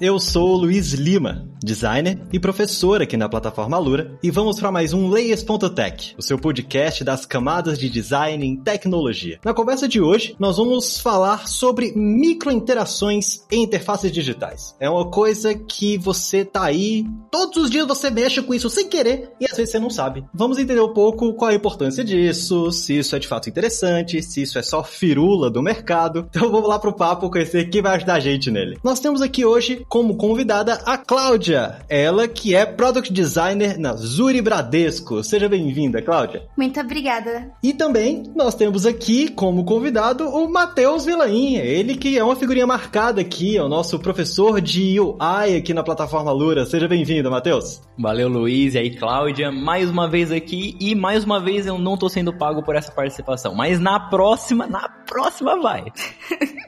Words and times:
Eu 0.00 0.18
sou 0.18 0.56
Luiz 0.56 0.94
Lima, 0.94 1.46
designer 1.62 2.18
e 2.32 2.40
professor 2.40 3.02
aqui 3.02 3.18
na 3.18 3.28
plataforma 3.28 3.76
Lura, 3.76 4.18
e 4.22 4.30
vamos 4.30 4.58
para 4.58 4.72
mais 4.72 4.94
um 4.94 5.10
Layers.tech, 5.10 6.14
o 6.16 6.22
seu 6.22 6.38
podcast 6.38 7.04
das 7.04 7.26
camadas 7.26 7.78
de 7.78 7.90
design 7.90 8.42
em 8.46 8.56
tecnologia. 8.56 9.38
Na 9.44 9.52
conversa 9.52 9.86
de 9.86 10.00
hoje, 10.00 10.34
nós 10.38 10.56
vamos 10.56 10.98
falar 10.98 11.46
sobre 11.46 11.92
microinterações 11.94 13.44
em 13.52 13.62
interfaces 13.62 14.10
digitais. 14.10 14.74
É 14.80 14.88
uma 14.88 15.10
coisa 15.10 15.54
que 15.54 15.98
você 15.98 16.46
tá 16.46 16.64
aí, 16.64 17.04
todos 17.30 17.64
os 17.64 17.70
dias 17.70 17.86
você 17.86 18.08
mexe 18.08 18.40
com 18.40 18.54
isso 18.54 18.70
sem 18.70 18.88
querer 18.88 19.30
e 19.38 19.44
às 19.44 19.54
vezes 19.54 19.72
você 19.72 19.78
não 19.78 19.90
sabe. 19.90 20.24
Vamos 20.32 20.56
entender 20.56 20.80
um 20.80 20.94
pouco 20.94 21.34
qual 21.34 21.50
a 21.50 21.54
importância 21.54 22.02
disso, 22.02 22.72
se 22.72 22.98
isso 22.98 23.14
é 23.14 23.18
de 23.18 23.28
fato 23.28 23.50
interessante, 23.50 24.22
se 24.22 24.40
isso 24.40 24.58
é 24.58 24.62
só 24.62 24.82
firula 24.82 25.50
do 25.50 25.62
mercado. 25.62 26.26
Então 26.30 26.50
vamos 26.50 26.70
lá 26.70 26.78
pro 26.78 26.96
papo 26.96 27.28
conhecer 27.28 27.68
quem 27.68 27.82
vai 27.82 27.96
ajudar 27.96 28.14
a 28.14 28.20
gente 28.20 28.50
nele. 28.50 28.78
Nós 28.82 28.98
temos 28.98 29.20
aqui 29.20 29.44
hoje 29.44 29.84
como 29.90 30.16
convidada 30.16 30.74
a 30.86 30.96
Cláudia, 30.96 31.80
ela 31.88 32.28
que 32.28 32.54
é 32.54 32.64
Product 32.64 33.12
Designer 33.12 33.76
na 33.76 33.96
Zuri 33.96 34.40
Bradesco. 34.40 35.24
Seja 35.24 35.48
bem-vinda, 35.48 36.00
Cláudia. 36.00 36.46
Muito 36.56 36.78
obrigada. 36.78 37.50
E 37.60 37.74
também 37.74 38.22
nós 38.36 38.54
temos 38.54 38.86
aqui 38.86 39.28
como 39.28 39.64
convidado 39.64 40.28
o 40.28 40.48
Matheus 40.48 41.04
Vilain, 41.04 41.56
ele 41.56 41.96
que 41.96 42.16
é 42.16 42.22
uma 42.22 42.36
figurinha 42.36 42.68
marcada 42.68 43.20
aqui, 43.20 43.56
é 43.56 43.62
o 43.62 43.68
nosso 43.68 43.98
professor 43.98 44.60
de 44.60 45.00
UI 45.00 45.56
aqui 45.58 45.74
na 45.74 45.82
plataforma 45.82 46.30
Lura. 46.30 46.64
Seja 46.64 46.86
bem-vindo, 46.86 47.28
Matheus. 47.28 47.82
Valeu, 47.98 48.28
Luiz, 48.28 48.74
e 48.74 48.78
aí, 48.78 48.96
Cláudia, 48.96 49.50
mais 49.50 49.90
uma 49.90 50.08
vez 50.08 50.30
aqui, 50.30 50.76
e 50.80 50.94
mais 50.94 51.24
uma 51.24 51.40
vez 51.40 51.66
eu 51.66 51.76
não 51.76 51.96
tô 51.96 52.08
sendo 52.08 52.32
pago 52.32 52.62
por 52.62 52.76
essa 52.76 52.92
participação, 52.92 53.56
mas 53.56 53.80
na 53.80 53.98
próxima, 53.98 54.68
na 54.68 54.88
próxima 55.10 55.60
vai. 55.60 55.86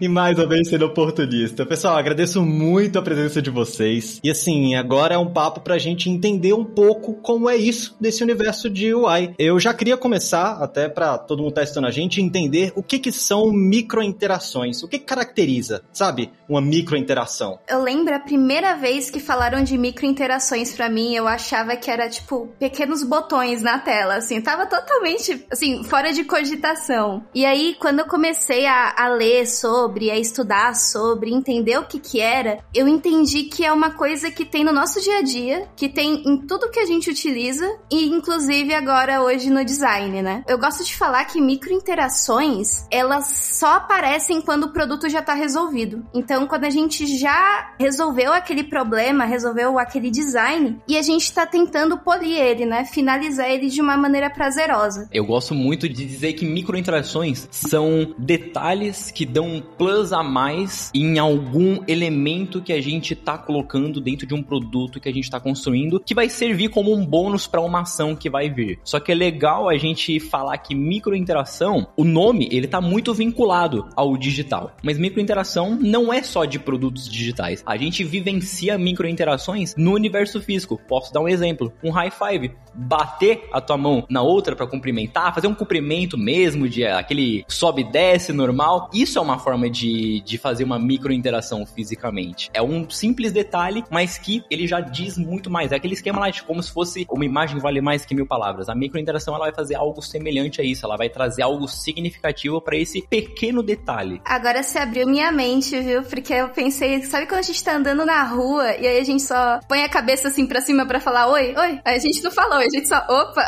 e 0.01 0.09
mais 0.09 0.37
uma 0.37 0.49
vez 0.49 0.69
sendo 0.69 0.87
oportunista. 0.87 1.65
Pessoal, 1.65 1.97
agradeço 1.97 2.43
muito 2.43 2.99
a 2.99 3.03
presença 3.03 3.41
de 3.41 3.51
vocês. 3.51 4.21
E 4.25 4.29
assim, 4.29 4.75
agora 4.75 5.15
é 5.15 5.19
um 5.19 5.33
papo 5.33 5.61
pra 5.61 5.79
gente 5.79 6.11
entender 6.11 6.53
um 6.53 6.65
pouco 6.65 7.15
como 7.15 7.49
é 7.49 7.57
isso 7.57 7.97
desse 8.01 8.21
universo 8.21 8.69
de 8.69 8.93
UI. 8.93 9.33
Eu 9.39 9.61
já 9.61 9.73
queria 9.73 9.97
começar, 9.97 10.61
até 10.61 10.89
para 10.89 11.17
todo 11.19 11.41
mundo 11.41 11.55
testando 11.55 11.87
a 11.87 11.93
gente, 11.93 12.21
entender 12.21 12.73
o 12.75 12.83
que 12.83 12.99
que 12.99 13.13
são 13.13 13.53
microinterações. 13.53 14.83
O 14.83 14.89
que, 14.89 14.99
que 14.99 15.05
caracteriza, 15.05 15.85
sabe, 15.93 16.33
uma 16.49 16.61
microinteração? 16.61 17.61
Eu 17.69 17.81
lembro 17.81 18.13
a 18.13 18.19
primeira 18.19 18.75
vez 18.75 19.09
que 19.09 19.21
falaram 19.21 19.63
de 19.63 19.79
microinterações 19.79 20.75
para 20.75 20.89
mim, 20.89 21.15
eu 21.15 21.29
achava 21.29 21.77
que 21.77 21.89
era 21.89 22.09
tipo 22.09 22.49
pequenos 22.59 23.05
botões 23.05 23.63
na 23.63 23.79
tela, 23.79 24.17
assim, 24.17 24.41
tava 24.41 24.67
totalmente 24.67 25.47
assim, 25.51 25.85
fora 25.85 26.13
de 26.13 26.25
cogitação. 26.25 27.25
E 27.33 27.47
aí, 27.47 27.77
quando 27.79 28.01
eu 28.01 28.07
comecei 28.07 28.32
a, 28.67 28.95
a 28.97 29.09
ler 29.09 29.47
sobre, 29.47 30.11
a 30.11 30.19
estudar 30.19 30.75
sobre, 30.75 31.33
entender 31.33 31.79
o 31.79 31.87
que 31.87 31.99
que 31.99 32.21
era, 32.21 32.59
eu 32.75 32.89
entendi 32.89 33.45
que 33.45 33.65
é 33.65 33.73
uma 33.73 33.91
coisa 33.91 34.31
que 34.31 34.45
tem 34.45 34.65
no 34.65 34.73
nosso 34.73 35.01
dia 35.01 35.19
a 35.19 35.23
dia, 35.23 35.69
que 35.77 35.89
tem 35.89 36.23
em 36.27 36.47
tudo 36.47 36.71
que 36.71 36.81
a 36.81 36.87
gente 36.87 37.11
utiliza 37.11 37.67
e 37.91 38.09
inclusive 38.09 38.75
agora 38.75 39.23
hoje 39.23 39.51
no 39.51 39.65
design, 39.65 40.23
né? 40.23 40.45
Eu 40.49 40.59
gosto 40.59 40.85
de 40.85 40.97
falar 40.97 41.25
que 41.25 41.41
microinterações, 41.41 42.87
elas 42.91 43.27
só 43.27 43.75
aparecem 43.75 44.41
quando 44.41 44.65
o 44.65 44.73
produto 44.73 45.09
já 45.09 45.23
tá 45.23 45.35
resolvido. 45.35 46.05
Então, 46.15 46.47
quando 46.47 46.65
a 46.65 46.71
gente 46.71 47.07
já 47.19 47.75
resolveu 47.79 48.33
aquele 48.33 48.65
problema, 48.65 49.25
resolveu 49.25 49.79
aquele 49.79 50.11
design 50.11 50.81
e 50.89 50.97
a 50.97 51.03
gente 51.03 51.33
tá 51.33 51.47
tentando 51.47 51.99
polir 51.99 52.39
ele, 52.39 52.67
né? 52.67 52.85
Finalizar 52.85 53.51
ele 53.51 53.69
de 53.69 53.81
uma 53.81 53.97
maneira 53.97 54.31
prazerosa. 54.31 55.09
Eu 55.13 55.25
gosto 55.25 55.55
muito 55.55 55.89
de 55.89 56.05
dizer 56.05 56.33
que 56.35 56.45
microinterações 56.45 57.49
são 57.51 58.15
detalhes 58.23 59.11
que 59.11 59.27
dão 59.27 59.47
um 59.47 59.61
plus 59.61 60.13
a 60.13 60.23
mais 60.23 60.91
em 60.95 61.19
algum 61.19 61.81
elemento 61.89 62.63
que 62.63 62.73
a 62.73 62.81
gente 62.81 63.15
está 63.15 63.37
colocando 63.37 64.01
dentro 64.01 64.27
de 64.27 64.35
um 64.35 64.43
produto 64.43 65.01
que 65.01 65.09
a 65.09 65.13
gente 65.13 65.25
está 65.25 65.41
construindo, 65.41 66.01
que 66.01 66.15
vai 66.15 66.29
servir 66.29 66.69
como 66.69 66.95
um 66.95 67.05
bônus 67.05 67.47
para 67.47 67.61
uma 67.61 67.81
ação 67.81 68.15
que 68.15 68.31
vai 68.31 68.49
vir. 68.49 68.79
Só 68.85 69.01
que 69.01 69.11
é 69.11 69.15
legal 69.15 69.69
a 69.69 69.77
gente 69.77 70.21
falar 70.21 70.57
que 70.59 70.75
microinteração, 70.75 71.89
o 71.97 72.05
nome, 72.05 72.49
ele 72.53 72.69
tá 72.69 72.81
muito 72.81 73.13
vinculado 73.13 73.89
ao 73.97 74.17
digital. 74.17 74.77
Mas 74.83 74.99
microinteração 74.99 75.77
não 75.81 76.13
é 76.13 76.23
só 76.23 76.45
de 76.45 76.59
produtos 76.59 77.11
digitais. 77.11 77.63
A 77.67 77.77
gente 77.77 78.05
vivencia 78.05 78.79
microinterações 78.79 79.75
no 79.77 79.95
universo 79.95 80.41
físico. 80.41 80.81
Posso 80.89 81.13
dar 81.13 81.21
um 81.21 81.29
exemplo, 81.29 81.73
um 81.83 81.91
high 81.91 82.11
five, 82.11 82.53
bater 82.75 83.49
a 83.53 83.61
tua 83.61 83.77
mão 83.77 84.07
na 84.09 84.23
outra 84.23 84.55
para 84.55 84.67
cumprimentar, 84.67 85.35
fazer 85.35 85.49
um 85.49 85.55
cumprimento 85.55 86.17
mesmo 86.17 86.69
de 86.69 86.85
eh, 86.85 86.93
aquele 86.93 87.45
sobe 87.49 87.85
10 87.85 88.12
aparece 88.13 88.33
normal. 88.33 88.91
Isso 88.93 89.19
é 89.19 89.23
uma 89.23 89.39
forma 89.39 89.71
de, 89.71 90.21
de 90.21 90.37
fazer 90.37 90.65
uma 90.65 90.79
micro 90.79 91.13
interação 91.13 91.65
fisicamente. 91.65 92.51
É 92.53 92.63
um 92.63 92.89
simples 92.91 93.33
detalhe, 93.33 93.85
mas 93.91 94.19
que 94.19 94.45
ele 94.51 94.67
já 94.67 94.81
diz 94.81 95.17
muito 95.17 95.51
mais. 95.51 95.73
É 95.73 95.77
aquele 95.77 95.95
esquema 95.95 96.21
lá 96.21 96.31
de 96.31 96.43
como 96.43 96.63
se 96.63 96.71
fosse 96.71 97.07
uma 97.11 97.25
imagem 97.25 97.59
vale 97.59 97.81
mais 97.81 98.05
que 98.05 98.15
mil 98.15 98.27
palavras. 98.27 98.69
A 98.69 98.75
micro 98.75 98.99
interação 98.99 99.35
ela 99.35 99.45
vai 99.45 99.55
fazer 99.55 99.77
algo 99.77 100.03
semelhante 100.03 100.61
a 100.61 100.65
isso. 100.65 100.85
Ela 100.85 100.97
vai 100.97 101.09
trazer 101.09 101.43
algo 101.43 101.67
significativo 101.67 102.61
para 102.61 102.77
esse 102.77 103.03
pequeno 103.09 103.63
detalhe. 103.63 104.21
Agora 104.25 104.63
se 104.63 104.77
abriu 104.77 105.07
minha 105.07 105.33
mente, 105.33 105.79
viu? 105.81 106.03
Porque 106.03 106.35
eu 106.35 106.51
pensei, 106.51 107.03
sabe 107.03 107.27
quando 107.27 107.41
a 107.41 107.43
gente 107.43 107.65
tá 107.65 107.77
andando 107.77 108.05
na 108.05 108.23
rua 108.25 108.77
e 108.77 108.87
aí 108.87 108.99
a 108.99 109.05
gente 109.05 109.23
só 109.23 109.59
põe 109.67 109.83
a 109.83 109.89
cabeça 109.89 110.29
assim 110.29 110.47
pra 110.47 110.61
cima 110.61 110.85
para 110.87 111.01
falar 111.01 111.29
oi, 111.29 111.55
oi? 111.57 111.81
Aí 111.85 111.97
a 111.97 111.99
gente 111.99 112.23
não 112.23 112.31
falou, 112.31 112.59
a 112.59 112.69
gente 112.69 112.87
só 112.87 112.99
opa. 113.09 113.47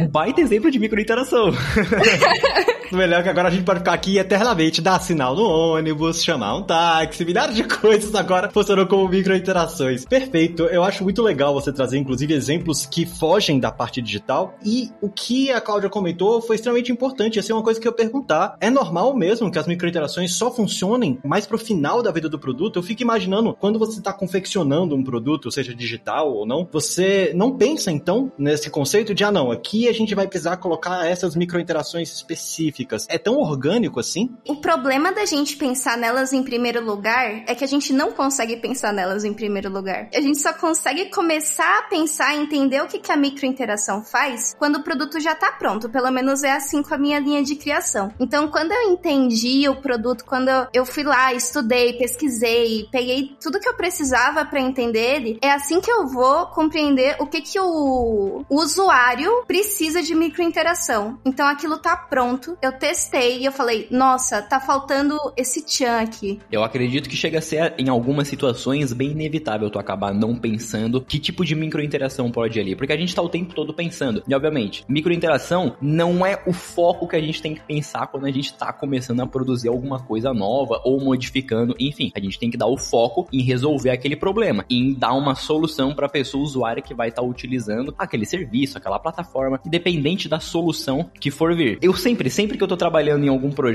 Um 0.00 0.08
baita 0.08 0.40
exemplo 0.40 0.70
de 0.70 0.78
micro 0.78 1.00
interação. 1.00 1.50
Melhor 2.90 3.22
que 3.22 3.28
agora 3.28 3.48
a 3.48 3.50
gente 3.50 3.64
pode 3.64 3.80
ficar 3.80 3.97
aqui 3.98 4.16
eternamente, 4.16 4.80
dar 4.80 5.00
sinal 5.00 5.34
no 5.34 5.42
ônibus, 5.42 6.22
chamar 6.22 6.54
um 6.54 6.62
táxi, 6.62 7.24
milhares 7.24 7.56
de 7.56 7.64
coisas 7.66 8.14
agora 8.14 8.48
funcionam 8.48 8.86
como 8.86 9.08
microinterações. 9.08 10.04
Perfeito, 10.04 10.62
eu 10.66 10.84
acho 10.84 11.02
muito 11.02 11.20
legal 11.20 11.52
você 11.52 11.72
trazer, 11.72 11.98
inclusive, 11.98 12.32
exemplos 12.32 12.86
que 12.86 13.04
fogem 13.04 13.58
da 13.58 13.72
parte 13.72 14.00
digital. 14.00 14.54
E 14.64 14.90
o 15.02 15.08
que 15.08 15.50
a 15.50 15.60
Cláudia 15.60 15.90
comentou 15.90 16.40
foi 16.40 16.54
extremamente 16.54 16.92
importante. 16.92 17.40
Essa 17.40 17.52
é 17.52 17.54
uma 17.56 17.62
coisa 17.62 17.80
que 17.80 17.88
eu 17.88 17.92
perguntar. 17.92 18.56
É 18.60 18.70
normal 18.70 19.16
mesmo 19.16 19.50
que 19.50 19.58
as 19.58 19.66
microinterações 19.66 20.32
só 20.34 20.48
funcionem 20.48 21.18
mais 21.24 21.44
pro 21.44 21.58
final 21.58 22.00
da 22.00 22.12
vida 22.12 22.28
do 22.28 22.38
produto? 22.38 22.78
Eu 22.78 22.84
fico 22.84 23.02
imaginando, 23.02 23.52
quando 23.52 23.80
você 23.80 23.98
está 23.98 24.12
confeccionando 24.12 24.94
um 24.94 25.02
produto, 25.02 25.50
seja 25.50 25.74
digital 25.74 26.32
ou 26.32 26.46
não, 26.46 26.68
você 26.70 27.32
não 27.34 27.56
pensa 27.56 27.90
então 27.90 28.30
nesse 28.38 28.70
conceito 28.70 29.12
de, 29.12 29.24
ah, 29.24 29.32
não, 29.32 29.50
aqui 29.50 29.88
a 29.88 29.92
gente 29.92 30.14
vai 30.14 30.28
precisar 30.28 30.56
colocar 30.58 31.04
essas 31.04 31.34
microinterações 31.34 32.12
específicas. 32.12 33.04
É 33.08 33.18
tão 33.18 33.38
orgânico 33.38 33.87
assim? 33.96 34.30
O 34.46 34.56
problema 34.56 35.12
da 35.12 35.24
gente 35.24 35.56
pensar 35.56 35.96
nelas 35.96 36.32
em 36.32 36.42
primeiro 36.42 36.84
lugar 36.84 37.42
é 37.46 37.54
que 37.54 37.64
a 37.64 37.68
gente 37.68 37.92
não 37.92 38.12
consegue 38.12 38.56
pensar 38.56 38.92
nelas 38.92 39.24
em 39.24 39.32
primeiro 39.32 39.70
lugar. 39.70 40.08
A 40.14 40.20
gente 40.20 40.38
só 40.38 40.52
consegue 40.52 41.06
começar 41.06 41.78
a 41.78 41.82
pensar 41.82 42.34
entender 42.34 42.80
o 42.82 42.86
que, 42.86 42.98
que 42.98 43.12
a 43.12 43.16
microinteração 43.16 44.02
faz 44.02 44.54
quando 44.58 44.76
o 44.76 44.82
produto 44.82 45.20
já 45.20 45.34
tá 45.34 45.52
pronto. 45.52 45.88
Pelo 45.88 46.10
menos 46.10 46.42
é 46.42 46.52
assim 46.52 46.82
com 46.82 46.94
a 46.94 46.98
minha 46.98 47.18
linha 47.18 47.42
de 47.42 47.56
criação. 47.56 48.12
Então, 48.18 48.48
quando 48.48 48.72
eu 48.72 48.90
entendi 48.90 49.68
o 49.68 49.76
produto, 49.76 50.24
quando 50.24 50.50
eu 50.72 50.84
fui 50.84 51.04
lá, 51.04 51.32
estudei, 51.32 51.94
pesquisei, 51.94 52.88
peguei 52.90 53.36
tudo 53.40 53.60
que 53.60 53.68
eu 53.68 53.74
precisava 53.74 54.44
para 54.44 54.60
entender 54.60 55.16
ele, 55.16 55.38
é 55.42 55.50
assim 55.50 55.80
que 55.80 55.90
eu 55.90 56.06
vou 56.06 56.46
compreender 56.46 57.16
o 57.18 57.26
que, 57.26 57.40
que 57.40 57.58
o, 57.60 58.44
o 58.48 58.56
usuário 58.56 59.44
precisa 59.46 60.02
de 60.02 60.14
microinteração. 60.14 61.18
Então, 61.24 61.46
aquilo 61.46 61.78
tá 61.78 61.96
pronto, 61.96 62.56
eu 62.62 62.72
testei 62.72 63.38
e 63.38 63.44
eu 63.44 63.52
falei, 63.52 63.77
nossa, 63.90 64.42
tá 64.42 64.60
faltando 64.60 65.16
esse 65.36 65.62
tchan 65.62 66.00
aqui. 66.00 66.40
Eu 66.50 66.64
acredito 66.64 67.08
que 67.08 67.16
chega 67.16 67.38
a 67.38 67.42
ser, 67.42 67.74
em 67.78 67.88
algumas 67.88 68.28
situações, 68.28 68.92
bem 68.92 69.10
inevitável 69.10 69.70
tu 69.70 69.78
acabar 69.78 70.12
não 70.12 70.34
pensando 70.34 71.00
que 71.00 71.18
tipo 71.18 71.44
de 71.44 71.54
microinteração 71.54 72.30
pode 72.30 72.58
ir 72.58 72.62
ali. 72.62 72.76
Porque 72.76 72.92
a 72.92 72.96
gente 72.96 73.14
tá 73.14 73.22
o 73.22 73.28
tempo 73.28 73.54
todo 73.54 73.74
pensando. 73.74 74.22
E, 74.26 74.34
obviamente, 74.34 74.84
microinteração 74.88 75.76
não 75.80 76.24
é 76.24 76.42
o 76.46 76.52
foco 76.52 77.06
que 77.06 77.16
a 77.16 77.20
gente 77.20 77.42
tem 77.42 77.54
que 77.54 77.60
pensar 77.60 78.06
quando 78.06 78.26
a 78.26 78.30
gente 78.30 78.52
tá 78.54 78.72
começando 78.72 79.20
a 79.20 79.26
produzir 79.26 79.68
alguma 79.68 80.00
coisa 80.00 80.32
nova 80.32 80.80
ou 80.84 81.00
modificando. 81.00 81.74
Enfim, 81.78 82.10
a 82.14 82.20
gente 82.20 82.38
tem 82.38 82.50
que 82.50 82.56
dar 82.56 82.66
o 82.66 82.76
foco 82.76 83.28
em 83.32 83.42
resolver 83.42 83.90
aquele 83.90 84.16
problema, 84.16 84.64
em 84.70 84.94
dar 84.94 85.12
uma 85.14 85.34
solução 85.34 85.94
para 85.94 86.06
a 86.06 86.10
pessoa 86.10 86.42
usuária 86.42 86.82
que 86.82 86.94
vai 86.94 87.08
estar 87.08 87.22
tá 87.22 87.28
utilizando 87.28 87.94
aquele 87.98 88.26
serviço, 88.26 88.78
aquela 88.78 88.98
plataforma, 88.98 89.60
independente 89.64 90.28
da 90.28 90.40
solução 90.40 91.10
que 91.20 91.30
for 91.30 91.54
vir. 91.54 91.78
Eu 91.82 91.94
sempre, 91.94 92.30
sempre 92.30 92.56
que 92.56 92.64
eu 92.64 92.68
tô 92.68 92.76
trabalhando 92.76 93.24
em 93.24 93.28
algum 93.28 93.50
projeto, 93.50 93.67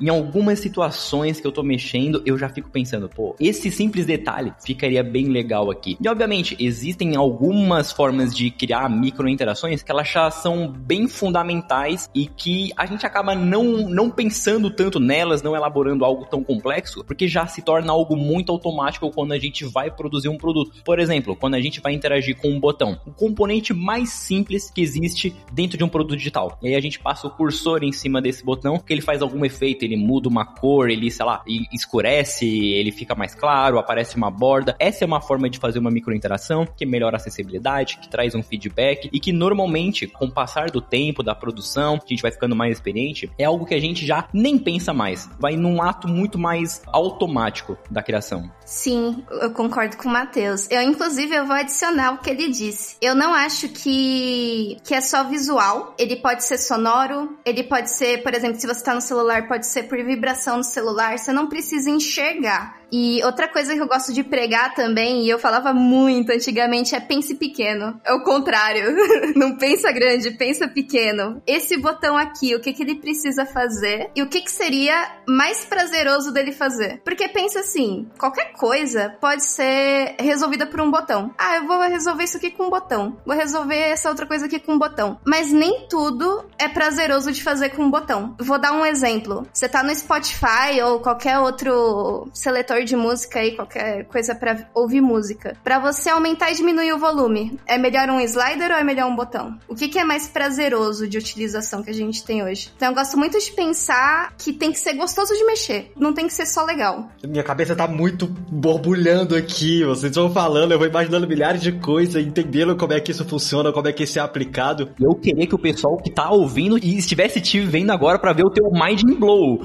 em 0.00 0.08
algumas 0.08 0.58
situações 0.58 1.40
que 1.40 1.46
eu 1.46 1.52
tô 1.52 1.62
mexendo, 1.62 2.22
eu 2.24 2.36
já 2.38 2.48
fico 2.48 2.70
pensando, 2.70 3.08
pô, 3.08 3.34
esse 3.38 3.70
simples 3.70 4.06
detalhe 4.06 4.52
ficaria 4.64 5.02
bem 5.02 5.28
legal 5.28 5.70
aqui. 5.70 5.96
E 6.00 6.08
obviamente, 6.08 6.56
existem 6.58 7.16
algumas 7.16 7.92
formas 7.92 8.34
de 8.34 8.50
criar 8.50 8.88
micro 8.88 9.28
interações 9.28 9.82
que 9.82 9.90
elas 9.90 10.08
já 10.08 10.30
são 10.30 10.68
bem 10.68 11.08
fundamentais 11.08 12.08
e 12.14 12.26
que 12.26 12.70
a 12.76 12.86
gente 12.86 13.06
acaba 13.06 13.34
não, 13.34 13.88
não 13.88 14.10
pensando 14.10 14.70
tanto 14.70 15.00
nelas, 15.00 15.42
não 15.42 15.54
elaborando 15.54 16.04
algo 16.04 16.24
tão 16.26 16.42
complexo, 16.42 17.04
porque 17.04 17.26
já 17.28 17.46
se 17.46 17.62
torna 17.62 17.92
algo 17.92 18.16
muito 18.16 18.52
automático 18.52 19.10
quando 19.10 19.32
a 19.32 19.38
gente 19.38 19.64
vai 19.64 19.90
produzir 19.90 20.28
um 20.28 20.38
produto. 20.38 20.82
Por 20.84 20.98
exemplo, 20.98 21.36
quando 21.36 21.54
a 21.54 21.60
gente 21.60 21.80
vai 21.80 21.92
interagir 21.92 22.36
com 22.36 22.48
um 22.48 22.60
botão, 22.60 22.98
o 23.06 23.12
componente 23.12 23.72
mais 23.72 24.10
simples 24.10 24.70
que 24.70 24.80
existe 24.80 25.34
dentro 25.52 25.76
de 25.76 25.84
um 25.84 25.88
produto 25.88 26.16
digital. 26.16 26.58
E 26.62 26.68
aí 26.68 26.74
a 26.74 26.80
gente 26.80 26.98
passa 26.98 27.26
o 27.26 27.30
cursor 27.30 27.82
em 27.82 27.92
cima 27.92 28.20
desse 28.20 28.44
botão, 28.44 28.78
que 28.78 28.92
ele 28.92 29.02
faz 29.02 29.22
algum 29.24 29.44
efeito, 29.44 29.84
ele 29.84 29.96
muda 29.96 30.28
uma 30.28 30.44
cor, 30.44 30.90
ele, 30.90 31.10
sei 31.10 31.24
lá, 31.24 31.42
escurece, 31.72 32.46
ele 32.46 32.92
fica 32.92 33.14
mais 33.14 33.34
claro, 33.34 33.78
aparece 33.78 34.16
uma 34.16 34.30
borda. 34.30 34.76
Essa 34.78 35.04
é 35.04 35.06
uma 35.06 35.20
forma 35.20 35.48
de 35.48 35.58
fazer 35.58 35.78
uma 35.78 35.90
microinteração 35.90 36.66
que 36.66 36.86
melhora 36.86 37.16
a 37.16 37.18
acessibilidade, 37.18 37.98
que 37.98 38.08
traz 38.08 38.34
um 38.34 38.42
feedback 38.42 39.08
e 39.12 39.20
que 39.20 39.32
normalmente, 39.32 40.06
com 40.06 40.26
o 40.26 40.30
passar 40.30 40.70
do 40.70 40.80
tempo, 40.80 41.22
da 41.22 41.34
produção, 41.34 41.94
a 41.94 42.08
gente 42.08 42.22
vai 42.22 42.30
ficando 42.30 42.54
mais 42.54 42.76
experiente, 42.76 43.30
é 43.38 43.44
algo 43.44 43.66
que 43.66 43.74
a 43.74 43.80
gente 43.80 44.06
já 44.06 44.28
nem 44.32 44.58
pensa 44.58 44.92
mais. 44.92 45.28
Vai 45.38 45.56
num 45.56 45.82
ato 45.82 46.08
muito 46.08 46.38
mais 46.38 46.82
automático 46.86 47.76
da 47.90 48.02
criação. 48.02 48.50
Sim, 48.64 49.24
eu 49.30 49.50
concordo 49.50 49.96
com 49.96 50.08
o 50.08 50.12
Matheus. 50.12 50.68
Eu, 50.70 50.82
inclusive, 50.82 51.34
eu 51.34 51.46
vou 51.46 51.54
adicionar 51.54 52.12
o 52.12 52.18
que 52.18 52.30
ele 52.30 52.48
disse. 52.48 52.96
Eu 53.00 53.14
não 53.14 53.34
acho 53.34 53.68
que, 53.68 54.78
que 54.84 54.94
é 54.94 55.00
só 55.00 55.24
visual. 55.24 55.94
Ele 55.98 56.16
pode 56.16 56.44
ser 56.44 56.58
sonoro, 56.58 57.36
ele 57.44 57.62
pode 57.62 57.90
ser, 57.90 58.22
por 58.22 58.34
exemplo, 58.34 58.58
se 58.60 58.66
você 58.66 58.80
está 58.80 58.94
no 58.94 59.00
celular, 59.14 59.46
pode 59.46 59.66
ser 59.66 59.84
por 59.84 60.02
vibração 60.02 60.56
no 60.56 60.64
celular. 60.64 61.16
Você 61.16 61.32
não 61.32 61.48
precisa 61.48 61.88
enxergar. 61.88 62.83
E 62.96 63.20
outra 63.24 63.48
coisa 63.48 63.74
que 63.74 63.82
eu 63.82 63.88
gosto 63.88 64.12
de 64.12 64.22
pregar 64.22 64.72
também, 64.72 65.24
e 65.24 65.28
eu 65.28 65.36
falava 65.36 65.74
muito 65.74 66.30
antigamente, 66.30 66.94
é 66.94 67.00
pense 67.00 67.34
pequeno. 67.34 68.00
É 68.04 68.12
o 68.12 68.22
contrário. 68.22 68.94
Não 69.34 69.56
pensa 69.56 69.90
grande, 69.90 70.30
pensa 70.30 70.68
pequeno. 70.68 71.42
Esse 71.44 71.76
botão 71.76 72.16
aqui, 72.16 72.54
o 72.54 72.60
que, 72.60 72.72
que 72.72 72.84
ele 72.84 72.94
precisa 72.94 73.44
fazer 73.44 74.12
e 74.14 74.22
o 74.22 74.28
que, 74.28 74.42
que 74.42 74.50
seria 74.52 75.10
mais 75.26 75.64
prazeroso 75.64 76.32
dele 76.32 76.52
fazer. 76.52 77.00
Porque 77.04 77.28
pensa 77.28 77.60
assim, 77.60 78.08
qualquer 78.16 78.52
coisa 78.52 79.16
pode 79.20 79.44
ser 79.44 80.14
resolvida 80.20 80.64
por 80.64 80.80
um 80.80 80.88
botão. 80.88 81.34
Ah, 81.36 81.56
eu 81.56 81.66
vou 81.66 81.80
resolver 81.80 82.22
isso 82.22 82.36
aqui 82.36 82.52
com 82.52 82.66
um 82.66 82.70
botão. 82.70 83.16
Vou 83.26 83.34
resolver 83.34 83.74
essa 83.74 84.08
outra 84.08 84.24
coisa 84.24 84.46
aqui 84.46 84.60
com 84.60 84.74
um 84.74 84.78
botão. 84.78 85.18
Mas 85.26 85.50
nem 85.50 85.88
tudo 85.88 86.44
é 86.56 86.68
prazeroso 86.68 87.32
de 87.32 87.42
fazer 87.42 87.70
com 87.70 87.82
um 87.82 87.90
botão. 87.90 88.36
Vou 88.38 88.56
dar 88.56 88.72
um 88.72 88.86
exemplo. 88.86 89.44
Você 89.52 89.68
tá 89.68 89.82
no 89.82 89.92
Spotify 89.92 90.80
ou 90.84 91.00
qualquer 91.00 91.40
outro 91.40 92.28
seletor 92.32 92.83
de 92.84 92.96
música 92.96 93.40
aí, 93.40 93.56
qualquer 93.56 94.04
coisa 94.04 94.34
para 94.34 94.68
ouvir 94.74 95.00
música. 95.00 95.56
Para 95.62 95.78
você 95.78 96.10
aumentar 96.10 96.50
e 96.50 96.54
diminuir 96.54 96.92
o 96.92 96.98
volume, 96.98 97.58
é 97.66 97.78
melhor 97.78 98.08
um 98.10 98.20
slider 98.20 98.70
ou 98.70 98.76
é 98.76 98.84
melhor 98.84 99.08
um 99.10 99.16
botão? 99.16 99.58
O 99.68 99.74
que, 99.74 99.88
que 99.88 99.98
é 99.98 100.04
mais 100.04 100.28
prazeroso 100.28 101.08
de 101.08 101.18
utilização 101.18 101.82
que 101.82 101.90
a 101.90 101.94
gente 101.94 102.24
tem 102.24 102.42
hoje? 102.42 102.70
Então 102.76 102.88
eu 102.88 102.94
gosto 102.94 103.16
muito 103.16 103.38
de 103.38 103.52
pensar 103.52 104.32
que 104.38 104.52
tem 104.52 104.72
que 104.72 104.78
ser 104.78 104.94
gostoso 104.94 105.34
de 105.34 105.44
mexer, 105.44 105.92
não 105.96 106.12
tem 106.12 106.26
que 106.26 106.34
ser 106.34 106.46
só 106.46 106.64
legal. 106.64 107.08
Minha 107.26 107.42
cabeça 107.42 107.74
tá 107.74 107.86
muito 107.86 108.26
borbulhando 108.26 109.36
aqui, 109.36 109.84
vocês 109.84 110.14
vão 110.14 110.32
falando, 110.32 110.72
eu 110.72 110.78
vou 110.78 110.86
imaginando 110.86 111.26
milhares 111.26 111.62
de 111.62 111.72
coisas, 111.72 112.24
entendendo 112.24 112.76
como 112.76 112.92
é 112.92 113.00
que 113.00 113.10
isso 113.10 113.24
funciona, 113.24 113.72
como 113.72 113.88
é 113.88 113.92
que 113.92 114.04
isso 114.04 114.18
é 114.18 114.22
aplicado. 114.22 114.90
Eu 115.00 115.14
queria 115.14 115.46
que 115.46 115.54
o 115.54 115.58
pessoal 115.58 115.96
que 115.96 116.10
tá 116.10 116.30
ouvindo 116.30 116.78
e 116.78 116.96
estivesse 116.96 117.40
te 117.40 117.60
vendo 117.60 117.90
agora 117.90 118.18
para 118.18 118.32
ver 118.32 118.44
o 118.44 118.50
teu 118.50 118.70
mind 118.70 119.02
blow. 119.18 119.60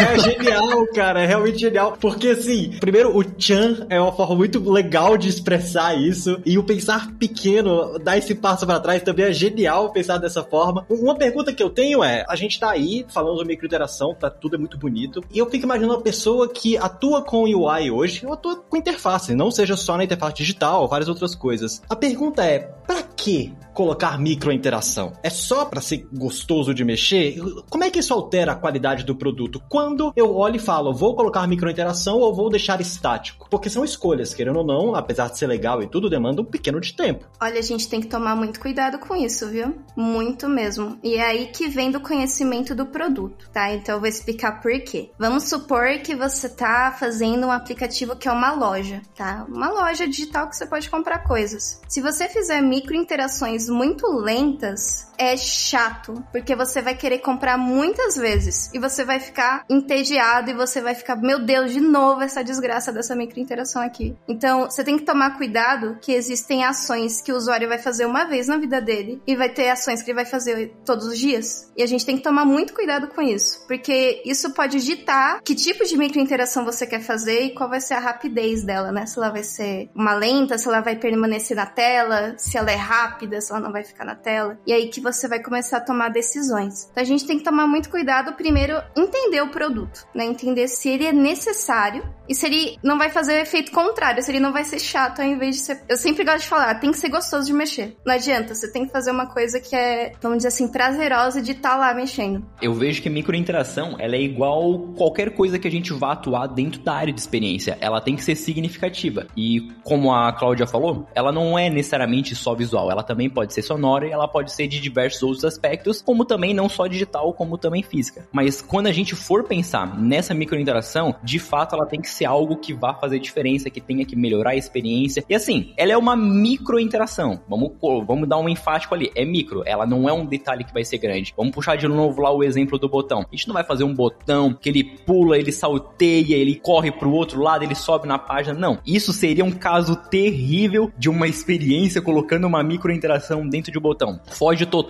É 0.00 0.18
genial, 0.18 0.86
cara, 0.94 1.22
é 1.22 1.26
realmente 1.26 1.58
genial, 1.58 1.96
porque 2.00 2.28
assim, 2.28 2.49
primeiro, 2.80 3.16
o 3.16 3.24
Chan 3.38 3.86
é 3.88 4.00
uma 4.00 4.12
forma 4.12 4.36
muito 4.36 4.58
legal 4.70 5.16
de 5.16 5.28
expressar 5.28 5.94
isso. 5.94 6.40
E 6.44 6.58
o 6.58 6.64
pensar 6.64 7.12
pequeno, 7.14 7.98
dar 7.98 8.16
esse 8.16 8.34
passo 8.34 8.66
para 8.66 8.80
trás 8.80 9.02
também 9.02 9.26
é 9.26 9.32
genial 9.32 9.92
pensar 9.92 10.18
dessa 10.18 10.42
forma. 10.42 10.84
Uma 10.88 11.14
pergunta 11.14 11.52
que 11.52 11.62
eu 11.62 11.70
tenho 11.70 12.02
é: 12.02 12.24
a 12.28 12.36
gente 12.36 12.58
tá 12.58 12.70
aí 12.70 13.04
falando 13.08 13.38
de 13.38 13.46
microinteração, 13.46 14.14
tá 14.14 14.30
tudo 14.30 14.56
é 14.56 14.58
muito 14.58 14.78
bonito. 14.78 15.22
E 15.32 15.38
eu 15.38 15.48
fico 15.50 15.64
imaginando 15.64 15.94
uma 15.94 16.02
pessoa 16.02 16.48
que 16.48 16.76
atua 16.76 17.22
com 17.22 17.44
UI 17.44 17.90
hoje, 17.90 18.24
ou 18.26 18.32
atua 18.32 18.56
com 18.56 18.76
interface, 18.76 19.34
não 19.34 19.50
seja 19.50 19.76
só 19.76 19.96
na 19.96 20.04
interface 20.04 20.34
digital, 20.34 20.88
várias 20.88 21.08
outras 21.08 21.34
coisas. 21.34 21.82
A 21.88 21.96
pergunta 21.96 22.44
é: 22.44 22.58
para 22.86 23.02
que 23.02 23.52
colocar 23.74 24.18
microinteração? 24.18 25.12
É 25.22 25.30
só 25.30 25.64
para 25.64 25.80
ser 25.80 26.08
gostoso 26.12 26.74
de 26.74 26.84
mexer? 26.84 27.36
Como 27.68 27.84
é 27.84 27.90
que 27.90 27.98
isso 27.98 28.12
altera 28.12 28.52
a 28.52 28.56
qualidade 28.56 29.04
do 29.04 29.16
produto? 29.16 29.62
Quando 29.68 30.12
eu 30.16 30.34
olho 30.34 30.56
e 30.56 30.60
falo, 30.60 30.94
vou 30.94 31.14
colocar 31.14 31.46
microinteração 31.46 32.18
ou 32.18 32.34
vou 32.34 32.50
deixar 32.50 32.80
estático? 32.80 33.48
Porque 33.50 33.70
são 33.70 33.84
escolhas, 33.84 34.34
querendo 34.34 34.58
ou 34.58 34.66
não, 34.66 34.94
apesar 34.94 35.28
de 35.30 35.38
ser 35.38 35.46
legal 35.46 35.82
e 35.82 35.86
tudo, 35.86 36.10
demanda 36.10 36.42
um 36.42 36.44
pequeno 36.44 36.80
de 36.80 36.92
tempo. 36.94 37.26
Olha, 37.40 37.58
a 37.58 37.62
gente 37.62 37.88
tem 37.88 38.00
que 38.00 38.06
tomar 38.06 38.36
muito 38.36 38.60
cuidado 38.60 38.98
com 38.98 39.14
isso, 39.14 39.48
viu? 39.48 39.74
Muito 39.96 40.48
mesmo. 40.48 40.98
E 41.02 41.14
é 41.14 41.24
aí 41.24 41.46
que 41.46 41.68
vem 41.68 41.90
do 41.90 42.00
conhecimento 42.00 42.74
do 42.74 42.86
produto, 42.86 43.48
tá? 43.52 43.72
Então 43.72 43.94
eu 43.96 44.00
vou 44.00 44.08
explicar 44.08 44.60
por 44.60 44.72
quê. 44.80 45.10
Vamos 45.18 45.44
supor 45.44 45.98
que 45.98 46.14
você 46.14 46.48
tá 46.48 46.94
fazendo 46.98 47.46
um 47.46 47.50
aplicativo 47.50 48.16
que 48.16 48.28
é 48.28 48.32
uma 48.32 48.52
loja, 48.52 49.02
tá? 49.16 49.46
Uma 49.48 49.70
loja 49.70 50.06
digital 50.06 50.48
que 50.48 50.56
você 50.56 50.66
pode 50.66 50.90
comprar 50.90 51.20
coisas. 51.20 51.80
Se 51.88 52.00
você 52.00 52.28
fizer 52.28 52.60
microinterações 52.60 53.68
muito 53.70 54.06
lentas, 54.08 55.09
é 55.20 55.36
chato, 55.36 56.24
porque 56.32 56.56
você 56.56 56.80
vai 56.80 56.94
querer 56.94 57.18
comprar 57.18 57.58
muitas 57.58 58.16
vezes 58.16 58.70
e 58.72 58.78
você 58.78 59.04
vai 59.04 59.20
ficar 59.20 59.66
entediado 59.68 60.50
e 60.50 60.54
você 60.54 60.80
vai 60.80 60.94
ficar, 60.94 61.14
meu 61.16 61.44
Deus, 61.44 61.74
de 61.74 61.80
novo 61.80 62.22
essa 62.22 62.42
desgraça 62.42 62.90
dessa 62.90 63.14
microinteração 63.14 63.82
aqui. 63.82 64.16
Então, 64.26 64.64
você 64.64 64.82
tem 64.82 64.96
que 64.96 65.04
tomar 65.04 65.36
cuidado 65.36 65.98
que 66.00 66.14
existem 66.14 66.64
ações 66.64 67.20
que 67.20 67.30
o 67.30 67.36
usuário 67.36 67.68
vai 67.68 67.76
fazer 67.76 68.06
uma 68.06 68.24
vez 68.24 68.48
na 68.48 68.56
vida 68.56 68.80
dele 68.80 69.20
e 69.26 69.36
vai 69.36 69.50
ter 69.50 69.68
ações 69.68 70.00
que 70.00 70.10
ele 70.10 70.16
vai 70.16 70.24
fazer 70.24 70.74
todos 70.86 71.04
os 71.04 71.18
dias. 71.18 71.70
E 71.76 71.82
a 71.82 71.86
gente 71.86 72.06
tem 72.06 72.16
que 72.16 72.22
tomar 72.22 72.46
muito 72.46 72.72
cuidado 72.72 73.08
com 73.08 73.20
isso, 73.20 73.66
porque 73.66 74.22
isso 74.24 74.54
pode 74.54 74.80
ditar 74.80 75.42
que 75.42 75.54
tipo 75.54 75.84
de 75.84 75.98
microinteração 75.98 76.64
você 76.64 76.86
quer 76.86 77.02
fazer 77.02 77.42
e 77.42 77.54
qual 77.54 77.68
vai 77.68 77.82
ser 77.82 77.92
a 77.92 78.00
rapidez 78.00 78.64
dela, 78.64 78.90
né? 78.90 79.04
Se 79.04 79.18
ela 79.18 79.28
vai 79.28 79.42
ser 79.42 79.90
uma 79.94 80.14
lenta, 80.14 80.56
se 80.56 80.66
ela 80.66 80.80
vai 80.80 80.96
permanecer 80.96 81.58
na 81.58 81.66
tela, 81.66 82.34
se 82.38 82.56
ela 82.56 82.70
é 82.70 82.76
rápida, 82.76 83.38
se 83.38 83.52
ela 83.52 83.60
não 83.60 83.70
vai 83.70 83.84
ficar 83.84 84.06
na 84.06 84.14
tela. 84.14 84.58
E 84.66 84.72
aí 84.72 84.88
que 84.88 85.00
você 85.00 85.09
vai 85.28 85.42
começar 85.42 85.78
a 85.78 85.80
tomar 85.80 86.10
decisões. 86.10 86.88
Então 86.90 87.02
a 87.02 87.06
gente 87.06 87.26
tem 87.26 87.38
que 87.38 87.44
tomar 87.44 87.66
muito 87.66 87.88
cuidado 87.88 88.32
primeiro 88.34 88.80
entender 88.96 89.40
o 89.40 89.48
produto, 89.48 90.06
né? 90.14 90.24
Entender 90.24 90.68
se 90.68 90.88
ele 90.88 91.04
é 91.04 91.12
necessário 91.12 92.02
e 92.28 92.34
se 92.34 92.46
ele 92.46 92.78
não 92.82 92.96
vai 92.96 93.10
fazer 93.10 93.32
o 93.32 93.42
efeito 93.42 93.72
contrário, 93.72 94.22
se 94.22 94.30
ele 94.30 94.38
não 94.38 94.52
vai 94.52 94.62
ser 94.62 94.78
chato 94.78 95.20
ao 95.20 95.26
invés 95.26 95.56
de 95.56 95.62
ser. 95.62 95.82
Eu 95.88 95.96
sempre 95.96 96.24
gosto 96.24 96.42
de 96.42 96.46
falar, 96.46 96.74
tem 96.76 96.92
que 96.92 96.98
ser 96.98 97.08
gostoso 97.08 97.46
de 97.46 97.52
mexer. 97.52 97.96
Não 98.06 98.14
adianta, 98.14 98.54
você 98.54 98.70
tem 98.70 98.86
que 98.86 98.92
fazer 98.92 99.10
uma 99.10 99.26
coisa 99.26 99.60
que 99.60 99.74
é, 99.74 100.12
vamos 100.22 100.38
dizer 100.38 100.48
assim, 100.48 100.68
prazerosa 100.68 101.42
de 101.42 101.52
estar 101.52 101.70
tá 101.70 101.76
lá 101.76 101.92
mexendo. 101.92 102.46
Eu 102.62 102.72
vejo 102.72 103.02
que 103.02 103.10
microinteração, 103.10 103.96
ela 103.98 104.14
é 104.14 104.20
igual 104.20 104.78
qualquer 104.96 105.34
coisa 105.34 105.58
que 105.58 105.66
a 105.66 105.70
gente 105.70 105.92
vá 105.92 106.12
atuar 106.12 106.46
dentro 106.46 106.80
da 106.82 106.94
área 106.94 107.12
de 107.12 107.20
experiência. 107.20 107.76
Ela 107.80 108.00
tem 108.00 108.14
que 108.14 108.22
ser 108.22 108.36
significativa. 108.36 109.26
E 109.36 109.72
como 109.82 110.12
a 110.12 110.32
Cláudia 110.32 110.66
falou, 110.66 111.08
ela 111.14 111.32
não 111.32 111.58
é 111.58 111.68
necessariamente 111.68 112.36
só 112.36 112.54
visual, 112.54 112.90
ela 112.90 113.02
também 113.02 113.28
pode 113.28 113.52
ser 113.52 113.62
sonora 113.62 114.06
e 114.06 114.10
ela 114.12 114.28
pode 114.28 114.52
ser 114.52 114.68
de 114.68 114.80
diversos 114.80 114.99
outros 115.22 115.44
aspectos, 115.44 116.02
como 116.02 116.24
também 116.24 116.54
não 116.54 116.68
só 116.68 116.86
digital, 116.86 117.32
como 117.32 117.58
também 117.58 117.82
física. 117.82 118.26
Mas 118.32 118.60
quando 118.62 118.86
a 118.86 118.92
gente 118.92 119.14
for 119.14 119.44
pensar 119.44 119.98
nessa 119.98 120.34
microinteração, 120.34 121.14
de 121.22 121.38
fato 121.38 121.74
ela 121.74 121.86
tem 121.86 122.00
que 122.00 122.10
ser 122.10 122.24
algo 122.24 122.56
que 122.56 122.72
vá 122.72 122.94
fazer 122.94 123.18
diferença, 123.18 123.70
que 123.70 123.80
tenha 123.80 124.04
que 124.04 124.16
melhorar 124.16 124.50
a 124.50 124.56
experiência. 124.56 125.24
E 125.28 125.34
assim, 125.34 125.72
ela 125.76 125.92
é 125.92 125.96
uma 125.96 126.16
microinteração. 126.16 127.40
Vamos, 127.48 127.72
vamos 128.06 128.28
dar 128.28 128.38
um 128.38 128.48
enfático 128.48 128.94
ali. 128.94 129.10
É 129.14 129.24
micro, 129.24 129.62
ela 129.66 129.86
não 129.86 130.08
é 130.08 130.12
um 130.12 130.24
detalhe 130.26 130.64
que 130.64 130.72
vai 130.72 130.84
ser 130.84 130.98
grande. 130.98 131.34
Vamos 131.36 131.52
puxar 131.52 131.76
de 131.76 131.88
novo 131.88 132.22
lá 132.22 132.30
o 132.32 132.42
exemplo 132.42 132.78
do 132.78 132.88
botão. 132.88 133.20
A 133.20 133.36
gente 133.36 133.48
não 133.48 133.54
vai 133.54 133.64
fazer 133.64 133.84
um 133.84 133.94
botão 133.94 134.52
que 134.54 134.68
ele 134.68 134.84
pula, 134.84 135.38
ele 135.38 135.52
salteia, 135.52 136.36
ele 136.36 136.56
corre 136.56 136.90
pro 136.90 137.12
outro 137.12 137.40
lado, 137.40 137.64
ele 137.64 137.74
sobe 137.74 138.06
na 138.06 138.18
página. 138.18 138.58
Não. 138.58 138.78
Isso 138.86 139.12
seria 139.12 139.44
um 139.44 139.50
caso 139.50 139.96
terrível 139.96 140.90
de 140.98 141.08
uma 141.08 141.26
experiência 141.26 142.02
colocando 142.02 142.46
uma 142.46 142.62
microinteração 142.62 143.48
dentro 143.48 143.72
de 143.72 143.78
um 143.78 143.82
botão. 143.82 144.20
Foge 144.30 144.66
total 144.66 144.89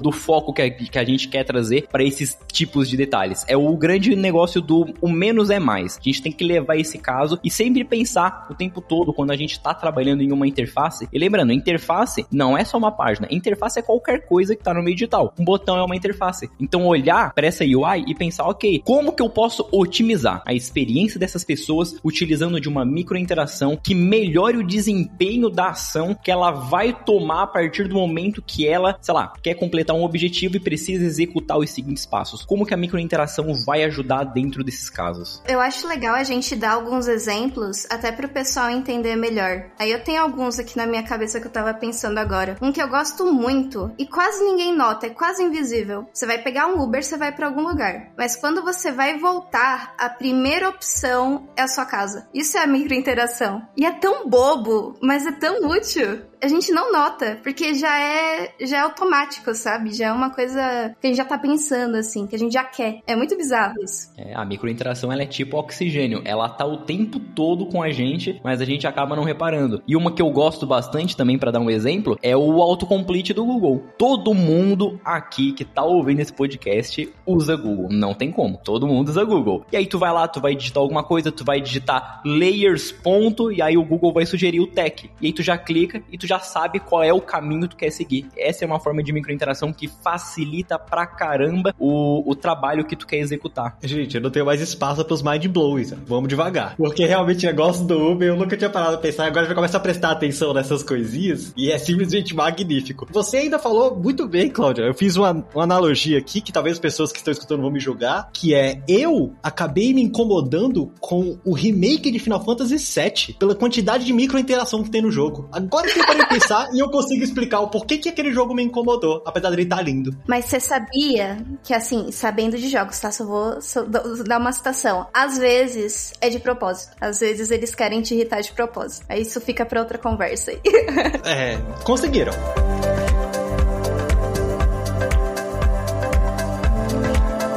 do 0.00 0.12
foco 0.12 0.52
que 0.52 0.62
a, 0.62 0.70
que 0.70 0.98
a 0.98 1.04
gente 1.04 1.28
quer 1.28 1.44
trazer 1.44 1.86
para 1.90 2.02
esses 2.02 2.38
tipos 2.52 2.88
de 2.88 2.96
detalhes. 2.96 3.44
É 3.48 3.56
o 3.56 3.76
grande 3.76 4.14
negócio 4.14 4.60
do 4.60 4.86
o 5.00 5.08
menos 5.08 5.50
é 5.50 5.58
mais. 5.58 5.98
A 5.98 6.02
gente 6.02 6.22
tem 6.22 6.32
que 6.32 6.44
levar 6.44 6.76
esse 6.76 6.98
caso 6.98 7.38
e 7.42 7.50
sempre 7.50 7.84
pensar 7.84 8.46
o 8.50 8.54
tempo 8.54 8.80
todo 8.80 9.12
quando 9.12 9.30
a 9.30 9.36
gente 9.36 9.52
está 9.52 9.74
trabalhando 9.74 10.22
em 10.22 10.32
uma 10.32 10.46
interface. 10.46 11.08
E 11.12 11.18
lembrando, 11.18 11.52
interface 11.52 12.26
não 12.30 12.56
é 12.56 12.64
só 12.64 12.78
uma 12.78 12.92
página. 12.92 13.28
Interface 13.30 13.78
é 13.78 13.82
qualquer 13.82 14.26
coisa 14.26 14.54
que 14.54 14.60
está 14.60 14.74
no 14.74 14.82
meio 14.82 14.96
digital. 14.96 15.32
Um 15.38 15.44
botão 15.44 15.76
é 15.76 15.82
uma 15.82 15.96
interface. 15.96 16.50
Então 16.60 16.86
olhar 16.86 17.32
para 17.34 17.46
essa 17.46 17.64
UI 17.64 18.04
e 18.06 18.14
pensar, 18.14 18.44
ok, 18.44 18.82
como 18.84 19.12
que 19.12 19.22
eu 19.22 19.28
posso 19.28 19.68
otimizar 19.72 20.42
a 20.46 20.54
experiência 20.54 21.18
dessas 21.18 21.44
pessoas 21.44 21.96
utilizando 22.04 22.60
de 22.60 22.68
uma 22.68 22.84
microinteração 22.84 23.76
que 23.76 23.94
melhore 23.94 24.58
o 24.58 24.66
desempenho 24.66 25.50
da 25.50 25.68
ação 25.68 26.14
que 26.14 26.30
ela 26.30 26.50
vai 26.50 26.92
tomar 26.92 27.42
a 27.42 27.46
partir 27.46 27.88
do 27.88 27.94
momento 27.94 28.42
que 28.42 28.66
ela, 28.66 28.96
sei 29.00 29.14
lá, 29.14 29.17
lá, 29.18 29.32
quer 29.42 29.54
completar 29.54 29.96
um 29.96 30.04
objetivo 30.04 30.56
e 30.56 30.60
precisa 30.60 31.04
executar 31.04 31.58
os 31.58 31.70
seguintes 31.70 32.06
passos. 32.06 32.44
Como 32.44 32.64
que 32.64 32.74
a 32.74 32.76
microinteração 32.76 33.52
vai 33.66 33.84
ajudar 33.84 34.24
dentro 34.24 34.62
desses 34.62 34.88
casos? 34.88 35.42
Eu 35.46 35.60
acho 35.60 35.86
legal 35.86 36.14
a 36.14 36.22
gente 36.22 36.54
dar 36.54 36.72
alguns 36.72 37.08
exemplos 37.08 37.86
até 37.90 38.12
para 38.12 38.26
o 38.26 38.30
pessoal 38.30 38.70
entender 38.70 39.16
melhor. 39.16 39.66
Aí 39.78 39.90
eu 39.90 40.02
tenho 40.02 40.22
alguns 40.22 40.58
aqui 40.58 40.76
na 40.76 40.86
minha 40.86 41.02
cabeça 41.02 41.40
que 41.40 41.46
eu 41.46 41.52
tava 41.52 41.74
pensando 41.74 42.18
agora. 42.18 42.56
Um 42.62 42.72
que 42.72 42.82
eu 42.82 42.88
gosto 42.88 43.32
muito 43.32 43.90
e 43.98 44.06
quase 44.06 44.44
ninguém 44.44 44.74
nota, 44.74 45.06
é 45.06 45.10
quase 45.10 45.42
invisível. 45.42 46.06
Você 46.12 46.26
vai 46.26 46.38
pegar 46.38 46.66
um 46.66 46.80
Uber, 46.80 47.02
você 47.02 47.16
vai 47.16 47.32
para 47.32 47.46
algum 47.46 47.62
lugar. 47.62 48.12
Mas 48.16 48.36
quando 48.36 48.62
você 48.62 48.92
vai 48.92 49.18
voltar, 49.18 49.94
a 49.98 50.08
primeira 50.08 50.68
opção 50.68 51.48
é 51.56 51.62
a 51.62 51.68
sua 51.68 51.84
casa. 51.84 52.28
Isso 52.32 52.56
é 52.56 52.62
a 52.62 52.66
microinteração. 52.66 53.62
E 53.76 53.84
é 53.84 53.92
tão 53.92 54.28
bobo, 54.28 54.96
mas 55.02 55.26
é 55.26 55.32
tão 55.32 55.68
útil 55.68 56.28
a 56.40 56.48
gente 56.48 56.72
não 56.72 56.92
nota, 56.92 57.38
porque 57.42 57.74
já 57.74 57.98
é, 57.98 58.52
já 58.60 58.78
é 58.78 58.80
automático, 58.80 59.54
sabe? 59.54 59.92
Já 59.92 60.06
é 60.06 60.12
uma 60.12 60.30
coisa 60.30 60.94
que 61.00 61.06
a 61.06 61.10
gente 61.10 61.16
já 61.16 61.24
tá 61.24 61.38
pensando, 61.38 61.96
assim, 61.96 62.26
que 62.26 62.36
a 62.36 62.38
gente 62.38 62.52
já 62.52 62.64
quer. 62.64 63.00
É 63.06 63.16
muito 63.16 63.36
bizarro 63.36 63.74
isso. 63.82 64.10
É, 64.16 64.34
a 64.34 64.44
microinteração, 64.44 65.12
ela 65.12 65.22
é 65.22 65.26
tipo 65.26 65.56
oxigênio. 65.56 66.22
Ela 66.24 66.48
tá 66.48 66.64
o 66.64 66.78
tempo 66.78 67.18
todo 67.18 67.66
com 67.66 67.82
a 67.82 67.90
gente, 67.90 68.40
mas 68.44 68.60
a 68.60 68.64
gente 68.64 68.86
acaba 68.86 69.16
não 69.16 69.24
reparando. 69.24 69.82
E 69.86 69.96
uma 69.96 70.12
que 70.12 70.22
eu 70.22 70.30
gosto 70.30 70.66
bastante 70.66 71.16
também, 71.16 71.38
para 71.38 71.50
dar 71.50 71.60
um 71.60 71.70
exemplo, 71.70 72.18
é 72.22 72.36
o 72.36 72.62
autocomplete 72.62 73.32
do 73.32 73.44
Google. 73.44 73.84
Todo 73.96 74.34
mundo 74.34 75.00
aqui 75.04 75.52
que 75.52 75.64
tá 75.64 75.84
ouvindo 75.84 76.20
esse 76.20 76.32
podcast 76.32 77.12
usa 77.26 77.56
Google. 77.56 77.88
Não 77.90 78.14
tem 78.14 78.30
como. 78.30 78.58
Todo 78.58 78.86
mundo 78.86 79.08
usa 79.08 79.24
Google. 79.24 79.64
E 79.72 79.76
aí 79.76 79.86
tu 79.86 79.98
vai 79.98 80.12
lá, 80.12 80.28
tu 80.28 80.40
vai 80.40 80.54
digitar 80.54 80.82
alguma 80.82 81.02
coisa, 81.02 81.32
tu 81.32 81.44
vai 81.44 81.60
digitar 81.60 82.22
layers 82.24 82.92
ponto, 82.92 83.50
e 83.50 83.60
aí 83.60 83.76
o 83.76 83.84
Google 83.84 84.12
vai 84.12 84.26
sugerir 84.26 84.60
o 84.60 84.66
tech. 84.66 85.10
E 85.20 85.26
aí 85.26 85.32
tu 85.32 85.42
já 85.42 85.58
clica 85.58 86.02
e 86.12 86.18
tu 86.18 86.27
já 86.28 86.38
sabe 86.40 86.78
qual 86.78 87.02
é 87.02 87.12
o 87.12 87.20
caminho 87.20 87.62
que 87.62 87.68
tu 87.68 87.76
quer 87.76 87.90
seguir. 87.90 88.26
Essa 88.36 88.64
é 88.64 88.66
uma 88.66 88.78
forma 88.78 89.02
de 89.02 89.12
microinteração 89.12 89.72
que 89.72 89.88
facilita 89.88 90.78
pra 90.78 91.06
caramba 91.06 91.74
o, 91.78 92.30
o 92.30 92.34
trabalho 92.34 92.84
que 92.84 92.94
tu 92.94 93.06
quer 93.06 93.18
executar. 93.18 93.78
Gente, 93.82 94.16
eu 94.16 94.20
não 94.20 94.30
tenho 94.30 94.44
mais 94.44 94.60
espaço 94.60 95.04
pros 95.04 95.22
mind 95.22 95.46
blows. 95.46 95.92
Vamos 96.06 96.28
devagar. 96.28 96.76
Porque 96.76 97.06
realmente 97.06 97.46
o 97.46 97.48
negócio 97.48 97.84
do 97.84 98.12
Uber 98.12 98.28
eu 98.28 98.36
nunca 98.36 98.56
tinha 98.56 98.68
parado 98.68 98.96
a 98.96 98.98
pensar. 98.98 99.26
Agora 99.26 99.46
já 99.46 99.54
começa 99.54 99.76
a 99.76 99.80
prestar 99.80 100.10
atenção 100.10 100.52
nessas 100.52 100.82
coisinhas 100.82 101.52
e 101.56 101.70
é 101.70 101.78
simplesmente 101.78 102.34
magnífico. 102.34 103.06
Você 103.10 103.38
ainda 103.38 103.58
falou 103.58 103.96
muito 103.96 104.28
bem, 104.28 104.50
Cláudia. 104.50 104.82
Eu 104.82 104.94
fiz 104.94 105.16
uma, 105.16 105.30
uma 105.54 105.64
analogia 105.64 106.18
aqui 106.18 106.40
que 106.40 106.52
talvez 106.52 106.76
as 106.76 106.80
pessoas 106.80 107.10
que 107.10 107.18
estão 107.18 107.32
escutando 107.32 107.62
vão 107.62 107.70
me 107.70 107.80
julgar, 107.80 108.30
que 108.32 108.54
é 108.54 108.82
eu 108.86 109.34
acabei 109.42 109.94
me 109.94 110.02
incomodando 110.02 110.92
com 111.00 111.38
o 111.44 111.54
remake 111.54 112.10
de 112.10 112.18
Final 112.18 112.44
Fantasy 112.44 112.76
VII 112.76 113.34
pela 113.38 113.54
quantidade 113.54 114.04
de 114.04 114.12
microinteração 114.12 114.82
que 114.82 114.90
tem 114.90 115.00
no 115.00 115.10
jogo. 115.10 115.48
Agora 115.52 115.88
que 115.88 115.98
parei 116.18 116.26
pensar 116.26 116.68
e 116.72 116.80
eu 116.80 116.90
consigo 116.90 117.22
explicar 117.22 117.60
o 117.60 117.68
porquê 117.68 117.98
que 117.98 118.08
aquele 118.08 118.32
jogo 118.32 118.54
me 118.54 118.62
incomodou, 118.62 119.22
apesar 119.24 119.50
dele 119.50 119.62
estar 119.62 119.76
tá 119.76 119.82
lindo. 119.82 120.16
Mas 120.26 120.46
você 120.46 120.60
sabia 120.60 121.44
que, 121.62 121.72
assim, 121.72 122.10
sabendo 122.10 122.56
de 122.58 122.68
jogos, 122.68 122.98
tá? 122.98 123.10
Só 123.10 123.24
vou 123.24 123.60
só 123.60 123.84
dar 123.84 124.38
uma 124.38 124.52
citação. 124.52 125.06
Às 125.12 125.38
vezes 125.38 126.12
é 126.20 126.28
de 126.28 126.38
propósito. 126.38 126.96
Às 127.00 127.20
vezes 127.20 127.50
eles 127.50 127.74
querem 127.74 128.02
te 128.02 128.14
irritar 128.14 128.40
de 128.40 128.52
propósito. 128.52 129.06
Aí 129.08 129.22
isso 129.22 129.40
fica 129.40 129.64
pra 129.64 129.80
outra 129.80 129.98
conversa 129.98 130.50
aí. 130.50 130.60
é, 131.24 131.58
conseguiram. 131.84 132.32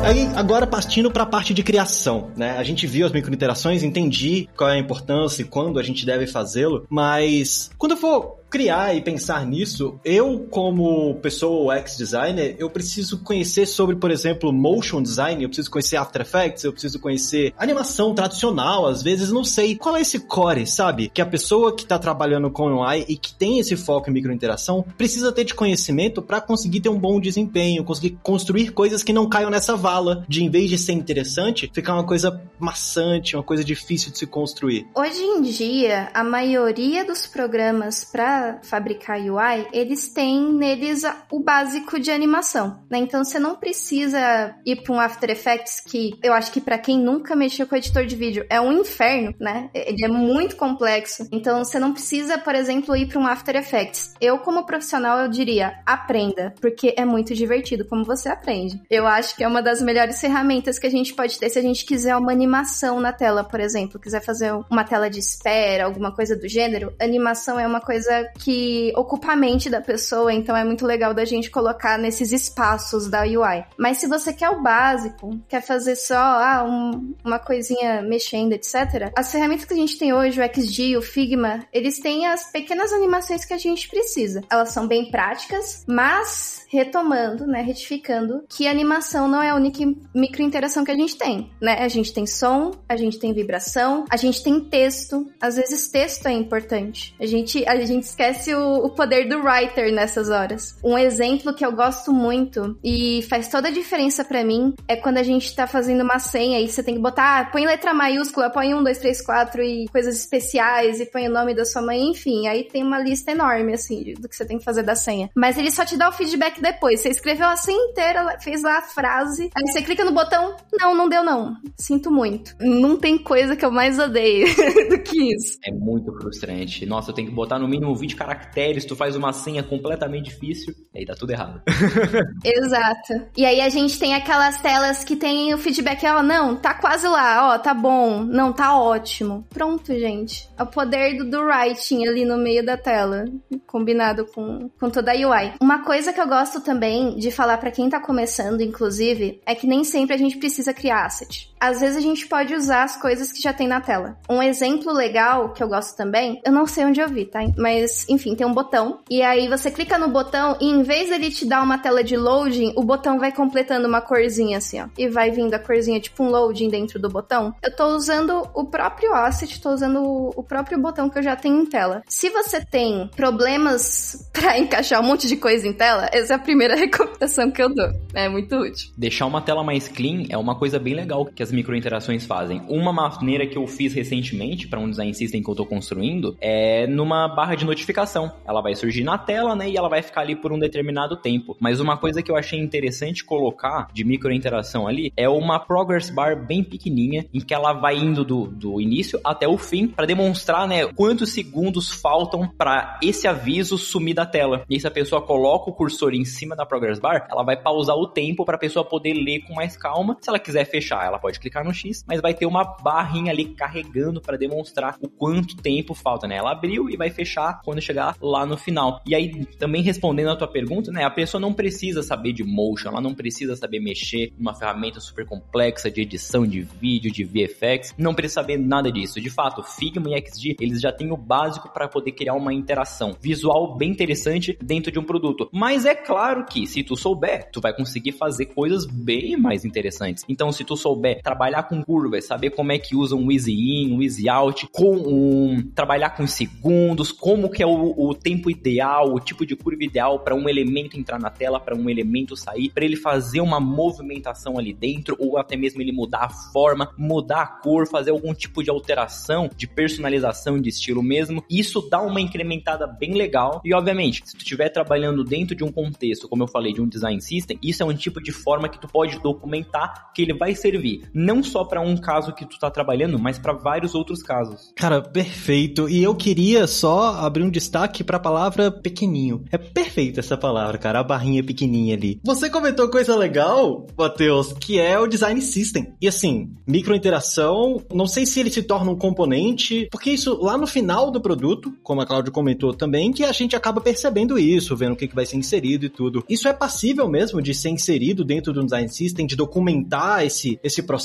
Aí, 0.03 0.27
agora 0.35 0.65
partindo 0.65 1.11
para 1.11 1.23
a 1.23 1.25
parte 1.27 1.53
de 1.53 1.61
criação, 1.61 2.31
né? 2.35 2.57
A 2.57 2.63
gente 2.63 2.87
viu 2.87 3.05
as 3.05 3.11
microinterações, 3.11 3.83
entendi 3.83 4.49
qual 4.57 4.69
é 4.69 4.73
a 4.73 4.79
importância 4.79 5.43
e 5.43 5.45
quando 5.45 5.79
a 5.79 5.83
gente 5.83 6.05
deve 6.05 6.25
fazê-lo, 6.25 6.85
mas 6.89 7.69
quando 7.77 7.91
eu 7.91 7.97
for 7.97 8.40
criar 8.51 8.93
e 8.93 9.01
pensar 9.01 9.45
nisso, 9.45 9.97
eu 10.03 10.45
como 10.51 11.15
pessoa 11.15 11.73
UX 11.73 11.95
designer, 11.95 12.53
eu 12.59 12.69
preciso 12.69 13.19
conhecer 13.19 13.65
sobre, 13.65 13.95
por 13.95 14.11
exemplo, 14.11 14.51
motion 14.51 15.01
design, 15.01 15.41
eu 15.41 15.47
preciso 15.47 15.71
conhecer 15.71 15.95
After 15.95 16.21
Effects, 16.21 16.65
eu 16.65 16.73
preciso 16.73 16.99
conhecer 16.99 17.53
animação 17.57 18.13
tradicional, 18.13 18.85
às 18.85 19.01
vezes 19.01 19.31
não 19.31 19.45
sei 19.45 19.77
qual 19.77 19.95
é 19.95 20.01
esse 20.01 20.19
core, 20.19 20.67
sabe? 20.67 21.09
Que 21.09 21.21
a 21.21 21.25
pessoa 21.25 21.73
que 21.73 21.83
está 21.83 21.97
trabalhando 21.97 22.51
com 22.51 22.81
UI 22.81 23.05
e 23.07 23.15
que 23.15 23.33
tem 23.33 23.59
esse 23.59 23.77
foco 23.77 24.09
em 24.09 24.13
microinteração 24.13 24.85
precisa 24.97 25.31
ter 25.31 25.45
de 25.45 25.53
conhecimento 25.53 26.21
para 26.21 26.41
conseguir 26.41 26.81
ter 26.81 26.89
um 26.89 26.99
bom 26.99 27.21
desempenho, 27.21 27.85
conseguir 27.85 28.19
construir 28.21 28.71
coisas 28.71 29.01
que 29.01 29.13
não 29.13 29.29
caiam 29.29 29.49
nessa 29.49 29.77
vala 29.77 30.25
de 30.27 30.43
em 30.43 30.49
vez 30.49 30.69
de 30.69 30.77
ser 30.77 30.91
interessante, 30.91 31.71
ficar 31.73 31.93
uma 31.93 32.05
coisa 32.05 32.41
maçante, 32.59 33.37
uma 33.37 33.43
coisa 33.43 33.63
difícil 33.63 34.11
de 34.11 34.17
se 34.17 34.27
construir. 34.27 34.87
Hoje 34.93 35.21
em 35.21 35.41
dia, 35.41 36.09
a 36.13 36.23
maioria 36.23 37.05
dos 37.05 37.25
programas 37.25 38.03
para 38.03 38.40
fabricar 38.63 39.19
UI, 39.19 39.67
eles 39.71 40.09
têm 40.13 40.53
neles 40.53 41.03
o 41.31 41.39
básico 41.39 41.99
de 41.99 42.11
animação, 42.11 42.83
né? 42.89 42.97
Então 42.99 43.23
você 43.23 43.39
não 43.39 43.55
precisa 43.55 44.55
ir 44.65 44.83
para 44.83 44.93
um 44.93 44.99
After 44.99 45.29
Effects 45.29 45.79
que 45.79 46.17
eu 46.23 46.33
acho 46.33 46.51
que 46.51 46.61
para 46.61 46.77
quem 46.77 46.99
nunca 46.99 47.35
mexeu 47.35 47.67
com 47.67 47.75
editor 47.75 48.05
de 48.05 48.15
vídeo 48.15 48.45
é 48.49 48.59
um 48.59 48.71
inferno, 48.71 49.33
né? 49.39 49.69
Ele 49.73 50.05
é 50.05 50.07
muito 50.07 50.55
complexo. 50.55 51.27
Então 51.31 51.63
você 51.63 51.79
não 51.79 51.93
precisa, 51.93 52.37
por 52.37 52.55
exemplo, 52.55 52.95
ir 52.95 53.07
para 53.07 53.19
um 53.19 53.27
After 53.27 53.55
Effects. 53.55 54.13
Eu 54.19 54.39
como 54.39 54.65
profissional 54.65 55.19
eu 55.19 55.29
diria, 55.29 55.79
aprenda, 55.85 56.53
porque 56.61 56.93
é 56.97 57.05
muito 57.05 57.33
divertido 57.33 57.85
como 57.85 58.03
você 58.03 58.29
aprende. 58.29 58.81
Eu 58.89 59.07
acho 59.07 59.35
que 59.35 59.43
é 59.43 59.47
uma 59.47 59.61
das 59.61 59.81
melhores 59.81 60.19
ferramentas 60.19 60.79
que 60.79 60.87
a 60.87 60.91
gente 60.91 61.13
pode 61.13 61.37
ter 61.39 61.49
se 61.49 61.59
a 61.59 61.61
gente 61.61 61.85
quiser 61.85 62.15
uma 62.15 62.31
animação 62.31 62.99
na 62.99 63.13
tela, 63.13 63.43
por 63.43 63.59
exemplo, 63.59 63.99
quiser 63.99 64.21
fazer 64.21 64.51
uma 64.69 64.83
tela 64.83 65.09
de 65.09 65.19
espera, 65.19 65.85
alguma 65.85 66.13
coisa 66.13 66.35
do 66.35 66.47
gênero, 66.47 66.93
animação 66.99 67.59
é 67.59 67.67
uma 67.67 67.81
coisa 67.81 68.30
que 68.39 68.91
ocupa 68.95 69.33
a 69.33 69.35
mente 69.35 69.69
da 69.69 69.81
pessoa, 69.81 70.33
então 70.33 70.55
é 70.55 70.63
muito 70.63 70.85
legal 70.85 71.13
da 71.13 71.25
gente 71.25 71.49
colocar 71.49 71.97
nesses 71.97 72.31
espaços 72.31 73.09
da 73.09 73.21
UI. 73.21 73.63
Mas 73.77 73.97
se 73.97 74.07
você 74.07 74.33
quer 74.33 74.49
o 74.49 74.61
básico, 74.61 75.39
quer 75.47 75.61
fazer 75.61 75.95
só 75.95 76.15
ah, 76.15 76.63
um, 76.67 77.13
uma 77.23 77.39
coisinha 77.39 78.01
mexendo, 78.01 78.53
etc., 78.53 79.11
as 79.15 79.31
ferramentas 79.31 79.65
que 79.65 79.73
a 79.73 79.77
gente 79.77 79.97
tem 79.97 80.13
hoje, 80.13 80.39
o 80.39 80.43
XG, 80.43 80.97
o 80.97 81.01
Figma, 81.01 81.65
eles 81.71 81.99
têm 81.99 82.25
as 82.25 82.51
pequenas 82.51 82.91
animações 82.91 83.45
que 83.45 83.53
a 83.53 83.57
gente 83.57 83.87
precisa. 83.89 84.41
Elas 84.49 84.69
são 84.69 84.87
bem 84.87 85.09
práticas, 85.09 85.83
mas 85.87 86.65
retomando, 86.69 87.45
né, 87.45 87.61
retificando, 87.61 88.45
que 88.47 88.67
animação 88.67 89.27
não 89.27 89.41
é 89.41 89.49
a 89.49 89.55
única 89.55 89.83
microinteração 90.15 90.85
que 90.85 90.91
a 90.91 90.95
gente 90.95 91.17
tem, 91.17 91.51
né? 91.61 91.73
A 91.79 91.87
gente 91.87 92.13
tem 92.13 92.25
som, 92.25 92.71
a 92.87 92.95
gente 92.95 93.19
tem 93.19 93.33
vibração, 93.33 94.05
a 94.09 94.15
gente 94.15 94.41
tem 94.41 94.59
texto. 94.59 95.29
Às 95.39 95.57
vezes 95.57 95.89
texto 95.89 96.27
é 96.27 96.31
importante. 96.31 97.13
A 97.19 97.25
gente, 97.25 97.67
a 97.67 97.75
gente 97.83 98.05
esquece 98.21 98.53
o, 98.53 98.85
o 98.85 98.89
poder 98.91 99.27
do 99.27 99.39
writer 99.39 99.91
nessas 99.91 100.29
horas. 100.29 100.77
Um 100.83 100.97
exemplo 100.97 101.53
que 101.53 101.65
eu 101.65 101.71
gosto 101.71 102.13
muito 102.13 102.77
e 102.83 103.23
faz 103.23 103.47
toda 103.47 103.69
a 103.69 103.71
diferença 103.71 104.23
para 104.23 104.43
mim 104.43 104.75
é 104.87 104.95
quando 104.95 105.17
a 105.17 105.23
gente 105.23 105.55
tá 105.55 105.65
fazendo 105.65 106.03
uma 106.03 106.19
senha 106.19 106.59
e 106.59 106.67
você 106.67 106.83
tem 106.83 106.95
que 106.95 107.01
botar, 107.01 107.39
ah, 107.39 107.45
põe 107.45 107.65
letra 107.65 107.93
maiúscula, 107.93 108.51
põe 108.51 108.75
um, 108.75 108.83
dois, 108.83 108.99
três, 108.99 109.21
quatro 109.21 109.63
e 109.63 109.87
coisas 109.87 110.19
especiais 110.19 110.99
e 110.99 111.05
põe 111.05 111.27
o 111.27 111.31
nome 111.31 111.55
da 111.55 111.65
sua 111.65 111.81
mãe, 111.81 112.11
enfim. 112.11 112.47
Aí 112.47 112.63
tem 112.63 112.83
uma 112.83 112.99
lista 112.99 113.31
enorme, 113.31 113.73
assim, 113.73 114.13
do 114.19 114.29
que 114.29 114.35
você 114.35 114.45
tem 114.45 114.59
que 114.59 114.63
fazer 114.63 114.83
da 114.83 114.95
senha. 114.95 115.29
Mas 115.35 115.57
ele 115.57 115.71
só 115.71 115.83
te 115.83 115.97
dá 115.97 116.09
o 116.09 116.11
feedback 116.11 116.61
depois. 116.61 117.01
Você 117.01 117.09
escreveu 117.09 117.47
a 117.47 117.55
senha 117.55 117.89
inteira, 117.89 118.37
fez 118.39 118.61
lá 118.61 118.77
a 118.77 118.81
frase, 118.83 119.49
aí 119.55 119.71
você 119.71 119.81
clica 119.81 120.05
no 120.05 120.11
botão, 120.11 120.55
não, 120.79 120.93
não 120.93 121.09
deu 121.09 121.23
não. 121.23 121.55
Sinto 121.75 122.11
muito. 122.11 122.55
Não 122.59 122.97
tem 122.97 123.17
coisa 123.17 123.55
que 123.55 123.65
eu 123.65 123.71
mais 123.71 123.97
odeio 123.97 124.47
do 124.89 124.99
que 125.01 125.33
isso. 125.33 125.57
É 125.65 125.71
muito 125.71 126.13
frustrante. 126.19 126.85
Nossa, 126.85 127.09
eu 127.09 127.15
tenho 127.15 127.29
que 127.29 127.33
botar 127.33 127.57
no 127.57 127.67
mínimo 127.67 127.95
20 127.95 128.10
caracteres, 128.15 128.85
tu 128.85 128.95
faz 128.95 129.15
uma 129.15 129.33
senha 129.33 129.63
completamente 129.63 130.25
difícil, 130.25 130.73
e 130.93 130.99
aí 130.99 131.05
dá 131.05 131.15
tudo 131.15 131.31
errado. 131.31 131.61
Exato. 132.43 133.27
E 133.35 133.45
aí 133.45 133.61
a 133.61 133.69
gente 133.69 133.99
tem 133.99 134.13
aquelas 134.13 134.61
telas 134.61 135.03
que 135.03 135.15
tem 135.15 135.53
o 135.53 135.57
feedback, 135.57 136.05
ó, 136.05 136.21
não, 136.21 136.55
tá 136.55 136.73
quase 136.73 137.07
lá, 137.07 137.53
ó, 137.53 137.59
tá 137.59 137.73
bom, 137.73 138.23
não, 138.23 138.53
tá 138.53 138.77
ótimo. 138.77 139.45
Pronto, 139.49 139.93
gente. 139.93 140.49
É 140.57 140.63
o 140.63 140.67
poder 140.67 141.17
do, 141.17 141.29
do 141.29 141.41
writing 141.41 142.07
ali 142.07 142.25
no 142.25 142.37
meio 142.37 142.65
da 142.65 142.77
tela, 142.77 143.25
combinado 143.67 144.25
com, 144.25 144.69
com 144.79 144.89
toda 144.89 145.11
a 145.11 145.15
UI. 145.15 145.53
Uma 145.61 145.83
coisa 145.83 146.13
que 146.13 146.21
eu 146.21 146.27
gosto 146.27 146.61
também 146.61 147.15
de 147.15 147.31
falar 147.31 147.57
para 147.57 147.71
quem 147.71 147.89
tá 147.89 147.99
começando, 147.99 148.61
inclusive, 148.61 149.41
é 149.45 149.55
que 149.55 149.67
nem 149.67 149.83
sempre 149.83 150.15
a 150.15 150.17
gente 150.17 150.37
precisa 150.37 150.73
criar 150.73 151.05
asset. 151.05 151.50
Às 151.61 151.79
vezes 151.79 151.95
a 151.95 152.01
gente 152.01 152.27
pode 152.27 152.55
usar 152.55 152.83
as 152.83 152.99
coisas 152.99 153.31
que 153.31 153.39
já 153.39 153.53
tem 153.53 153.67
na 153.67 153.79
tela. 153.79 154.17
Um 154.27 154.41
exemplo 154.41 154.91
legal 154.91 155.49
que 155.49 155.61
eu 155.61 155.67
gosto 155.67 155.95
também, 155.95 156.41
eu 156.43 156.51
não 156.51 156.65
sei 156.65 156.85
onde 156.85 156.99
eu 156.99 157.07
vi, 157.07 157.25
tá? 157.25 157.39
Mas, 157.55 158.09
enfim, 158.09 158.35
tem 158.35 158.47
um 158.47 158.53
botão. 158.53 158.99
E 159.07 159.21
aí 159.21 159.47
você 159.47 159.69
clica 159.69 159.95
no 159.99 160.07
botão 160.07 160.57
e 160.59 160.65
em 160.65 160.81
vez 160.81 161.09
dele 161.09 161.29
te 161.29 161.45
dar 161.45 161.61
uma 161.61 161.77
tela 161.77 162.03
de 162.03 162.17
loading, 162.17 162.73
o 162.75 162.83
botão 162.83 163.19
vai 163.19 163.31
completando 163.31 163.87
uma 163.87 164.01
corzinha 164.01 164.57
assim, 164.57 164.81
ó. 164.81 164.87
E 164.97 165.07
vai 165.07 165.29
vindo 165.29 165.53
a 165.53 165.59
corzinha 165.59 165.99
tipo 165.99 166.23
um 166.23 166.31
loading 166.31 166.67
dentro 166.67 166.99
do 166.99 167.09
botão. 167.09 167.53
Eu 167.61 167.75
tô 167.75 167.95
usando 167.95 168.49
o 168.55 168.65
próprio 168.65 169.13
asset, 169.13 169.61
tô 169.61 169.69
usando 169.69 170.01
o 170.35 170.43
próprio 170.43 170.79
botão 170.79 171.11
que 171.11 171.19
eu 171.19 171.23
já 171.23 171.35
tenho 171.35 171.61
em 171.61 171.65
tela. 171.67 172.01
Se 172.07 172.31
você 172.31 172.65
tem 172.65 173.07
problemas 173.15 174.29
para 174.33 174.57
encaixar 174.57 174.99
um 174.99 175.05
monte 175.05 175.27
de 175.27 175.37
coisa 175.37 175.67
em 175.67 175.73
tela, 175.73 176.09
essa 176.11 176.33
é 176.33 176.35
a 176.35 176.39
primeira 176.39 176.73
recomendação 176.75 177.51
que 177.51 177.61
eu 177.61 177.69
dou. 177.69 177.91
É 178.15 178.27
muito 178.27 178.55
útil. 178.55 178.91
Deixar 178.97 179.27
uma 179.27 179.41
tela 179.41 179.63
mais 179.63 179.87
clean 179.87 180.25
é 180.29 180.37
uma 180.37 180.57
coisa 180.57 180.79
bem 180.79 180.95
legal 180.95 181.23
que 181.25 181.43
as 181.51 181.53
microinterações 181.53 182.25
fazem. 182.25 182.61
Uma 182.67 182.91
maneira 182.91 183.45
que 183.45 183.57
eu 183.57 183.67
fiz 183.67 183.93
recentemente 183.93 184.67
para 184.67 184.79
um 184.79 184.89
design 184.89 185.13
system 185.13 185.43
que 185.43 185.49
eu 185.49 185.55
tô 185.55 185.65
construindo 185.65 186.35
é 186.39 186.87
numa 186.87 187.27
barra 187.27 187.55
de 187.55 187.65
notificação. 187.65 188.31
Ela 188.45 188.61
vai 188.61 188.73
surgir 188.73 189.03
na 189.03 189.17
tela, 189.17 189.55
né? 189.55 189.69
E 189.69 189.77
ela 189.77 189.89
vai 189.89 190.01
ficar 190.01 190.21
ali 190.21 190.35
por 190.35 190.51
um 190.51 190.57
determinado 190.59 191.17
tempo. 191.17 191.55
Mas 191.59 191.79
uma 191.79 191.97
coisa 191.97 192.23
que 192.23 192.31
eu 192.31 192.37
achei 192.37 192.59
interessante 192.59 193.23
colocar 193.23 193.89
de 193.93 194.03
micro 194.03 194.31
interação 194.31 194.87
ali 194.87 195.11
é 195.17 195.27
uma 195.27 195.59
progress 195.59 196.09
bar 196.09 196.47
bem 196.47 196.63
pequenininha, 196.63 197.25
em 197.33 197.41
que 197.41 197.53
ela 197.53 197.73
vai 197.73 197.97
indo 197.97 198.23
do, 198.23 198.47
do 198.47 198.79
início 198.79 199.19
até 199.23 199.47
o 199.47 199.57
fim 199.57 199.87
para 199.87 200.05
demonstrar, 200.05 200.67
né, 200.67 200.87
quantos 200.87 201.31
segundos 201.31 201.91
faltam 201.91 202.47
para 202.57 202.97
esse 203.03 203.27
aviso 203.27 203.77
sumir 203.77 204.13
da 204.13 204.25
tela. 204.25 204.63
E 204.69 204.79
se 204.79 204.87
a 204.87 204.91
pessoa 204.91 205.21
coloca 205.21 205.69
o 205.69 205.73
cursor 205.73 206.13
em 206.13 206.23
cima 206.23 206.55
da 206.55 206.65
progress 206.65 206.99
bar, 206.99 207.27
ela 207.29 207.43
vai 207.43 207.57
pausar 207.57 207.95
o 207.95 208.07
tempo 208.07 208.45
para 208.45 208.55
a 208.55 208.59
pessoa 208.59 208.85
poder 208.85 209.13
ler 209.13 209.41
com 209.41 209.53
mais 209.53 209.75
calma. 209.75 210.17
Se 210.21 210.29
ela 210.29 210.39
quiser 210.39 210.65
fechar, 210.65 211.05
ela 211.05 211.19
pode 211.19 211.39
clicar 211.41 211.65
no 211.65 211.73
X, 211.73 212.03
mas 212.07 212.21
vai 212.21 212.33
ter 212.33 212.45
uma 212.45 212.63
barrinha 212.63 213.31
ali 213.31 213.45
carregando 213.45 214.21
para 214.21 214.37
demonstrar 214.37 214.97
o 215.01 215.09
quanto 215.09 215.57
tempo 215.57 215.93
falta, 215.93 216.27
né? 216.27 216.37
Ela 216.37 216.51
abriu 216.51 216.89
e 216.89 216.95
vai 216.95 217.09
fechar 217.09 217.61
quando 217.63 217.81
chegar 217.81 218.15
lá 218.21 218.45
no 218.45 218.57
final. 218.57 219.01
E 219.05 219.15
aí, 219.15 219.45
também 219.57 219.81
respondendo 219.81 220.29
a 220.29 220.35
tua 220.35 220.47
pergunta, 220.47 220.91
né? 220.91 221.03
A 221.03 221.09
pessoa 221.09 221.41
não 221.41 221.53
precisa 221.53 222.03
saber 222.03 222.33
de 222.33 222.43
motion, 222.43 222.89
ela 222.89 223.01
não 223.01 223.13
precisa 223.13 223.55
saber 223.55 223.79
mexer 223.79 224.31
numa 224.37 224.53
ferramenta 224.53 224.99
super 224.99 225.25
complexa 225.25 225.89
de 225.89 226.01
edição 226.01 226.45
de 226.45 226.61
vídeo, 226.61 227.11
de 227.11 227.23
VFX, 227.23 227.93
não 227.97 228.13
precisa 228.13 228.41
saber 228.41 228.57
nada 228.57 228.91
disso. 228.91 229.19
De 229.19 229.29
fato, 229.29 229.63
Figma 229.63 230.09
e 230.09 230.21
XD, 230.21 230.57
eles 230.59 230.81
já 230.81 230.91
têm 230.91 231.11
o 231.11 231.17
básico 231.17 231.69
para 231.69 231.87
poder 231.87 232.11
criar 232.11 232.33
uma 232.33 232.53
interação 232.53 233.15
visual 233.19 233.75
bem 233.75 233.89
interessante 233.89 234.57
dentro 234.61 234.91
de 234.91 234.99
um 234.99 235.03
produto. 235.03 235.49
Mas 235.51 235.85
é 235.85 235.95
claro 235.95 236.45
que 236.45 236.65
se 236.67 236.83
tu 236.83 236.95
souber, 236.95 237.49
tu 237.51 237.61
vai 237.61 237.75
conseguir 237.75 238.11
fazer 238.11 238.47
coisas 238.47 238.85
bem 238.85 239.37
mais 239.37 239.65
interessantes. 239.65 240.23
Então, 240.27 240.51
se 240.51 240.63
tu 240.63 240.75
souber 240.75 241.21
trabalhar 241.31 241.63
com 241.63 241.81
curvas, 241.81 242.25
saber 242.25 242.49
como 242.49 242.73
é 242.73 242.77
que 242.77 242.93
usa 242.93 243.15
um 243.15 243.31
easy 243.31 243.53
in, 243.53 243.93
um 243.93 244.01
easy 244.01 244.27
out, 244.27 244.67
com 244.71 244.95
um 244.97 245.71
trabalhar 245.73 246.09
com 246.09 246.27
segundos, 246.27 247.11
como 247.11 247.49
que 247.49 247.63
é 247.63 247.65
o, 247.65 247.93
o 247.97 248.13
tempo 248.13 248.49
ideal, 248.49 249.13
o 249.13 249.19
tipo 249.19 249.45
de 249.45 249.55
curva 249.55 249.83
ideal 249.83 250.19
para 250.19 250.35
um 250.35 250.49
elemento 250.49 250.99
entrar 250.99 251.17
na 251.19 251.29
tela, 251.29 251.57
para 251.57 251.75
um 251.75 251.89
elemento 251.89 252.35
sair, 252.35 252.69
para 252.69 252.83
ele 252.83 252.97
fazer 252.97 253.39
uma 253.39 253.61
movimentação 253.61 254.59
ali 254.59 254.73
dentro 254.73 255.15
ou 255.17 255.37
até 255.37 255.55
mesmo 255.55 255.81
ele 255.81 255.93
mudar 255.93 256.25
a 256.25 256.29
forma, 256.29 256.91
mudar 256.97 257.41
a 257.41 257.47
cor, 257.47 257.87
fazer 257.87 258.11
algum 258.11 258.33
tipo 258.33 258.61
de 258.61 258.69
alteração, 258.69 259.49
de 259.55 259.67
personalização 259.67 260.59
de 260.59 260.67
estilo 260.67 261.01
mesmo. 261.01 261.43
Isso 261.49 261.87
dá 261.89 262.01
uma 262.01 262.19
incrementada 262.19 262.85
bem 262.85 263.13
legal. 263.13 263.61
E 263.63 263.73
obviamente, 263.73 264.21
se 264.25 264.35
tu 264.35 264.39
estiver 264.39 264.67
trabalhando 264.67 265.23
dentro 265.23 265.55
de 265.55 265.63
um 265.63 265.71
contexto, 265.71 266.27
como 266.27 266.43
eu 266.43 266.47
falei, 266.47 266.73
de 266.73 266.81
um 266.81 266.87
design 266.87 267.21
system, 267.21 267.57
isso 267.63 267.81
é 267.81 267.85
um 267.85 267.93
tipo 267.93 268.21
de 268.21 268.33
forma 268.33 268.67
que 268.67 268.81
tu 268.81 268.87
pode 268.87 269.17
documentar 269.19 270.11
que 270.13 270.21
ele 270.21 270.33
vai 270.33 270.53
servir 270.53 271.09
não 271.21 271.43
só 271.43 271.63
para 271.63 271.81
um 271.81 271.95
caso 271.95 272.33
que 272.33 272.45
tu 272.45 272.57
tá 272.59 272.69
trabalhando, 272.69 273.19
mas 273.19 273.37
para 273.37 273.53
vários 273.53 273.93
outros 273.93 274.23
casos. 274.23 274.71
Cara, 274.75 275.01
perfeito. 275.01 275.87
E 275.87 276.03
eu 276.03 276.15
queria 276.15 276.67
só 276.67 277.15
abrir 277.15 277.43
um 277.43 277.49
destaque 277.49 278.03
para 278.03 278.17
a 278.17 278.19
palavra 278.19 278.71
pequenininho. 278.71 279.43
É 279.51 279.57
perfeita 279.57 280.19
essa 280.19 280.37
palavra, 280.37 280.77
cara, 280.77 280.99
a 280.99 281.03
barrinha 281.03 281.43
pequenininha 281.43 281.95
ali. 281.95 282.19
Você 282.23 282.49
comentou 282.49 282.89
coisa 282.89 283.15
legal, 283.15 283.85
Matheus, 283.97 284.53
que 284.53 284.79
é 284.79 284.97
o 284.99 285.07
design 285.07 285.41
system. 285.41 285.93
E 286.01 286.07
assim, 286.07 286.51
microinteração, 286.67 287.81
não 287.93 288.07
sei 288.07 288.25
se 288.25 288.39
ele 288.39 288.49
se 288.49 288.63
torna 288.63 288.91
um 288.91 288.97
componente, 288.97 289.87
porque 289.91 290.11
isso 290.11 290.41
lá 290.41 290.57
no 290.57 290.67
final 290.67 291.11
do 291.11 291.21
produto, 291.21 291.73
como 291.83 292.01
a 292.01 292.05
Cláudia 292.05 292.31
comentou 292.31 292.73
também, 292.73 293.11
que 293.11 293.23
a 293.23 293.31
gente 293.31 293.55
acaba 293.55 293.81
percebendo 293.81 294.39
isso, 294.39 294.75
vendo 294.75 294.93
o 294.93 294.95
que, 294.95 295.07
que 295.07 295.15
vai 295.15 295.25
ser 295.25 295.37
inserido 295.37 295.85
e 295.85 295.89
tudo. 295.89 296.23
Isso 296.27 296.47
é 296.47 296.53
passível 296.53 297.07
mesmo 297.07 297.41
de 297.41 297.53
ser 297.53 297.69
inserido 297.69 298.23
dentro 298.23 298.53
do 298.53 298.63
design 298.63 298.89
system, 298.89 299.25
de 299.25 299.35
documentar 299.35 300.25
esse, 300.25 300.59
esse 300.63 300.81
processo. 300.81 301.00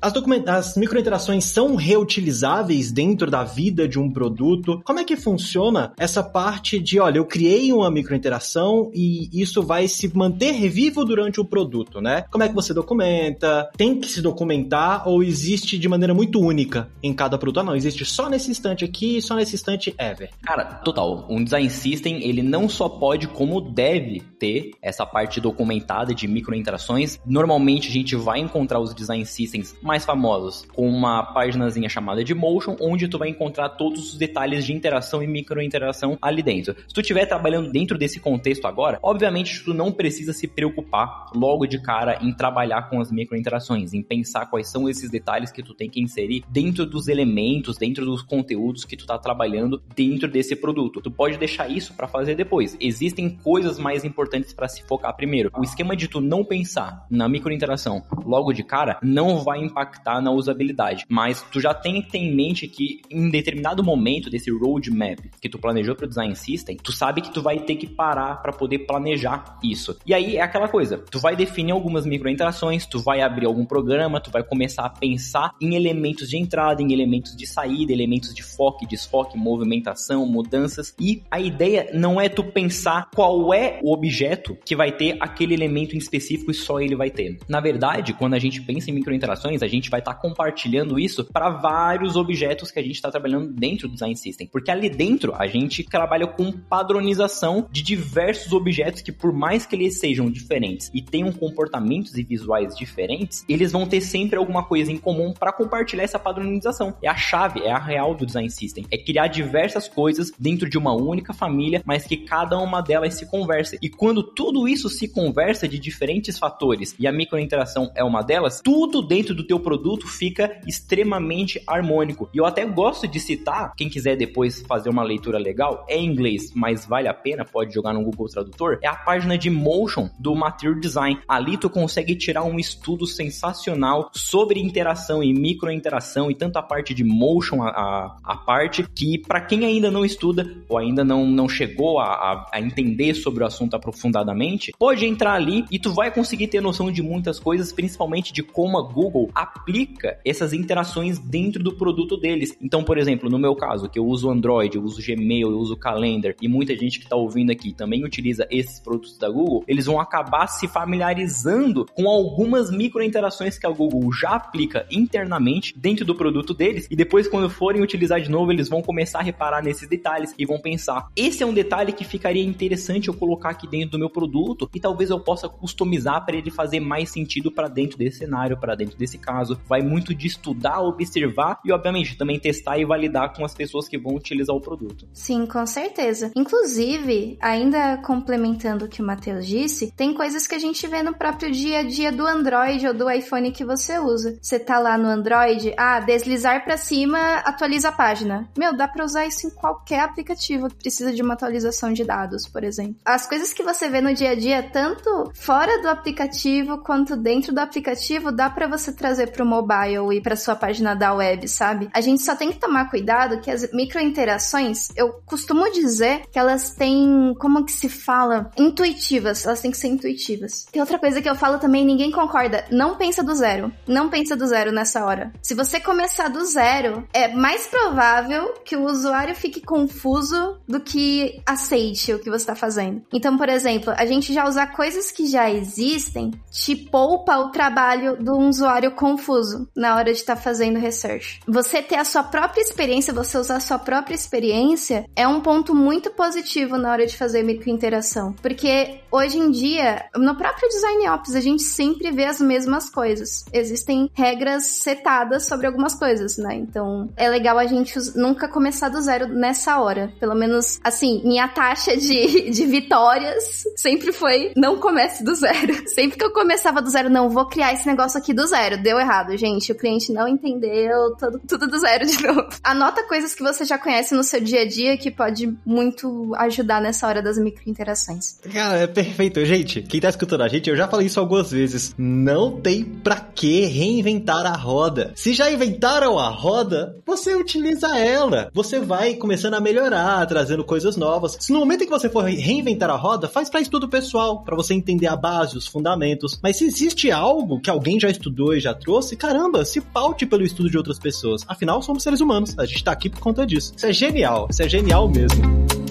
As, 0.00 0.14
as 0.46 0.76
microinterações 0.76 1.44
são 1.44 1.76
reutilizáveis 1.76 2.92
dentro 2.92 3.30
da 3.30 3.44
vida 3.44 3.88
de 3.88 3.98
um 3.98 4.10
produto. 4.10 4.80
Como 4.84 4.98
é 4.98 5.04
que 5.04 5.16
funciona 5.16 5.92
essa 5.98 6.22
parte 6.22 6.78
de, 6.78 6.98
olha, 7.00 7.18
eu 7.18 7.24
criei 7.24 7.72
uma 7.72 7.90
microinteração 7.90 8.90
e 8.94 9.28
isso 9.32 9.62
vai 9.62 9.88
se 9.88 10.14
manter 10.16 10.68
vivo 10.68 11.04
durante 11.04 11.40
o 11.40 11.44
produto, 11.44 12.00
né? 12.00 12.24
Como 12.30 12.44
é 12.44 12.48
que 12.48 12.54
você 12.54 12.72
documenta? 12.72 13.70
Tem 13.76 13.98
que 13.98 14.08
se 14.08 14.20
documentar 14.20 15.08
ou 15.08 15.22
existe 15.22 15.78
de 15.78 15.88
maneira 15.88 16.14
muito 16.14 16.40
única 16.40 16.88
em 17.02 17.12
cada 17.12 17.38
produto? 17.38 17.60
Ah, 17.60 17.64
não, 17.64 17.76
existe 17.76 18.04
só 18.04 18.28
nesse 18.28 18.50
instante 18.50 18.84
aqui, 18.84 19.20
só 19.22 19.34
nesse 19.34 19.54
instante 19.54 19.94
ever. 19.98 20.30
Cara, 20.42 20.64
total. 20.64 21.26
Um 21.28 21.42
design 21.42 21.68
system, 21.70 22.22
ele 22.22 22.42
não 22.42 22.68
só 22.68 22.88
pode, 22.88 23.28
como 23.28 23.60
deve 23.60 24.20
ter 24.38 24.72
essa 24.82 25.06
parte 25.06 25.40
documentada 25.40 26.14
de 26.14 26.26
microinterações. 26.26 27.18
Normalmente 27.24 27.88
a 27.88 27.92
gente 27.92 28.16
vai 28.16 28.40
encontrar 28.40 28.80
os 28.80 28.94
design 28.94 29.15
systems 29.24 29.76
mais 29.82 30.04
famosos 30.04 30.66
com 30.72 30.88
uma 30.88 31.22
páginazinha 31.22 31.88
chamada 31.88 32.22
de 32.22 32.34
Motion, 32.34 32.76
onde 32.80 33.08
tu 33.08 33.18
vai 33.18 33.28
encontrar 33.28 33.70
todos 33.70 34.12
os 34.12 34.18
detalhes 34.18 34.64
de 34.64 34.72
interação 34.72 35.22
e 35.22 35.26
microinteração 35.26 36.18
ali 36.20 36.42
dentro. 36.42 36.74
Se 36.86 36.94
tu 36.94 37.00
estiver 37.00 37.26
trabalhando 37.26 37.70
dentro 37.70 37.98
desse 37.98 38.20
contexto 38.20 38.66
agora, 38.66 38.98
obviamente 39.02 39.62
tu 39.64 39.72
não 39.72 39.92
precisa 39.92 40.32
se 40.32 40.46
preocupar 40.46 41.30
logo 41.34 41.66
de 41.66 41.80
cara 41.80 42.18
em 42.22 42.32
trabalhar 42.32 42.88
com 42.88 43.00
as 43.00 43.10
microinterações, 43.10 43.94
em 43.94 44.02
pensar 44.02 44.46
quais 44.46 44.68
são 44.68 44.88
esses 44.88 45.10
detalhes 45.10 45.50
que 45.50 45.62
tu 45.62 45.74
tem 45.74 45.88
que 45.88 46.00
inserir 46.00 46.44
dentro 46.48 46.86
dos 46.86 47.08
elementos, 47.08 47.76
dentro 47.76 48.04
dos 48.04 48.22
conteúdos 48.22 48.84
que 48.84 48.96
tu 48.96 49.06
tá 49.06 49.18
trabalhando 49.18 49.82
dentro 49.94 50.28
desse 50.28 50.56
produto. 50.56 51.00
Tu 51.00 51.10
pode 51.10 51.38
deixar 51.38 51.70
isso 51.70 51.94
para 51.94 52.08
fazer 52.08 52.34
depois. 52.34 52.76
Existem 52.80 53.30
coisas 53.30 53.78
mais 53.78 54.04
importantes 54.04 54.52
para 54.52 54.68
se 54.68 54.82
focar 54.86 55.16
primeiro. 55.16 55.50
O 55.56 55.64
esquema 55.64 55.96
de 55.96 56.08
tu 56.08 56.20
não 56.20 56.44
pensar 56.44 57.06
na 57.10 57.28
microinteração 57.28 58.02
logo 58.24 58.52
de 58.52 58.62
cara 58.62 58.98
não 59.06 59.38
vai 59.38 59.62
impactar 59.62 60.20
na 60.20 60.30
usabilidade, 60.30 61.04
mas 61.08 61.42
tu 61.50 61.60
já 61.60 61.72
tem 61.72 62.02
que 62.02 62.10
ter 62.10 62.18
em 62.18 62.34
mente 62.34 62.66
que 62.66 63.00
em 63.10 63.30
determinado 63.30 63.82
momento 63.82 64.28
desse 64.28 64.50
roadmap 64.50 65.18
que 65.40 65.48
tu 65.48 65.58
planejou 65.58 65.94
para 65.94 66.06
o 66.06 66.08
design 66.08 66.34
system, 66.34 66.76
tu 66.76 66.92
sabe 66.92 67.20
que 67.20 67.32
tu 67.32 67.40
vai 67.42 67.60
ter 67.60 67.76
que 67.76 67.86
parar 67.86 68.36
para 68.42 68.52
poder 68.52 68.80
planejar 68.80 69.58
isso. 69.62 69.96
E 70.06 70.12
aí 70.12 70.36
é 70.36 70.42
aquela 70.42 70.68
coisa, 70.68 70.98
tu 71.10 71.18
vai 71.18 71.36
definir 71.36 71.72
algumas 71.72 72.04
microinterações, 72.06 72.86
tu 72.86 72.98
vai 72.98 73.20
abrir 73.20 73.46
algum 73.46 73.64
programa, 73.64 74.20
tu 74.20 74.30
vai 74.30 74.42
começar 74.42 74.84
a 74.84 74.90
pensar 74.90 75.52
em 75.60 75.74
elementos 75.74 76.28
de 76.28 76.36
entrada, 76.36 76.82
em 76.82 76.92
elementos 76.92 77.36
de 77.36 77.46
saída, 77.46 77.92
elementos 77.92 78.34
de 78.34 78.42
foco, 78.42 78.86
desfoque, 78.86 79.38
movimentação, 79.38 80.26
mudanças. 80.26 80.94
E 81.00 81.22
a 81.30 81.40
ideia 81.40 81.90
não 81.92 82.20
é 82.20 82.28
tu 82.28 82.42
pensar 82.44 83.08
qual 83.14 83.52
é 83.52 83.78
o 83.82 83.92
objeto 83.92 84.56
que 84.64 84.74
vai 84.74 84.92
ter 84.92 85.16
aquele 85.20 85.54
elemento 85.54 85.94
em 85.94 85.98
específico 85.98 86.50
e 86.50 86.54
só 86.54 86.80
ele 86.80 86.96
vai 86.96 87.10
ter. 87.10 87.38
Na 87.48 87.60
verdade, 87.60 88.12
quando 88.12 88.34
a 88.34 88.38
gente 88.38 88.60
pensa 88.62 88.90
em 88.90 88.94
microinterações, 88.96 89.62
a 89.62 89.68
gente 89.68 89.90
vai 89.90 90.00
estar 90.00 90.14
tá 90.14 90.20
compartilhando 90.20 90.98
isso 90.98 91.24
para 91.24 91.50
vários 91.50 92.16
objetos 92.16 92.70
que 92.70 92.78
a 92.78 92.82
gente 92.82 92.94
está 92.94 93.10
trabalhando 93.10 93.52
dentro 93.52 93.88
do 93.88 93.94
design 93.94 94.16
system, 94.16 94.46
porque 94.46 94.70
ali 94.70 94.88
dentro 94.88 95.34
a 95.34 95.46
gente 95.46 95.84
trabalha 95.84 96.26
com 96.26 96.50
padronização 96.52 97.66
de 97.70 97.82
diversos 97.82 98.52
objetos 98.52 99.02
que 99.02 99.12
por 99.12 99.32
mais 99.32 99.66
que 99.66 99.76
eles 99.76 99.98
sejam 99.98 100.30
diferentes 100.30 100.90
e 100.92 101.02
tenham 101.02 101.32
comportamentos 101.32 102.16
e 102.16 102.22
visuais 102.22 102.76
diferentes, 102.76 103.44
eles 103.48 103.72
vão 103.72 103.86
ter 103.86 104.00
sempre 104.00 104.38
alguma 104.38 104.64
coisa 104.64 104.90
em 104.90 104.98
comum 104.98 105.32
para 105.32 105.52
compartilhar 105.52 106.04
essa 106.04 106.18
padronização. 106.18 106.96
É 107.02 107.08
a 107.08 107.16
chave, 107.16 107.60
é 107.60 107.70
a 107.70 107.78
real 107.78 108.14
do 108.14 108.26
design 108.26 108.50
system, 108.50 108.86
é 108.90 108.98
criar 108.98 109.28
diversas 109.28 109.88
coisas 109.88 110.32
dentro 110.38 110.68
de 110.68 110.78
uma 110.78 110.94
única 110.94 111.32
família, 111.32 111.82
mas 111.84 112.06
que 112.06 112.16
cada 112.16 112.58
uma 112.58 112.80
delas 112.80 113.14
se 113.14 113.26
converse. 113.26 113.78
E 113.82 113.88
quando 113.88 114.22
tudo 114.22 114.66
isso 114.68 114.88
se 114.88 115.08
conversa 115.08 115.68
de 115.68 115.78
diferentes 115.78 116.38
fatores 116.38 116.94
e 116.98 117.06
a 117.06 117.12
microinteração 117.12 117.90
é 117.94 118.02
uma 118.02 118.22
delas, 118.22 118.60
tudo 118.86 119.02
dentro 119.02 119.34
do 119.34 119.44
teu 119.44 119.58
produto 119.58 120.06
fica 120.06 120.60
extremamente 120.66 121.60
harmônico. 121.66 122.28
E 122.32 122.38
eu 122.38 122.46
até 122.46 122.64
gosto 122.64 123.08
de 123.08 123.18
citar, 123.18 123.74
quem 123.76 123.88
quiser 123.88 124.16
depois 124.16 124.62
fazer 124.62 124.88
uma 124.88 125.02
leitura 125.02 125.38
legal, 125.38 125.84
é 125.88 125.96
em 125.96 126.06
inglês, 126.06 126.52
mas 126.54 126.86
vale 126.86 127.08
a 127.08 127.14
pena, 127.14 127.44
pode 127.44 127.74
jogar 127.74 127.92
no 127.92 128.02
Google 128.02 128.28
Tradutor, 128.28 128.78
é 128.82 128.86
a 128.86 128.94
página 128.94 129.36
de 129.36 129.50
Motion 129.50 130.08
do 130.18 130.34
Material 130.34 130.78
Design. 130.78 131.18
Ali 131.26 131.56
tu 131.56 131.68
consegue 131.68 132.14
tirar 132.14 132.44
um 132.44 132.58
estudo 132.58 133.06
sensacional 133.06 134.10
sobre 134.14 134.60
interação 134.60 135.22
e 135.22 135.32
microinteração 135.32 136.30
e 136.30 136.34
tanto 136.34 136.58
a 136.58 136.62
parte 136.62 136.94
de 136.94 137.02
motion, 137.02 137.62
a, 137.62 137.70
a, 137.70 138.16
a 138.22 138.36
parte 138.36 138.84
que 138.94 139.18
para 139.18 139.40
quem 139.40 139.64
ainda 139.64 139.90
não 139.90 140.04
estuda 140.04 140.48
ou 140.68 140.78
ainda 140.78 141.04
não, 141.04 141.26
não 141.26 141.48
chegou 141.48 141.98
a, 141.98 142.06
a, 142.06 142.50
a 142.52 142.60
entender 142.60 143.14
sobre 143.14 143.42
o 143.42 143.46
assunto 143.46 143.74
aprofundadamente, 143.74 144.72
pode 144.78 145.04
entrar 145.06 145.34
ali 145.34 145.64
e 145.70 145.78
tu 145.78 145.92
vai 145.92 146.10
conseguir 146.10 146.46
ter 146.48 146.60
noção 146.60 146.92
de 146.92 147.02
muitas 147.02 147.40
coisas, 147.40 147.72
principalmente 147.72 148.32
de 148.32 148.42
como 148.42 148.75
a 148.76 148.82
Google 148.82 149.30
aplica 149.34 150.18
essas 150.24 150.52
interações 150.52 151.18
dentro 151.18 151.62
do 151.62 151.74
produto 151.74 152.16
deles. 152.16 152.56
Então, 152.60 152.82
por 152.82 152.98
exemplo, 152.98 153.28
no 153.30 153.38
meu 153.38 153.54
caso, 153.54 153.88
que 153.88 153.98
eu 153.98 154.06
uso 154.06 154.30
Android, 154.30 154.76
eu 154.76 154.82
uso 154.82 155.02
Gmail, 155.02 155.50
eu 155.50 155.58
uso 155.58 155.76
Calendar 155.76 156.34
e 156.40 156.48
muita 156.48 156.76
gente 156.76 156.98
que 156.98 157.04
está 157.04 157.16
ouvindo 157.16 157.50
aqui 157.50 157.72
também 157.72 158.04
utiliza 158.04 158.46
esses 158.50 158.80
produtos 158.80 159.18
da 159.18 159.28
Google, 159.28 159.64
eles 159.66 159.86
vão 159.86 160.00
acabar 160.00 160.46
se 160.46 160.68
familiarizando 160.68 161.86
com 161.94 162.08
algumas 162.08 162.70
microinterações 162.70 163.58
que 163.58 163.66
a 163.66 163.70
Google 163.70 164.12
já 164.12 164.30
aplica 164.30 164.86
internamente 164.90 165.74
dentro 165.76 166.04
do 166.04 166.14
produto 166.14 166.54
deles 166.54 166.86
e 166.90 166.96
depois 166.96 167.28
quando 167.28 167.48
forem 167.50 167.82
utilizar 167.82 168.20
de 168.20 168.30
novo, 168.30 168.52
eles 168.52 168.68
vão 168.68 168.82
começar 168.82 169.20
a 169.20 169.22
reparar 169.22 169.62
nesses 169.62 169.88
detalhes 169.88 170.34
e 170.38 170.46
vão 170.46 170.58
pensar: 170.58 171.08
esse 171.16 171.42
é 171.42 171.46
um 171.46 171.54
detalhe 171.54 171.92
que 171.92 172.04
ficaria 172.04 172.44
interessante 172.44 173.08
eu 173.08 173.14
colocar 173.14 173.50
aqui 173.50 173.66
dentro 173.66 173.92
do 173.92 173.98
meu 173.98 174.10
produto 174.10 174.68
e 174.74 174.80
talvez 174.80 175.10
eu 175.10 175.20
possa 175.20 175.48
customizar 175.48 176.24
para 176.24 176.36
ele 176.36 176.50
fazer 176.50 176.80
mais 176.80 177.10
sentido 177.10 177.50
para 177.50 177.68
dentro 177.68 177.98
desse 177.98 178.18
cenário, 178.18 178.56
para 178.66 178.74
dentro 178.74 178.98
desse 178.98 179.16
caso. 179.16 179.60
Vai 179.68 179.80
muito 179.80 180.12
de 180.12 180.26
estudar, 180.26 180.80
observar 180.80 181.60
e 181.64 181.70
obviamente 181.70 182.18
também 182.18 182.40
testar 182.40 182.78
e 182.78 182.84
validar 182.84 183.32
com 183.32 183.44
as 183.44 183.54
pessoas 183.54 183.86
que 183.86 183.96
vão 183.96 184.16
utilizar 184.16 184.54
o 184.54 184.60
produto. 184.60 185.06
Sim, 185.12 185.46
com 185.46 185.64
certeza. 185.64 186.32
Inclusive, 186.34 187.38
ainda 187.40 187.98
complementando 187.98 188.86
o 188.86 188.88
que 188.88 189.00
o 189.00 189.06
Matheus 189.06 189.46
disse, 189.46 189.92
tem 189.96 190.12
coisas 190.12 190.48
que 190.48 190.56
a 190.56 190.58
gente 190.58 190.84
vê 190.88 191.00
no 191.00 191.14
próprio 191.14 191.52
dia 191.52 191.78
a 191.78 191.82
dia 191.84 192.10
do 192.10 192.26
Android 192.26 192.88
ou 192.88 192.92
do 192.94 193.08
iPhone 193.08 193.52
que 193.52 193.64
você 193.64 194.00
usa. 194.00 194.36
Você 194.42 194.58
tá 194.58 194.80
lá 194.80 194.98
no 194.98 195.06
Android, 195.06 195.72
ah, 195.76 196.00
deslizar 196.00 196.64
para 196.64 196.76
cima 196.76 197.36
atualiza 197.44 197.90
a 197.90 197.92
página. 197.92 198.48
Meu, 198.58 198.76
dá 198.76 198.88
para 198.88 199.04
usar 199.04 199.26
isso 199.26 199.46
em 199.46 199.50
qualquer 199.50 200.00
aplicativo 200.00 200.68
que 200.68 200.76
precisa 200.76 201.12
de 201.12 201.22
uma 201.22 201.34
atualização 201.34 201.92
de 201.92 202.04
dados, 202.04 202.48
por 202.48 202.64
exemplo. 202.64 202.96
As 203.04 203.28
coisas 203.28 203.52
que 203.52 203.62
você 203.62 203.88
vê 203.88 204.00
no 204.00 204.12
dia 204.12 204.30
a 204.30 204.34
dia, 204.34 204.62
tanto 204.62 205.30
fora 205.34 205.80
do 205.80 205.88
aplicativo 205.88 206.78
quanto 206.78 207.16
dentro 207.16 207.52
do 207.52 207.58
aplicativo, 207.58 208.32
dá 208.32 208.48
para 208.56 208.66
você 208.66 208.90
trazer 208.90 209.30
para 209.30 209.44
o 209.44 209.46
mobile 209.46 210.16
e 210.16 210.20
para 210.20 210.34
sua 210.34 210.56
página 210.56 210.94
da 210.94 211.12
web, 211.12 211.46
sabe? 211.46 211.90
A 211.92 212.00
gente 212.00 212.22
só 212.22 212.34
tem 212.34 212.50
que 212.50 212.58
tomar 212.58 212.88
cuidado 212.88 213.40
que 213.40 213.50
as 213.50 213.70
microinterações, 213.70 214.88
eu 214.96 215.20
costumo 215.26 215.70
dizer 215.70 216.22
que 216.32 216.38
elas 216.38 216.70
têm, 216.74 217.34
como 217.38 217.66
que 217.66 217.72
se 217.72 217.90
fala? 217.90 218.50
Intuitivas, 218.56 219.44
elas 219.44 219.60
têm 219.60 219.70
que 219.70 219.76
ser 219.76 219.88
intuitivas. 219.88 220.66
E 220.74 220.80
outra 220.80 220.98
coisa 220.98 221.20
que 221.20 221.28
eu 221.28 221.34
falo 221.34 221.58
também, 221.58 221.84
ninguém 221.84 222.10
concorda, 222.10 222.64
não 222.70 222.96
pensa 222.96 223.22
do 223.22 223.34
zero. 223.34 223.70
Não 223.86 224.08
pensa 224.08 224.34
do 224.34 224.46
zero 224.46 224.72
nessa 224.72 225.04
hora. 225.04 225.32
Se 225.42 225.54
você 225.54 225.78
começar 225.78 226.28
do 226.28 226.42
zero, 226.46 227.06
é 227.12 227.28
mais 227.28 227.66
provável 227.66 228.54
que 228.64 228.74
o 228.74 228.84
usuário 228.84 229.34
fique 229.34 229.60
confuso 229.60 230.58
do 230.66 230.80
que 230.80 231.42
aceite 231.44 232.14
o 232.14 232.18
que 232.18 232.30
você 232.30 232.36
está 232.36 232.54
fazendo. 232.54 233.02
Então, 233.12 233.36
por 233.36 233.50
exemplo, 233.50 233.92
a 233.94 234.06
gente 234.06 234.32
já 234.32 234.48
usar 234.48 234.68
coisas 234.68 235.10
que 235.10 235.26
já 235.26 235.50
existem 235.50 236.30
te 236.50 236.74
poupa 236.74 237.36
o 237.38 237.50
trabalho 237.50 238.16
do 238.46 238.50
usuário 238.50 238.92
confuso 238.92 239.68
na 239.74 239.96
hora 239.96 240.12
de 240.12 240.18
estar 240.18 240.36
tá 240.36 240.40
fazendo 240.40 240.78
research. 240.78 241.40
Você 241.46 241.82
ter 241.82 241.96
a 241.96 242.04
sua 242.04 242.22
própria 242.22 242.62
experiência, 242.62 243.12
você 243.12 243.36
usar 243.38 243.56
a 243.56 243.60
sua 243.60 243.78
própria 243.78 244.14
experiência 244.14 245.08
é 245.14 245.26
um 245.26 245.40
ponto 245.40 245.74
muito 245.74 246.10
positivo 246.10 246.76
na 246.76 246.90
hora 246.90 247.06
de 247.06 247.16
fazer 247.16 247.42
microinteração. 247.42 248.32
Porque 248.34 249.00
hoje 249.10 249.38
em 249.38 249.50
dia, 249.50 250.04
no 250.14 250.36
próprio 250.36 250.68
Design 250.68 251.08
Ops, 251.08 251.34
a 251.34 251.40
gente 251.40 251.62
sempre 251.62 252.10
vê 252.10 252.24
as 252.24 252.40
mesmas 252.40 252.88
coisas. 252.88 253.44
Existem 253.52 254.10
regras 254.14 254.64
setadas 254.64 255.46
sobre 255.46 255.66
algumas 255.66 255.94
coisas, 255.94 256.36
né? 256.36 256.54
Então, 256.54 257.08
é 257.16 257.28
legal 257.28 257.58
a 257.58 257.66
gente 257.66 257.94
nunca 258.14 258.48
começar 258.48 258.88
do 258.88 259.00
zero 259.00 259.28
nessa 259.28 259.80
hora. 259.80 260.12
Pelo 260.20 260.34
menos, 260.34 260.78
assim, 260.82 261.22
minha 261.24 261.48
taxa 261.48 261.96
de, 261.96 262.50
de 262.50 262.66
vitórias 262.66 263.64
sempre 263.76 264.12
foi 264.12 264.52
não 264.56 264.78
comece 264.78 265.24
do 265.24 265.34
zero. 265.34 265.76
Sempre 265.96 266.18
que 266.18 266.24
eu 266.24 266.32
começava 266.32 266.82
do 266.82 266.90
zero, 266.90 267.08
não, 267.08 267.30
vou 267.30 267.46
criar 267.46 267.72
esse 267.72 267.86
negócio 267.86 268.18
aqui 268.18 268.25
do 268.32 268.46
zero. 268.46 268.82
Deu 268.82 268.98
errado, 268.98 269.36
gente. 269.36 269.72
O 269.72 269.74
cliente 269.74 270.12
não 270.12 270.26
entendeu, 270.28 271.14
tudo, 271.18 271.40
tudo 271.46 271.66
do 271.66 271.78
zero 271.78 272.06
de 272.06 272.22
novo. 272.26 272.48
Anota 272.62 273.02
coisas 273.04 273.34
que 273.34 273.42
você 273.42 273.64
já 273.64 273.78
conhece 273.78 274.14
no 274.14 274.24
seu 274.24 274.40
dia 274.40 274.62
a 274.62 274.68
dia 274.68 274.96
que 274.96 275.10
pode 275.10 275.56
muito 275.64 276.34
ajudar 276.36 276.80
nessa 276.80 277.06
hora 277.06 277.22
das 277.22 277.38
microinterações. 277.38 278.38
Cara, 278.52 278.78
é 278.78 278.86
perfeito. 278.86 279.44
Gente, 279.44 279.82
quem 279.82 280.00
tá 280.00 280.08
escutando 280.08 280.42
a 280.42 280.48
gente, 280.48 280.68
eu 280.68 280.76
já 280.76 280.88
falei 280.88 281.06
isso 281.06 281.20
algumas 281.20 281.50
vezes. 281.50 281.94
Não 281.98 282.60
tem 282.60 282.84
pra 282.84 283.16
que 283.16 283.60
reinventar 283.66 284.46
a 284.46 284.56
roda. 284.56 285.12
Se 285.14 285.32
já 285.32 285.50
inventaram 285.50 286.18
a 286.18 286.28
roda, 286.28 286.96
você 287.06 287.34
utiliza 287.34 287.96
ela. 287.96 288.50
Você 288.52 288.80
vai 288.80 289.14
começando 289.14 289.54
a 289.54 289.60
melhorar, 289.60 290.26
trazendo 290.26 290.64
coisas 290.64 290.96
novas. 290.96 291.36
Se 291.40 291.52
no 291.52 291.60
momento 291.60 291.82
em 291.82 291.86
que 291.86 291.92
você 291.92 292.08
for 292.08 292.24
reinventar 292.24 292.90
a 292.90 292.96
roda, 292.96 293.28
faz 293.28 293.50
para 293.50 293.60
estudo 293.60 293.88
pessoal, 293.88 294.42
para 294.42 294.56
você 294.56 294.74
entender 294.74 295.06
a 295.06 295.16
base, 295.16 295.56
os 295.56 295.66
fundamentos. 295.66 296.38
Mas 296.42 296.56
se 296.56 296.64
existe 296.64 297.10
algo 297.10 297.60
que 297.60 297.70
alguém 297.70 298.00
já 298.00 298.08
estudou 298.16 298.54
e 298.54 298.60
já 298.60 298.74
trouxe, 298.74 299.16
caramba, 299.16 299.64
se 299.64 299.80
paute 299.80 300.26
pelo 300.26 300.42
estudo 300.42 300.70
de 300.70 300.76
outras 300.76 300.98
pessoas. 300.98 301.42
Afinal, 301.46 301.82
somos 301.82 302.02
seres 302.02 302.20
humanos. 302.20 302.58
A 302.58 302.66
gente 302.66 302.82
tá 302.82 302.92
aqui 302.92 303.08
por 303.08 303.20
conta 303.20 303.46
disso. 303.46 303.72
Isso 303.76 303.86
é 303.86 303.92
genial. 303.92 304.48
Isso 304.50 304.62
é 304.62 304.68
genial 304.68 305.08
mesmo. 305.08 305.85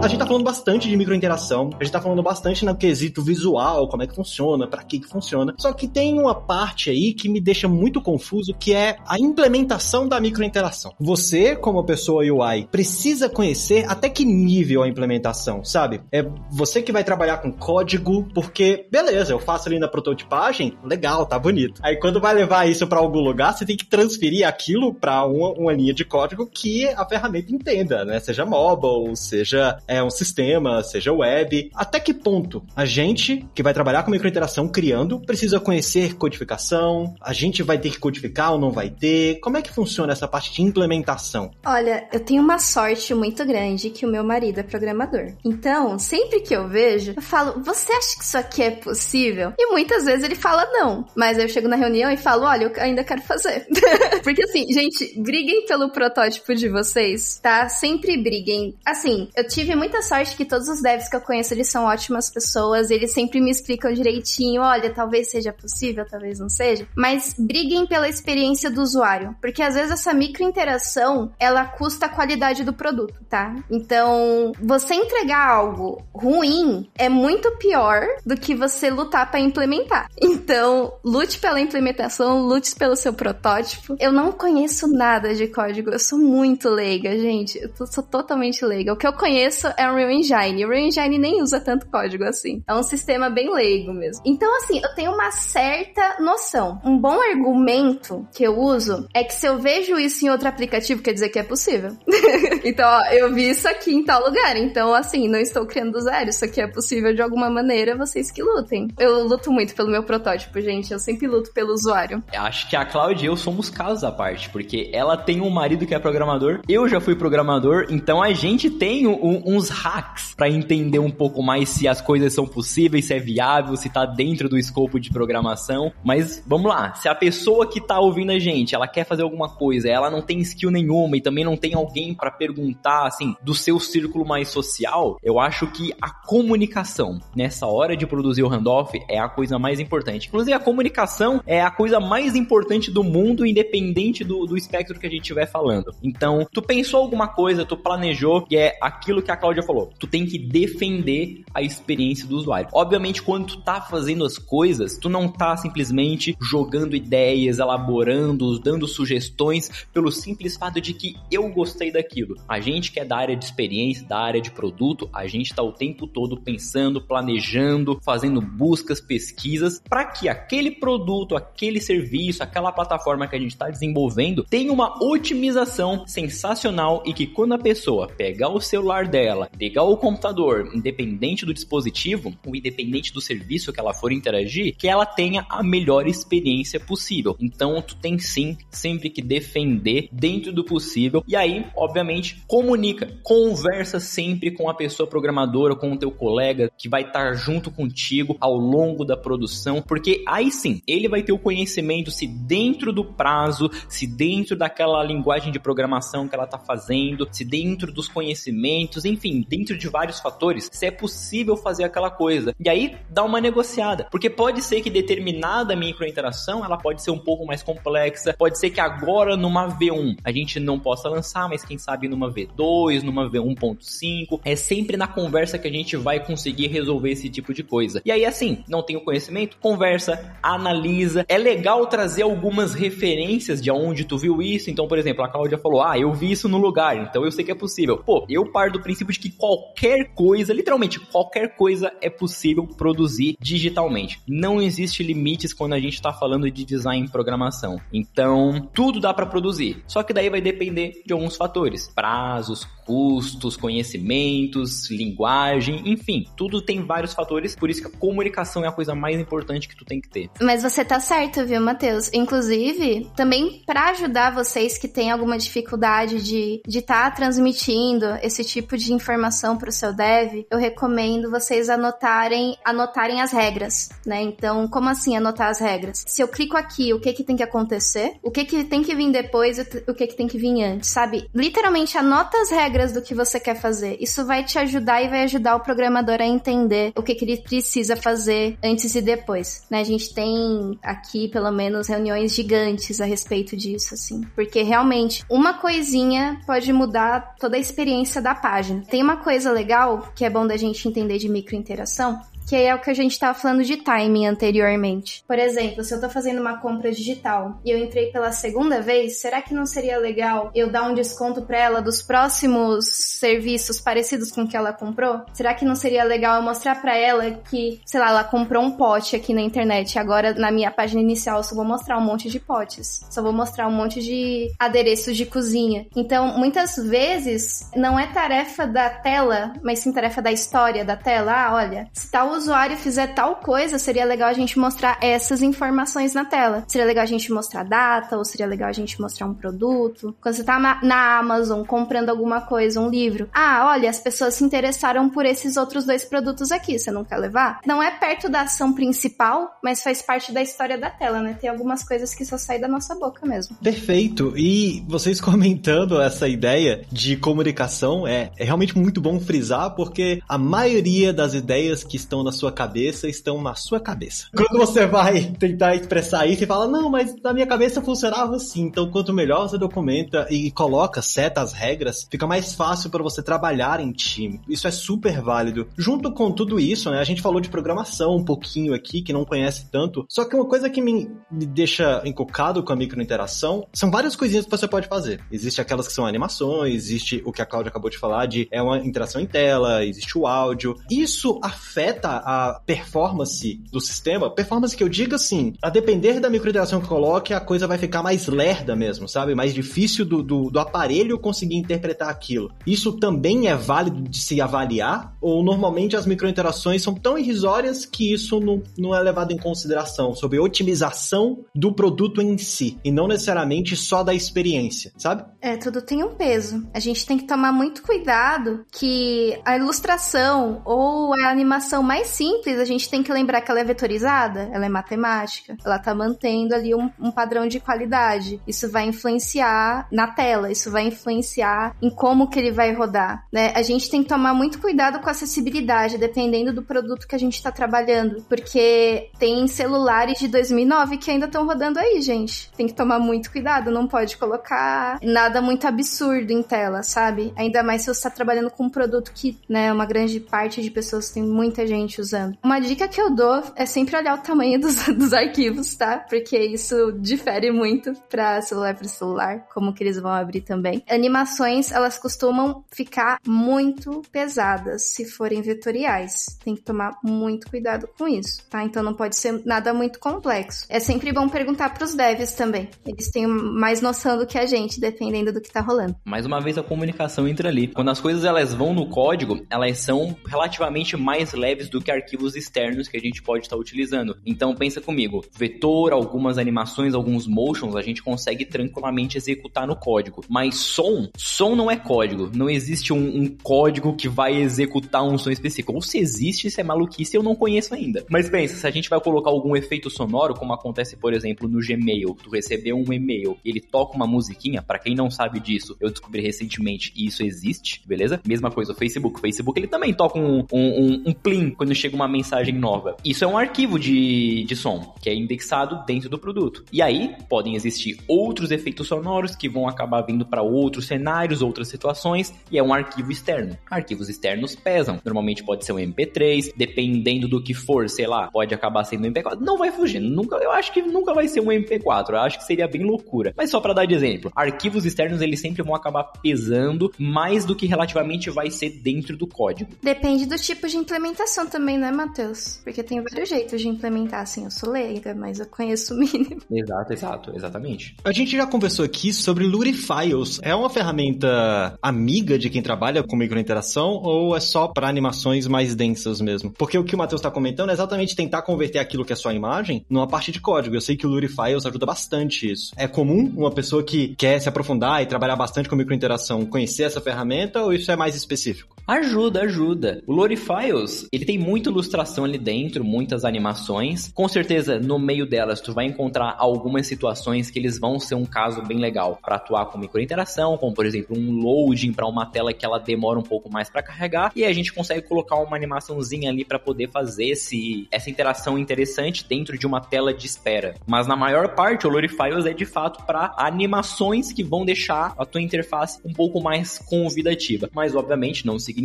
A 0.00 0.06
gente 0.06 0.20
tá 0.20 0.26
falando 0.26 0.44
bastante 0.44 0.88
de 0.88 0.96
microinteração, 0.96 1.70
a 1.78 1.82
gente 1.82 1.92
tá 1.92 2.00
falando 2.00 2.22
bastante 2.22 2.64
no 2.64 2.76
quesito 2.76 3.20
visual, 3.20 3.88
como 3.88 4.02
é 4.02 4.06
que 4.06 4.14
funciona, 4.14 4.66
para 4.66 4.84
que 4.84 5.00
que 5.00 5.08
funciona. 5.08 5.52
Só 5.58 5.72
que 5.72 5.88
tem 5.88 6.18
uma 6.18 6.34
parte 6.34 6.88
aí 6.88 7.12
que 7.12 7.28
me 7.28 7.40
deixa 7.40 7.66
muito 7.66 8.00
confuso, 8.00 8.54
que 8.54 8.72
é 8.72 8.96
a 9.06 9.18
implementação 9.18 10.06
da 10.06 10.20
microinteração. 10.20 10.94
Você, 11.00 11.56
como 11.56 11.84
pessoa 11.84 12.22
UI, 12.22 12.68
precisa 12.70 13.28
conhecer 13.28 13.86
até 13.88 14.08
que 14.08 14.24
nível 14.24 14.84
a 14.84 14.88
implementação, 14.88 15.64
sabe? 15.64 16.00
É 16.12 16.24
você 16.50 16.80
que 16.80 16.92
vai 16.92 17.02
trabalhar 17.02 17.38
com 17.38 17.52
código, 17.52 18.24
porque 18.32 18.86
beleza, 18.92 19.32
eu 19.32 19.40
faço 19.40 19.68
ali 19.68 19.80
na 19.80 19.88
prototipagem, 19.88 20.78
legal, 20.84 21.26
tá 21.26 21.38
bonito. 21.38 21.80
Aí 21.82 21.96
quando 21.96 22.20
vai 22.20 22.34
levar 22.34 22.68
isso 22.68 22.86
para 22.86 23.00
algum 23.00 23.20
lugar, 23.20 23.52
você 23.52 23.66
tem 23.66 23.76
que 23.76 23.86
transferir 23.86 24.46
aquilo 24.46 24.94
para 24.94 25.26
uma, 25.26 25.50
uma 25.54 25.72
linha 25.72 25.92
de 25.92 26.04
código 26.04 26.46
que 26.46 26.86
a 26.86 27.04
ferramenta 27.04 27.52
entenda, 27.52 28.04
né? 28.04 28.20
Seja 28.20 28.46
mobile, 28.46 29.16
seja 29.16 29.76
é, 29.88 30.02
um 30.02 30.10
sistema, 30.10 30.82
seja 30.82 31.12
web. 31.12 31.70
Até 31.74 31.98
que 31.98 32.12
ponto 32.12 32.62
a 32.76 32.84
gente, 32.84 33.44
que 33.54 33.62
vai 33.62 33.72
trabalhar 33.72 34.02
com 34.02 34.10
microinteração 34.10 34.68
criando, 34.68 35.20
precisa 35.20 35.58
conhecer 35.58 36.14
codificação? 36.14 37.14
A 37.20 37.32
gente 37.32 37.62
vai 37.62 37.78
ter 37.78 37.90
que 37.90 37.98
codificar 37.98 38.52
ou 38.52 38.58
não 38.58 38.70
vai 38.70 38.90
ter? 38.90 39.40
Como 39.40 39.56
é 39.56 39.62
que 39.62 39.72
funciona 39.72 40.12
essa 40.12 40.28
parte 40.28 40.52
de 40.52 40.62
implementação? 40.62 41.50
Olha, 41.64 42.06
eu 42.12 42.20
tenho 42.20 42.42
uma 42.42 42.58
sorte 42.58 43.14
muito 43.14 43.44
grande 43.46 43.90
que 43.90 44.04
o 44.04 44.10
meu 44.10 44.22
marido 44.22 44.60
é 44.60 44.62
programador. 44.62 45.32
Então, 45.44 45.98
sempre 45.98 46.40
que 46.40 46.54
eu 46.54 46.68
vejo, 46.68 47.14
eu 47.16 47.22
falo, 47.22 47.62
você 47.62 47.92
acha 47.92 48.18
que 48.18 48.24
isso 48.24 48.36
aqui 48.36 48.62
é 48.62 48.70
possível? 48.70 49.52
E 49.58 49.70
muitas 49.70 50.04
vezes 50.04 50.24
ele 50.24 50.34
fala 50.34 50.66
não. 50.72 51.06
Mas 51.16 51.38
eu 51.38 51.48
chego 51.48 51.68
na 51.68 51.76
reunião 51.76 52.10
e 52.10 52.16
falo, 52.16 52.44
olha, 52.44 52.64
eu 52.64 52.82
ainda 52.82 53.02
quero 53.02 53.22
fazer. 53.22 53.66
Porque 54.22 54.42
assim, 54.42 54.70
gente, 54.70 55.18
briguem 55.20 55.64
pelo 55.66 55.90
protótipo 55.90 56.54
de 56.54 56.68
vocês, 56.68 57.38
tá? 57.42 57.68
Sempre 57.68 58.22
briguem. 58.22 58.74
Assim, 58.84 59.28
eu 59.34 59.46
tive 59.46 59.77
muita 59.78 60.02
sorte 60.02 60.36
que 60.36 60.44
todos 60.44 60.68
os 60.68 60.82
devs 60.82 61.08
que 61.08 61.16
eu 61.16 61.20
conheço, 61.20 61.54
eles 61.54 61.70
são 61.70 61.84
ótimas 61.84 62.28
pessoas, 62.28 62.90
eles 62.90 63.12
sempre 63.12 63.40
me 63.40 63.50
explicam 63.50 63.92
direitinho, 63.92 64.62
olha, 64.62 64.92
talvez 64.92 65.30
seja 65.30 65.52
possível, 65.52 66.04
talvez 66.08 66.38
não 66.38 66.48
seja, 66.48 66.86
mas 66.94 67.34
briguem 67.38 67.86
pela 67.86 68.08
experiência 68.08 68.70
do 68.70 68.82
usuário, 68.82 69.34
porque 69.40 69.62
às 69.62 69.74
vezes 69.74 69.92
essa 69.92 70.12
micro 70.12 70.42
interação, 70.42 71.32
ela 71.38 71.64
custa 71.64 72.06
a 72.06 72.08
qualidade 72.08 72.64
do 72.64 72.72
produto, 72.72 73.14
tá? 73.28 73.54
Então, 73.70 74.52
você 74.60 74.94
entregar 74.94 75.48
algo 75.48 76.02
ruim 76.12 76.88
é 76.96 77.08
muito 77.08 77.50
pior 77.58 78.06
do 78.26 78.36
que 78.36 78.54
você 78.54 78.90
lutar 78.90 79.30
para 79.30 79.40
implementar. 79.40 80.10
Então, 80.20 80.92
lute 81.04 81.38
pela 81.38 81.60
implementação, 81.60 82.42
lute 82.42 82.74
pelo 82.74 82.96
seu 82.96 83.12
protótipo. 83.12 83.96
Eu 84.00 84.12
não 84.12 84.32
conheço 84.32 84.88
nada 84.88 85.34
de 85.34 85.46
código, 85.46 85.90
eu 85.90 85.98
sou 85.98 86.18
muito 86.18 86.68
leiga, 86.68 87.16
gente. 87.18 87.58
Eu 87.58 87.86
sou 87.86 88.02
totalmente 88.02 88.64
leiga. 88.64 88.92
O 88.92 88.96
que 88.96 89.06
eu 89.06 89.12
conheço 89.12 89.67
é 89.76 89.90
Unreal 89.90 90.10
Engine. 90.10 90.64
O 90.64 90.68
Unreal 90.68 90.86
Engine 90.86 91.18
nem 91.18 91.42
usa 91.42 91.60
tanto 91.60 91.86
código 91.88 92.24
assim. 92.24 92.62
É 92.66 92.74
um 92.74 92.82
sistema 92.82 93.30
bem 93.30 93.52
leigo 93.52 93.92
mesmo. 93.92 94.22
Então, 94.24 94.54
assim, 94.56 94.80
eu 94.82 94.94
tenho 94.94 95.12
uma 95.12 95.30
certa 95.30 96.16
noção. 96.20 96.80
Um 96.84 96.98
bom 96.98 97.20
argumento 97.20 98.26
que 98.34 98.44
eu 98.44 98.58
uso 98.58 99.06
é 99.14 99.22
que 99.22 99.34
se 99.34 99.46
eu 99.46 99.58
vejo 99.58 99.98
isso 99.98 100.24
em 100.24 100.30
outro 100.30 100.48
aplicativo, 100.48 101.02
quer 101.02 101.12
dizer 101.12 101.28
que 101.28 101.38
é 101.38 101.42
possível. 101.42 101.96
então, 102.64 102.88
ó, 102.88 103.04
eu 103.12 103.32
vi 103.32 103.50
isso 103.50 103.68
aqui 103.68 103.94
em 103.94 104.04
tal 104.04 104.24
lugar. 104.24 104.56
Então, 104.56 104.94
assim, 104.94 105.28
não 105.28 105.38
estou 105.38 105.66
criando 105.66 105.92
do 105.92 106.00
zero. 106.00 106.30
Isso 106.30 106.44
aqui 106.44 106.60
é 106.60 106.66
possível 106.66 107.14
de 107.14 107.22
alguma 107.22 107.50
maneira, 107.50 107.96
vocês 107.96 108.30
que 108.30 108.42
lutem. 108.42 108.88
Eu 108.98 109.24
luto 109.24 109.50
muito 109.52 109.74
pelo 109.74 109.90
meu 109.90 110.02
protótipo, 110.02 110.60
gente. 110.60 110.92
Eu 110.92 110.98
sempre 110.98 111.26
luto 111.26 111.52
pelo 111.52 111.72
usuário. 111.72 112.22
Acho 112.32 112.68
que 112.68 112.76
a 112.76 112.84
Cláudia 112.84 113.18
e 113.20 113.26
eu 113.26 113.36
somos 113.36 113.68
casos 113.68 114.04
à 114.04 114.12
parte, 114.12 114.48
porque 114.50 114.90
ela 114.92 115.16
tem 115.16 115.40
um 115.40 115.50
marido 115.50 115.86
que 115.86 115.94
é 115.94 115.98
programador, 115.98 116.60
eu 116.68 116.88
já 116.88 117.00
fui 117.00 117.14
programador, 117.14 117.86
então 117.90 118.22
a 118.22 118.32
gente 118.32 118.70
tem 118.70 119.06
um, 119.06 119.56
uns 119.58 119.68
hacks 119.68 120.34
para 120.36 120.48
entender 120.48 120.98
um 120.98 121.10
pouco 121.10 121.42
mais 121.42 121.68
se 121.68 121.88
as 121.88 122.00
coisas 122.00 122.32
são 122.32 122.46
possíveis, 122.46 123.06
se 123.06 123.14
é 123.14 123.18
viável, 123.18 123.76
se 123.76 123.88
tá 123.88 124.06
dentro 124.06 124.48
do 124.48 124.56
escopo 124.56 125.00
de 125.00 125.10
programação. 125.10 125.92
Mas 126.04 126.42
vamos 126.46 126.68
lá, 126.68 126.94
se 126.94 127.08
a 127.08 127.14
pessoa 127.14 127.66
que 127.66 127.80
tá 127.80 127.98
ouvindo 127.98 128.30
a 128.30 128.38
gente, 128.38 128.74
ela 128.74 128.86
quer 128.86 129.04
fazer 129.04 129.22
alguma 129.22 129.48
coisa, 129.48 129.88
ela 129.88 130.10
não 130.10 130.22
tem 130.22 130.38
skill 130.40 130.70
nenhuma 130.70 131.16
e 131.16 131.20
também 131.20 131.44
não 131.44 131.56
tem 131.56 131.74
alguém 131.74 132.14
para 132.14 132.30
perguntar 132.30 133.06
assim 133.06 133.34
do 133.42 133.54
seu 133.54 133.80
círculo 133.80 134.24
mais 134.24 134.48
social, 134.48 135.18
eu 135.22 135.40
acho 135.40 135.66
que 135.66 135.92
a 136.00 136.10
comunicação 136.10 137.18
nessa 137.34 137.66
hora 137.66 137.96
de 137.96 138.06
produzir 138.06 138.42
o 138.42 138.48
handoff 138.48 138.98
é 139.08 139.18
a 139.18 139.28
coisa 139.28 139.58
mais 139.58 139.80
importante. 139.80 140.28
Inclusive 140.28 140.52
a 140.52 140.60
comunicação 140.60 141.42
é 141.46 141.60
a 141.60 141.70
coisa 141.70 141.98
mais 141.98 142.34
importante 142.34 142.90
do 142.90 143.02
mundo, 143.02 143.46
independente 143.46 144.22
do, 144.24 144.46
do 144.46 144.56
espectro 144.56 144.98
que 144.98 145.06
a 145.06 145.10
gente 145.10 145.22
estiver 145.22 145.46
falando. 145.46 145.94
Então, 146.02 146.46
tu 146.52 146.62
pensou 146.62 147.00
alguma 147.00 147.28
coisa, 147.28 147.64
tu 147.64 147.76
planejou, 147.76 148.46
e 148.50 148.56
é 148.56 148.76
aquilo 148.80 149.22
que 149.22 149.30
a 149.30 149.36
Cláudia 149.48 149.62
falou, 149.62 149.90
tu 149.98 150.06
tem 150.06 150.26
que 150.26 150.38
defender 150.38 151.42
a 151.54 151.62
experiência 151.62 152.26
do 152.26 152.36
usuário. 152.36 152.68
Obviamente, 152.70 153.22
quando 153.22 153.46
tu 153.46 153.60
tá 153.62 153.80
fazendo 153.80 154.26
as 154.26 154.36
coisas, 154.36 154.98
tu 154.98 155.08
não 155.08 155.26
tá 155.26 155.56
simplesmente 155.56 156.36
jogando 156.38 156.94
ideias, 156.94 157.58
elaborando, 157.58 158.58
dando 158.58 158.86
sugestões 158.86 159.86
pelo 159.90 160.12
simples 160.12 160.58
fato 160.58 160.82
de 160.82 160.92
que 160.92 161.16
eu 161.30 161.48
gostei 161.48 161.90
daquilo. 161.90 162.36
A 162.46 162.60
gente 162.60 162.92
que 162.92 163.00
é 163.00 163.06
da 163.06 163.16
área 163.16 163.34
de 163.34 163.44
experiência, 163.46 164.06
da 164.06 164.18
área 164.18 164.40
de 164.40 164.50
produto, 164.50 165.08
a 165.14 165.26
gente 165.26 165.54
tá 165.54 165.62
o 165.62 165.72
tempo 165.72 166.06
todo 166.06 166.38
pensando, 166.38 167.00
planejando, 167.00 167.98
fazendo 168.04 168.42
buscas, 168.42 169.00
pesquisas 169.00 169.80
para 169.88 170.04
que 170.04 170.28
aquele 170.28 170.72
produto, 170.72 171.36
aquele 171.36 171.80
serviço, 171.80 172.42
aquela 172.42 172.70
plataforma 172.70 173.26
que 173.26 173.36
a 173.36 173.40
gente 173.40 173.52
está 173.52 173.70
desenvolvendo 173.70 174.44
tenha 174.44 174.70
uma 174.70 175.02
otimização 175.02 176.06
sensacional 176.06 177.02
e 177.06 177.14
que 177.14 177.26
quando 177.26 177.54
a 177.54 177.58
pessoa 177.58 178.08
pegar 178.08 178.50
o 178.50 178.60
celular 178.60 179.06
dela, 179.06 179.37
ligar 179.58 179.84
o 179.84 179.96
computador, 179.96 180.70
independente 180.74 181.44
do 181.44 181.54
dispositivo, 181.54 182.34
ou 182.46 182.56
independente 182.56 183.12
do 183.12 183.20
serviço 183.20 183.72
que 183.72 183.80
ela 183.80 183.94
for 183.94 184.12
interagir, 184.12 184.74
que 184.76 184.88
ela 184.88 185.04
tenha 185.04 185.44
a 185.48 185.62
melhor 185.62 186.06
experiência 186.06 186.80
possível. 186.80 187.36
Então, 187.38 187.80
tu 187.82 187.96
tem 187.96 188.18
sim 188.18 188.56
sempre 188.70 189.10
que 189.10 189.22
defender 189.22 190.08
dentro 190.10 190.52
do 190.52 190.64
possível 190.64 191.22
e 191.26 191.36
aí, 191.36 191.66
obviamente, 191.76 192.42
comunica, 192.46 193.18
conversa 193.22 194.00
sempre 194.00 194.50
com 194.50 194.68
a 194.68 194.74
pessoa 194.74 195.06
programadora, 195.06 195.76
com 195.76 195.92
o 195.92 195.96
teu 195.96 196.10
colega 196.10 196.70
que 196.76 196.88
vai 196.88 197.02
estar 197.02 197.34
junto 197.34 197.70
contigo 197.70 198.36
ao 198.40 198.56
longo 198.56 199.04
da 199.04 199.16
produção, 199.16 199.82
porque 199.82 200.22
aí 200.26 200.50
sim, 200.50 200.80
ele 200.86 201.08
vai 201.08 201.22
ter 201.22 201.32
o 201.32 201.38
conhecimento 201.38 202.10
se 202.10 202.26
dentro 202.26 202.92
do 202.92 203.04
prazo, 203.04 203.70
se 203.88 204.06
dentro 204.06 204.56
daquela 204.56 205.02
linguagem 205.02 205.52
de 205.52 205.58
programação 205.58 206.26
que 206.28 206.34
ela 206.34 206.44
está 206.44 206.58
fazendo, 206.58 207.28
se 207.30 207.44
dentro 207.44 207.92
dos 207.92 208.08
conhecimentos, 208.08 209.04
enfim, 209.04 209.27
dentro 209.48 209.76
de 209.76 209.88
vários 209.88 210.20
fatores, 210.20 210.68
se 210.72 210.86
é 210.86 210.90
possível 210.90 211.56
fazer 211.56 211.84
aquela 211.84 212.10
coisa. 212.10 212.54
E 212.58 212.68
aí 212.68 212.96
dá 213.10 213.24
uma 213.24 213.40
negociada, 213.40 214.06
porque 214.10 214.28
pode 214.30 214.62
ser 214.62 214.80
que 214.80 214.90
determinada 214.90 215.76
microinteração 215.76 216.64
ela 216.64 216.76
pode 216.76 217.02
ser 217.02 217.10
um 217.10 217.18
pouco 217.18 217.46
mais 217.46 217.62
complexa, 217.62 218.34
pode 218.38 218.58
ser 218.58 218.70
que 218.70 218.80
agora 218.80 219.36
numa 219.36 219.68
V1 219.68 220.16
a 220.24 220.32
gente 220.32 220.58
não 220.60 220.78
possa 220.78 221.08
lançar, 221.08 221.48
mas 221.48 221.64
quem 221.64 221.78
sabe 221.78 222.08
numa 222.08 222.30
V2, 222.30 223.02
numa 223.02 223.28
V1.5, 223.28 224.40
é 224.44 224.56
sempre 224.56 224.96
na 224.96 225.06
conversa 225.06 225.58
que 225.58 225.68
a 225.68 225.72
gente 225.72 225.96
vai 225.96 226.24
conseguir 226.24 226.68
resolver 226.68 227.10
esse 227.10 227.28
tipo 227.28 227.52
de 227.52 227.62
coisa. 227.62 228.02
E 228.04 228.10
aí 228.10 228.24
assim, 228.24 228.64
não 228.68 228.82
tem 228.82 228.96
o 228.96 229.00
conhecimento, 229.00 229.56
conversa, 229.60 230.34
analisa. 230.42 231.24
É 231.28 231.38
legal 231.38 231.86
trazer 231.86 232.22
algumas 232.22 232.74
referências 232.74 233.60
de 233.60 233.70
onde 233.70 234.04
tu 234.04 234.18
viu 234.18 234.42
isso. 234.42 234.70
Então, 234.70 234.86
por 234.86 234.98
exemplo, 234.98 235.24
a 235.24 235.28
Cláudia 235.28 235.58
falou: 235.58 235.82
"Ah, 235.82 235.98
eu 235.98 236.12
vi 236.12 236.30
isso 236.30 236.48
no 236.48 236.58
lugar, 236.58 236.96
então 236.96 237.24
eu 237.24 237.30
sei 237.30 237.44
que 237.44 237.50
é 237.50 237.54
possível". 237.54 237.98
Pô, 237.98 238.24
eu 238.28 238.46
paro 238.50 238.72
do 238.72 238.80
princípio 238.80 239.12
de 239.18 239.28
que 239.28 239.30
qualquer 239.30 240.14
coisa, 240.14 240.52
literalmente 240.52 241.00
qualquer 241.00 241.56
coisa 241.56 241.92
é 242.00 242.08
possível 242.08 242.66
produzir 242.66 243.36
digitalmente. 243.40 244.20
Não 244.26 244.62
existe 244.62 245.02
limites 245.02 245.52
quando 245.52 245.72
a 245.72 245.80
gente 245.80 245.94
está 245.94 246.12
falando 246.12 246.50
de 246.50 246.64
design 246.64 247.06
e 247.06 247.10
programação. 247.10 247.80
Então, 247.92 248.68
tudo 248.72 249.00
dá 249.00 249.12
para 249.12 249.26
produzir. 249.26 249.82
Só 249.86 250.02
que 250.02 250.12
daí 250.12 250.30
vai 250.30 250.40
depender 250.40 251.02
de 251.04 251.12
alguns 251.12 251.36
fatores: 251.36 251.90
prazos, 251.94 252.66
custos, 252.86 253.56
conhecimentos, 253.56 254.90
linguagem, 254.90 255.82
enfim, 255.84 256.26
tudo 256.36 256.62
tem 256.62 256.82
vários 256.82 257.12
fatores, 257.12 257.54
por 257.54 257.68
isso 257.68 257.82
que 257.82 257.88
a 257.88 257.98
comunicação 257.98 258.64
é 258.64 258.68
a 258.68 258.72
coisa 258.72 258.94
mais 258.94 259.20
importante 259.20 259.68
que 259.68 259.76
tu 259.76 259.84
tem 259.84 260.00
que 260.00 260.08
ter. 260.08 260.30
Mas 260.40 260.62
você 260.62 260.84
tá 260.84 260.98
certo, 261.00 261.44
viu, 261.44 261.60
Matheus? 261.60 262.10
Inclusive, 262.14 263.06
também 263.14 263.62
para 263.66 263.90
ajudar 263.90 264.34
vocês 264.34 264.78
que 264.78 264.88
têm 264.88 265.10
alguma 265.10 265.36
dificuldade 265.36 266.22
de 266.22 266.62
estar 266.66 266.78
de 266.78 266.82
tá 266.82 267.10
transmitindo 267.10 268.06
esse 268.22 268.44
tipo 268.44 268.76
de 268.76 268.92
informação 268.98 269.56
para 269.56 269.70
o 269.70 269.72
seu 269.72 269.92
dev, 269.92 270.44
eu 270.50 270.58
recomendo 270.58 271.30
vocês 271.30 271.68
anotarem, 271.68 272.56
anotarem 272.64 273.20
as 273.20 273.32
regras, 273.32 273.88
né? 274.04 274.20
Então, 274.22 274.68
como 274.68 274.88
assim 274.88 275.16
anotar 275.16 275.48
as 275.48 275.60
regras? 275.60 276.04
Se 276.06 276.22
eu 276.22 276.28
clico 276.28 276.56
aqui, 276.56 276.92
o 276.92 277.00
que 277.00 277.12
que 277.12 277.24
tem 277.24 277.36
que 277.36 277.42
acontecer? 277.42 278.16
O 278.22 278.30
que 278.30 278.44
que 278.44 278.64
tem 278.64 278.82
que 278.82 278.94
vir 278.94 279.10
depois? 279.10 279.58
O 279.88 279.94
que 279.94 280.06
que 280.06 280.16
tem 280.16 280.28
que 280.28 280.38
vir 280.38 280.62
antes, 280.62 280.90
sabe? 280.90 281.28
Literalmente 281.34 281.96
anota 281.96 282.36
as 282.38 282.50
regras 282.50 282.92
do 282.92 283.02
que 283.02 283.14
você 283.14 283.38
quer 283.40 283.54
fazer. 283.54 283.96
Isso 284.00 284.26
vai 284.26 284.44
te 284.44 284.58
ajudar 284.58 285.02
e 285.02 285.08
vai 285.08 285.22
ajudar 285.22 285.56
o 285.56 285.60
programador 285.60 286.20
a 286.20 286.26
entender 286.26 286.92
o 286.96 287.02
que, 287.02 287.14
que 287.14 287.24
ele 287.24 287.38
precisa 287.38 287.96
fazer 287.96 288.58
antes 288.62 288.94
e 288.94 289.00
depois, 289.02 289.64
né? 289.70 289.80
A 289.80 289.84
gente 289.84 290.12
tem 290.12 290.78
aqui, 290.82 291.28
pelo 291.28 291.50
menos, 291.50 291.88
reuniões 291.88 292.34
gigantes 292.34 293.00
a 293.00 293.04
respeito 293.04 293.56
disso, 293.56 293.94
assim. 293.94 294.22
Porque 294.34 294.62
realmente, 294.62 295.24
uma 295.30 295.54
coisinha 295.54 296.40
pode 296.46 296.72
mudar 296.72 297.34
toda 297.38 297.56
a 297.56 297.60
experiência 297.60 298.20
da 298.20 298.34
página. 298.34 298.82
Tem 298.90 299.02
uma 299.02 299.18
coisa 299.18 299.52
legal 299.52 300.10
que 300.14 300.24
é 300.24 300.30
bom 300.30 300.46
da 300.46 300.56
gente 300.56 300.88
entender 300.88 301.18
de 301.18 301.28
microinteração, 301.28 302.20
que 302.48 302.56
é 302.56 302.74
o 302.74 302.80
que 302.80 302.90
a 302.90 302.94
gente 302.94 303.12
estava 303.12 303.38
falando 303.38 303.62
de 303.62 303.76
timing 303.76 304.26
anteriormente. 304.26 305.22
Por 305.26 305.38
exemplo, 305.38 305.84
se 305.84 305.92
eu 305.92 305.96
estou 305.96 306.10
fazendo 306.10 306.40
uma 306.40 306.58
compra 306.58 306.90
digital 306.90 307.60
e 307.62 307.70
eu 307.70 307.78
entrei 307.78 308.10
pela 308.10 308.32
segunda 308.32 308.80
vez, 308.80 309.20
será 309.20 309.42
que 309.42 309.52
não 309.52 309.66
seria 309.66 309.98
legal 309.98 310.50
eu 310.54 310.70
dar 310.70 310.84
um 310.84 310.94
desconto 310.94 311.42
para 311.42 311.58
ela 311.58 311.82
dos 311.82 312.00
próximos 312.00 312.86
serviços 312.86 313.80
parecidos 313.80 314.32
com 314.32 314.42
o 314.42 314.48
que 314.48 314.56
ela 314.56 314.72
comprou? 314.72 315.20
Será 315.34 315.52
que 315.52 315.64
não 315.64 315.74
seria 315.74 316.04
legal 316.04 316.36
eu 316.36 316.42
mostrar 316.42 316.80
para 316.80 316.96
ela 316.96 317.30
que, 317.30 317.80
sei 317.84 318.00
lá, 318.00 318.08
ela 318.08 318.24
comprou 318.24 318.62
um 318.62 318.70
pote 318.70 319.14
aqui 319.14 319.34
na 319.34 319.42
internet, 319.42 319.98
agora 319.98 320.32
na 320.32 320.50
minha 320.50 320.70
página 320.70 321.02
inicial 321.02 321.38
eu 321.38 321.44
só 321.44 321.54
vou 321.54 321.64
mostrar 321.64 321.98
um 321.98 322.04
monte 322.04 322.30
de 322.30 322.40
potes, 322.40 323.04
só 323.10 323.20
vou 323.20 323.32
mostrar 323.32 323.68
um 323.68 323.72
monte 323.72 324.00
de 324.00 324.50
adereços 324.58 325.16
de 325.16 325.26
cozinha. 325.26 325.86
Então, 325.94 326.38
muitas 326.38 326.76
vezes 326.76 327.68
não 327.76 327.98
é 327.98 328.06
tarefa 328.06 328.66
da 328.66 328.88
tela, 328.88 329.52
mas 329.62 329.80
sim 329.80 329.92
tarefa 329.92 330.22
da 330.22 330.32
história 330.32 330.82
da 330.82 330.96
tela. 330.96 331.32
Ah, 331.32 331.54
olha, 331.54 331.90
se 331.92 332.10
tal 332.10 332.37
usuário 332.38 332.76
fizer 332.76 333.08
tal 333.08 333.36
coisa, 333.36 333.78
seria 333.78 334.04
legal 334.04 334.28
a 334.28 334.32
gente 334.32 334.58
mostrar 334.58 334.98
essas 335.02 335.42
informações 335.42 336.14
na 336.14 336.24
tela. 336.24 336.64
Seria 336.66 336.86
legal 336.86 337.02
a 337.02 337.06
gente 337.06 337.32
mostrar 337.32 337.64
data, 337.64 338.16
ou 338.16 338.24
seria 338.24 338.46
legal 338.46 338.68
a 338.68 338.72
gente 338.72 339.00
mostrar 339.00 339.26
um 339.26 339.34
produto. 339.34 340.16
Quando 340.20 340.34
você 340.34 340.44
tá 340.44 340.58
na 340.58 341.18
Amazon 341.18 341.64
comprando 341.64 342.08
alguma 342.08 342.40
coisa, 342.40 342.80
um 342.80 342.88
livro. 342.88 343.28
Ah, 343.32 343.66
olha, 343.68 343.90
as 343.90 343.98
pessoas 343.98 344.34
se 344.34 344.44
interessaram 344.44 345.08
por 345.10 345.26
esses 345.26 345.56
outros 345.56 345.84
dois 345.84 346.04
produtos 346.04 346.50
aqui, 346.50 346.78
você 346.78 346.90
não 346.90 347.04
quer 347.04 347.18
levar? 347.18 347.60
Não 347.66 347.82
é 347.82 347.90
perto 347.90 348.28
da 348.28 348.42
ação 348.42 348.72
principal, 348.72 349.58
mas 349.62 349.82
faz 349.82 350.00
parte 350.00 350.32
da 350.32 350.40
história 350.40 350.78
da 350.78 350.90
tela, 350.90 351.20
né? 351.20 351.36
Tem 351.38 351.50
algumas 351.50 351.82
coisas 351.82 352.14
que 352.14 352.24
só 352.24 352.38
saem 352.38 352.60
da 352.60 352.68
nossa 352.68 352.94
boca 352.94 353.26
mesmo. 353.26 353.56
Perfeito. 353.56 354.32
E 354.36 354.84
vocês 354.86 355.20
comentando 355.20 356.00
essa 356.00 356.28
ideia 356.28 356.84
de 356.90 357.16
comunicação 357.16 358.06
é, 358.06 358.30
é 358.36 358.44
realmente 358.44 358.76
muito 358.78 359.00
bom 359.00 359.18
frisar, 359.20 359.74
porque 359.74 360.22
a 360.28 360.38
maioria 360.38 361.12
das 361.12 361.34
ideias 361.34 361.82
que 361.82 361.96
estão 361.96 362.22
na 362.28 362.32
sua 362.32 362.52
cabeça 362.52 363.08
estão 363.08 363.42
na 363.42 363.54
sua 363.54 363.80
cabeça. 363.80 364.26
Quando 364.36 364.58
você 364.58 364.86
vai 364.86 365.32
tentar 365.38 365.74
expressar 365.74 366.26
isso 366.26 366.44
e 366.44 366.46
fala, 366.46 366.68
não, 366.68 366.90
mas 366.90 367.14
na 367.22 367.32
minha 367.32 367.46
cabeça 367.46 367.80
funcionava 367.80 368.36
assim. 368.36 368.62
Então, 368.62 368.90
quanto 368.90 369.12
melhor 369.12 369.48
você 369.48 369.58
documenta 369.58 370.26
e 370.30 370.50
coloca, 370.50 371.00
seta 371.00 371.40
as 371.40 371.52
regras, 371.52 372.06
fica 372.10 372.26
mais 372.26 372.54
fácil 372.54 372.90
para 372.90 373.02
você 373.02 373.22
trabalhar 373.22 373.80
em 373.80 373.92
time. 373.92 374.40
Isso 374.48 374.68
é 374.68 374.70
super 374.70 375.20
válido. 375.22 375.68
Junto 375.76 376.12
com 376.12 376.30
tudo 376.30 376.60
isso, 376.60 376.90
né, 376.90 376.98
a 376.98 377.04
gente 377.04 377.22
falou 377.22 377.40
de 377.40 377.48
programação 377.48 378.16
um 378.16 378.24
pouquinho 378.24 378.74
aqui, 378.74 379.00
que 379.00 379.12
não 379.12 379.24
conhece 379.24 379.66
tanto. 379.70 380.04
Só 380.08 380.24
que 380.24 380.36
uma 380.36 380.46
coisa 380.46 380.68
que 380.68 380.82
me, 380.82 381.10
me 381.30 381.46
deixa 381.46 382.02
encocado 382.04 382.62
com 382.62 382.72
a 382.72 382.76
microinteração 382.76 383.66
são 383.72 383.90
várias 383.90 384.14
coisinhas 384.14 384.44
que 384.44 384.50
você 384.50 384.68
pode 384.68 384.86
fazer. 384.86 385.20
Existe 385.32 385.60
aquelas 385.60 385.88
que 385.88 385.94
são 385.94 386.06
animações, 386.06 386.74
existe 386.74 387.22
o 387.24 387.32
que 387.32 387.40
a 387.40 387.46
Cláudia 387.46 387.70
acabou 387.70 387.90
de 387.90 387.98
falar 387.98 388.26
de 388.26 388.46
é 388.50 388.60
uma 388.60 388.78
interação 388.78 389.20
em 389.20 389.26
tela, 389.26 389.84
existe 389.84 390.18
o 390.18 390.26
áudio. 390.26 390.76
Isso 390.90 391.40
afeta 391.42 392.07
a 392.16 392.60
performance 392.64 393.60
do 393.70 393.80
sistema, 393.80 394.30
performance 394.30 394.76
que 394.76 394.82
eu 394.82 394.88
digo 394.88 395.14
assim, 395.14 395.54
a 395.62 395.70
depender 395.70 396.20
da 396.20 396.30
microinteração 396.30 396.80
que 396.80 396.88
coloque, 396.88 397.34
a 397.34 397.40
coisa 397.40 397.66
vai 397.66 397.78
ficar 397.78 398.02
mais 398.02 398.26
lerda 398.26 398.74
mesmo, 398.74 399.08
sabe? 399.08 399.34
Mais 399.34 399.54
difícil 399.54 400.04
do, 400.04 400.22
do, 400.22 400.50
do 400.50 400.58
aparelho 400.58 401.18
conseguir 401.18 401.56
interpretar 401.56 402.08
aquilo. 402.08 402.50
Isso 402.66 402.92
também 402.92 403.48
é 403.48 403.54
válido 403.54 404.02
de 404.02 404.18
se 404.18 404.40
avaliar? 404.40 405.16
Ou 405.20 405.42
normalmente 405.42 405.96
as 405.96 406.06
microinterações 406.06 406.82
são 406.82 406.94
tão 406.94 407.18
irrisórias 407.18 407.84
que 407.84 408.12
isso 408.12 408.40
não, 408.40 408.62
não 408.76 408.94
é 408.94 409.00
levado 409.00 409.32
em 409.32 409.38
consideração 409.38 410.14
sobre 410.14 410.38
otimização 410.38 411.44
do 411.54 411.72
produto 411.72 412.22
em 412.22 412.36
si 412.38 412.78
e 412.84 412.90
não 412.90 413.08
necessariamente 413.08 413.76
só 413.76 414.02
da 414.02 414.14
experiência, 414.14 414.92
sabe? 414.96 415.24
É, 415.40 415.56
tudo 415.56 415.82
tem 415.82 416.04
um 416.04 416.14
peso. 416.14 416.66
A 416.72 416.80
gente 416.80 417.06
tem 417.06 417.18
que 417.18 417.26
tomar 417.26 417.52
muito 417.52 417.82
cuidado 417.82 418.64
que 418.70 419.38
a 419.44 419.56
ilustração 419.56 420.62
ou 420.64 421.14
a 421.14 421.30
animação 421.30 421.82
mais 421.82 421.97
mais 421.98 422.08
simples, 422.08 422.60
a 422.60 422.64
gente 422.64 422.88
tem 422.88 423.02
que 423.02 423.12
lembrar 423.12 423.40
que 423.40 423.50
ela 423.50 423.58
é 423.58 423.64
vetorizada, 423.64 424.48
ela 424.52 424.64
é 424.64 424.68
matemática, 424.68 425.56
ela 425.64 425.80
tá 425.80 425.92
mantendo 425.92 426.54
ali 426.54 426.72
um, 426.72 426.88
um 427.00 427.10
padrão 427.10 427.48
de 427.48 427.58
qualidade. 427.58 428.40
Isso 428.46 428.70
vai 428.70 428.84
influenciar 428.84 429.88
na 429.90 430.06
tela, 430.06 430.48
isso 430.50 430.70
vai 430.70 430.86
influenciar 430.86 431.74
em 431.82 431.90
como 431.90 432.28
que 432.28 432.38
ele 432.38 432.52
vai 432.52 432.72
rodar, 432.72 433.26
né? 433.32 433.52
A 433.52 433.62
gente 433.62 433.90
tem 433.90 434.04
que 434.04 434.08
tomar 434.08 434.32
muito 434.32 434.60
cuidado 434.60 435.00
com 435.00 435.08
a 435.08 435.10
acessibilidade, 435.10 435.98
dependendo 435.98 436.52
do 436.52 436.62
produto 436.62 437.08
que 437.08 437.16
a 437.16 437.18
gente 437.18 437.34
está 437.34 437.50
trabalhando, 437.50 438.24
porque 438.28 439.10
tem 439.18 439.48
celulares 439.48 440.20
de 440.20 440.28
2009 440.28 440.98
que 440.98 441.10
ainda 441.10 441.26
estão 441.26 441.44
rodando 441.44 441.80
aí, 441.80 442.00
gente. 442.00 442.52
Tem 442.56 442.68
que 442.68 442.74
tomar 442.74 443.00
muito 443.00 443.32
cuidado, 443.32 443.72
não 443.72 443.88
pode 443.88 444.16
colocar 444.16 445.00
nada 445.02 445.42
muito 445.42 445.66
absurdo 445.66 446.30
em 446.30 446.44
tela, 446.44 446.84
sabe? 446.84 447.32
Ainda 447.34 447.60
mais 447.64 447.82
se 447.82 447.86
você 447.86 447.98
está 447.98 448.10
trabalhando 448.10 448.50
com 448.50 448.64
um 448.64 448.70
produto 448.70 449.10
que, 449.12 449.36
né, 449.48 449.72
uma 449.72 449.84
grande 449.84 450.20
parte 450.20 450.62
de 450.62 450.70
pessoas 450.70 451.10
tem 451.10 451.24
muita 451.24 451.66
gente 451.66 451.87
usando. 451.96 452.36
Uma 452.42 452.60
dica 452.60 452.88
que 452.88 453.00
eu 453.00 453.14
dou 453.14 453.42
é 453.56 453.64
sempre 453.64 453.96
olhar 453.96 454.18
o 454.18 454.22
tamanho 454.22 454.60
dos, 454.60 454.86
dos 454.94 455.12
arquivos, 455.12 455.74
tá? 455.76 455.98
Porque 455.98 456.38
isso 456.38 456.92
difere 457.00 457.50
muito 457.50 457.92
para 458.08 458.42
celular 458.42 458.74
para 458.74 458.88
celular, 458.88 459.46
como 459.52 459.72
que 459.72 459.82
eles 459.82 459.98
vão 459.98 460.10
abrir 460.10 460.42
também. 460.42 460.82
Animações, 460.88 461.70
elas 461.70 461.98
costumam 461.98 462.64
ficar 462.70 463.18
muito 463.26 464.02
pesadas 464.12 464.90
se 464.90 465.04
forem 465.04 465.40
vetoriais. 465.42 466.38
Tem 466.44 466.54
que 466.54 466.62
tomar 466.62 466.98
muito 467.02 467.48
cuidado 467.48 467.88
com 467.98 468.06
isso, 468.08 468.44
tá? 468.48 468.64
Então 468.64 468.82
não 468.82 468.94
pode 468.94 469.16
ser 469.16 469.42
nada 469.44 469.72
muito 469.72 469.98
complexo. 469.98 470.66
É 470.68 470.80
sempre 470.80 471.12
bom 471.12 471.28
perguntar 471.28 471.70
para 471.70 471.84
os 471.84 471.94
devs 471.94 472.32
também. 472.32 472.68
Eles 472.86 473.10
têm 473.10 473.26
mais 473.26 473.80
noção 473.80 474.18
do 474.18 474.26
que 474.26 474.38
a 474.38 474.46
gente, 474.46 474.80
dependendo 474.80 475.32
do 475.32 475.40
que 475.40 475.50
tá 475.50 475.60
rolando. 475.60 475.96
Mais 476.04 476.26
uma 476.26 476.40
vez 476.40 476.58
a 476.58 476.62
comunicação 476.62 477.28
entra 477.28 477.48
ali. 477.48 477.68
Quando 477.68 477.90
as 477.90 478.00
coisas 478.00 478.24
elas 478.24 478.54
vão 478.54 478.74
no 478.74 478.88
código, 478.88 479.44
elas 479.50 479.78
são 479.78 480.16
relativamente 480.26 480.96
mais 480.96 481.32
leves 481.32 481.68
do 481.68 481.77
que 481.82 481.90
arquivos 481.90 482.36
externos 482.36 482.88
que 482.88 482.96
a 482.96 483.00
gente 483.00 483.22
pode 483.22 483.44
estar 483.44 483.56
utilizando. 483.56 484.16
Então 484.24 484.54
pensa 484.54 484.80
comigo, 484.80 485.24
vetor, 485.36 485.92
algumas 485.92 486.38
animações, 486.38 486.94
alguns 486.94 487.26
motions, 487.26 487.76
a 487.76 487.82
gente 487.82 488.02
consegue 488.02 488.44
tranquilamente 488.44 489.16
executar 489.16 489.66
no 489.66 489.76
código. 489.76 490.24
Mas 490.28 490.56
som, 490.56 491.08
som 491.16 491.54
não 491.54 491.70
é 491.70 491.76
código. 491.76 492.30
Não 492.34 492.48
existe 492.48 492.92
um, 492.92 493.22
um 493.22 493.28
código 493.42 493.94
que 493.94 494.08
vai 494.08 494.36
executar 494.36 495.02
um 495.02 495.18
som 495.18 495.30
específico. 495.30 495.74
Ou 495.74 495.82
se 495.82 495.98
existe, 495.98 496.46
isso 496.46 496.60
é 496.60 496.64
maluquice, 496.64 497.16
eu 497.16 497.22
não 497.22 497.34
conheço 497.34 497.74
ainda. 497.74 498.04
Mas 498.10 498.28
pensa, 498.28 498.56
se 498.56 498.66
a 498.66 498.70
gente 498.70 498.88
vai 498.88 499.00
colocar 499.00 499.30
algum 499.30 499.56
efeito 499.56 499.90
sonoro, 499.90 500.34
como 500.34 500.52
acontece, 500.52 500.96
por 500.96 501.12
exemplo, 501.12 501.48
no 501.48 501.60
Gmail, 501.60 502.16
tu 502.22 502.30
recebeu 502.30 502.76
um 502.76 502.92
e-mail, 502.92 503.36
ele 503.44 503.60
toca 503.60 503.96
uma 503.96 504.06
musiquinha, 504.06 504.62
para 504.62 504.78
quem 504.78 504.94
não 504.94 505.10
sabe 505.10 505.40
disso, 505.40 505.76
eu 505.80 505.90
descobri 505.90 506.20
recentemente 506.22 506.92
e 506.96 507.06
isso 507.06 507.22
existe, 507.22 507.82
beleza? 507.86 508.20
Mesma 508.26 508.50
coisa 508.50 508.72
o 508.72 508.74
Facebook. 508.74 509.18
O 509.18 509.20
Facebook 509.20 509.58
ele 509.58 509.66
também 509.66 509.92
toca 509.92 510.18
um, 510.18 510.44
um, 510.52 510.82
um, 510.82 511.02
um 511.06 511.12
plim 511.12 511.50
quando 511.50 511.67
chega 511.74 511.94
uma 511.94 512.08
mensagem 512.08 512.54
nova. 512.54 512.96
Isso 513.04 513.24
é 513.24 513.26
um 513.26 513.36
arquivo 513.36 513.78
de, 513.78 514.44
de 514.44 514.56
som, 514.56 514.94
que 515.00 515.08
é 515.08 515.14
indexado 515.14 515.84
dentro 515.86 516.08
do 516.08 516.18
produto. 516.18 516.64
E 516.72 516.82
aí 516.82 517.14
podem 517.28 517.54
existir 517.54 517.98
outros 518.06 518.50
efeitos 518.50 518.88
sonoros 518.88 519.34
que 519.34 519.48
vão 519.48 519.68
acabar 519.68 520.02
vindo 520.02 520.26
para 520.26 520.42
outros 520.42 520.86
cenários, 520.86 521.42
outras 521.42 521.68
situações, 521.68 522.34
e 522.50 522.58
é 522.58 522.62
um 522.62 522.72
arquivo 522.72 523.10
externo. 523.10 523.56
Arquivos 523.70 524.08
externos 524.08 524.54
pesam. 524.54 525.00
Normalmente 525.04 525.44
pode 525.44 525.64
ser 525.64 525.72
um 525.72 525.76
MP3, 525.76 526.52
dependendo 526.56 527.28
do 527.28 527.42
que 527.42 527.54
for, 527.54 527.88
sei 527.88 528.06
lá, 528.06 528.28
pode 528.28 528.54
acabar 528.54 528.84
sendo 528.84 529.06
um 529.06 529.12
MP4. 529.12 529.38
Não 529.40 529.58
vai 529.58 529.70
fugir. 529.70 530.00
Nunca, 530.00 530.36
eu 530.36 530.50
acho 530.52 530.72
que 530.72 530.82
nunca 530.82 531.14
vai 531.14 531.28
ser 531.28 531.40
um 531.40 531.46
MP4. 531.46 532.10
Eu 532.10 532.20
acho 532.20 532.38
que 532.38 532.44
seria 532.44 532.68
bem 532.68 532.84
loucura. 532.84 533.32
Mas 533.36 533.50
só 533.50 533.60
para 533.60 533.72
dar 533.72 533.86
de 533.86 533.94
exemplo, 533.94 534.30
arquivos 534.34 534.84
externos 534.84 535.20
eles 535.20 535.40
sempre 535.40 535.62
vão 535.62 535.74
acabar 535.74 536.04
pesando 536.04 536.92
mais 536.98 537.44
do 537.44 537.54
que 537.54 537.66
relativamente 537.66 538.30
vai 538.30 538.50
ser 538.50 538.70
dentro 538.70 539.16
do 539.16 539.26
código. 539.26 539.70
Depende 539.82 540.26
do 540.26 540.36
tipo 540.36 540.66
de 540.68 540.76
implementação 540.76 541.46
também, 541.46 541.57
né, 541.58 541.90
Matheus? 541.90 542.60
Porque 542.62 542.82
tem 542.82 543.02
vários 543.02 543.28
jeitos 543.28 543.60
de 543.60 543.68
implementar, 543.68 544.22
assim, 544.22 544.44
eu 544.44 544.50
sou 544.50 544.70
leiga, 544.70 545.14
mas 545.14 545.40
eu 545.40 545.46
conheço 545.46 545.94
o 545.94 545.98
mínimo. 545.98 546.42
Exato, 546.50 546.92
exato, 546.92 547.32
exatamente. 547.36 547.96
A 548.04 548.12
gente 548.12 548.36
já 548.36 548.46
conversou 548.46 548.84
aqui 548.84 549.12
sobre 549.12 549.44
Lurifiles. 549.44 550.40
É 550.42 550.54
uma 550.54 550.68
ferramenta 550.68 551.78
amiga 551.80 552.38
de 552.38 552.50
quem 552.50 552.62
trabalha 552.62 553.02
com 553.02 553.16
microinteração 553.16 554.00
ou 554.02 554.36
é 554.36 554.40
só 554.40 554.68
para 554.68 554.88
animações 554.88 555.46
mais 555.46 555.74
densas 555.74 556.20
mesmo? 556.20 556.50
Porque 556.50 556.76
o 556.76 556.84
que 556.84 556.94
o 556.94 556.98
Matheus 556.98 557.20
está 557.20 557.30
comentando 557.30 557.70
é 557.70 557.72
exatamente 557.72 558.16
tentar 558.16 558.42
converter 558.42 558.78
aquilo 558.78 559.04
que 559.04 559.12
é 559.12 559.16
só 559.16 559.32
imagem 559.32 559.84
numa 559.88 560.06
parte 560.06 560.32
de 560.32 560.40
código. 560.40 560.76
Eu 560.76 560.80
sei 560.80 560.96
que 560.96 561.06
o 561.06 561.10
Lurifiles 561.10 561.64
ajuda 561.64 561.86
bastante 561.86 562.50
isso. 562.50 562.72
É 562.76 562.88
comum 562.88 563.32
uma 563.36 563.50
pessoa 563.50 563.82
que 563.82 564.14
quer 564.16 564.40
se 564.40 564.48
aprofundar 564.48 565.02
e 565.02 565.06
trabalhar 565.06 565.36
bastante 565.36 565.68
com 565.68 565.76
microinteração 565.76 566.44
conhecer 566.46 566.84
essa 566.84 567.00
ferramenta 567.00 567.62
ou 567.62 567.72
isso 567.72 567.90
é 567.90 567.96
mais 567.96 568.14
específico? 568.14 568.77
Ajuda, 568.88 569.42
ajuda. 569.42 570.02
O 570.06 570.14
Lorifiles, 570.14 571.06
ele 571.12 571.26
tem 571.26 571.36
muita 571.36 571.68
ilustração 571.68 572.24
ali 572.24 572.38
dentro, 572.38 572.82
muitas 572.82 573.22
animações. 573.22 574.10
Com 574.14 574.26
certeza, 574.26 574.80
no 574.80 574.98
meio 574.98 575.26
delas, 575.26 575.60
tu 575.60 575.74
vai 575.74 575.84
encontrar 575.84 576.34
algumas 576.38 576.86
situações 576.86 577.50
que 577.50 577.58
eles 577.58 577.78
vão 577.78 578.00
ser 578.00 578.14
um 578.14 578.24
caso 578.24 578.62
bem 578.62 578.78
legal 578.78 579.18
para 579.22 579.36
atuar 579.36 579.66
com 579.66 579.76
microinteração, 579.76 580.56
como 580.56 580.72
por 580.72 580.86
exemplo 580.86 581.14
um 581.18 581.32
loading 581.32 581.92
para 581.92 582.06
uma 582.06 582.24
tela 582.24 582.50
que 582.54 582.64
ela 582.64 582.78
demora 582.78 583.18
um 583.18 583.22
pouco 583.22 583.52
mais 583.52 583.68
para 583.68 583.82
carregar 583.82 584.32
e 584.34 584.42
a 584.42 584.52
gente 584.54 584.72
consegue 584.72 585.06
colocar 585.06 585.36
uma 585.36 585.54
animaçãozinha 585.54 586.30
ali 586.30 586.42
para 586.42 586.58
poder 586.58 586.88
fazer 586.88 587.26
esse, 587.26 587.86
essa 587.90 588.08
interação 588.08 588.58
interessante 588.58 589.22
dentro 589.28 589.58
de 589.58 589.66
uma 589.66 589.82
tela 589.82 590.14
de 590.14 590.24
espera. 590.24 590.76
Mas 590.86 591.06
na 591.06 591.14
maior 591.14 591.54
parte, 591.54 591.86
o 591.86 591.90
Lorifiles 591.90 592.46
é 592.46 592.54
de 592.54 592.64
fato 592.64 593.04
para 593.04 593.34
animações 593.36 594.32
que 594.32 594.42
vão 594.42 594.64
deixar 594.64 595.12
a 595.18 595.26
tua 595.26 595.42
interface 595.42 596.00
um 596.02 596.14
pouco 596.14 596.42
mais 596.42 596.78
convidativa. 596.78 597.68
Mas 597.74 597.94
obviamente 597.94 598.46
não 598.46 598.58
significa 598.58 598.77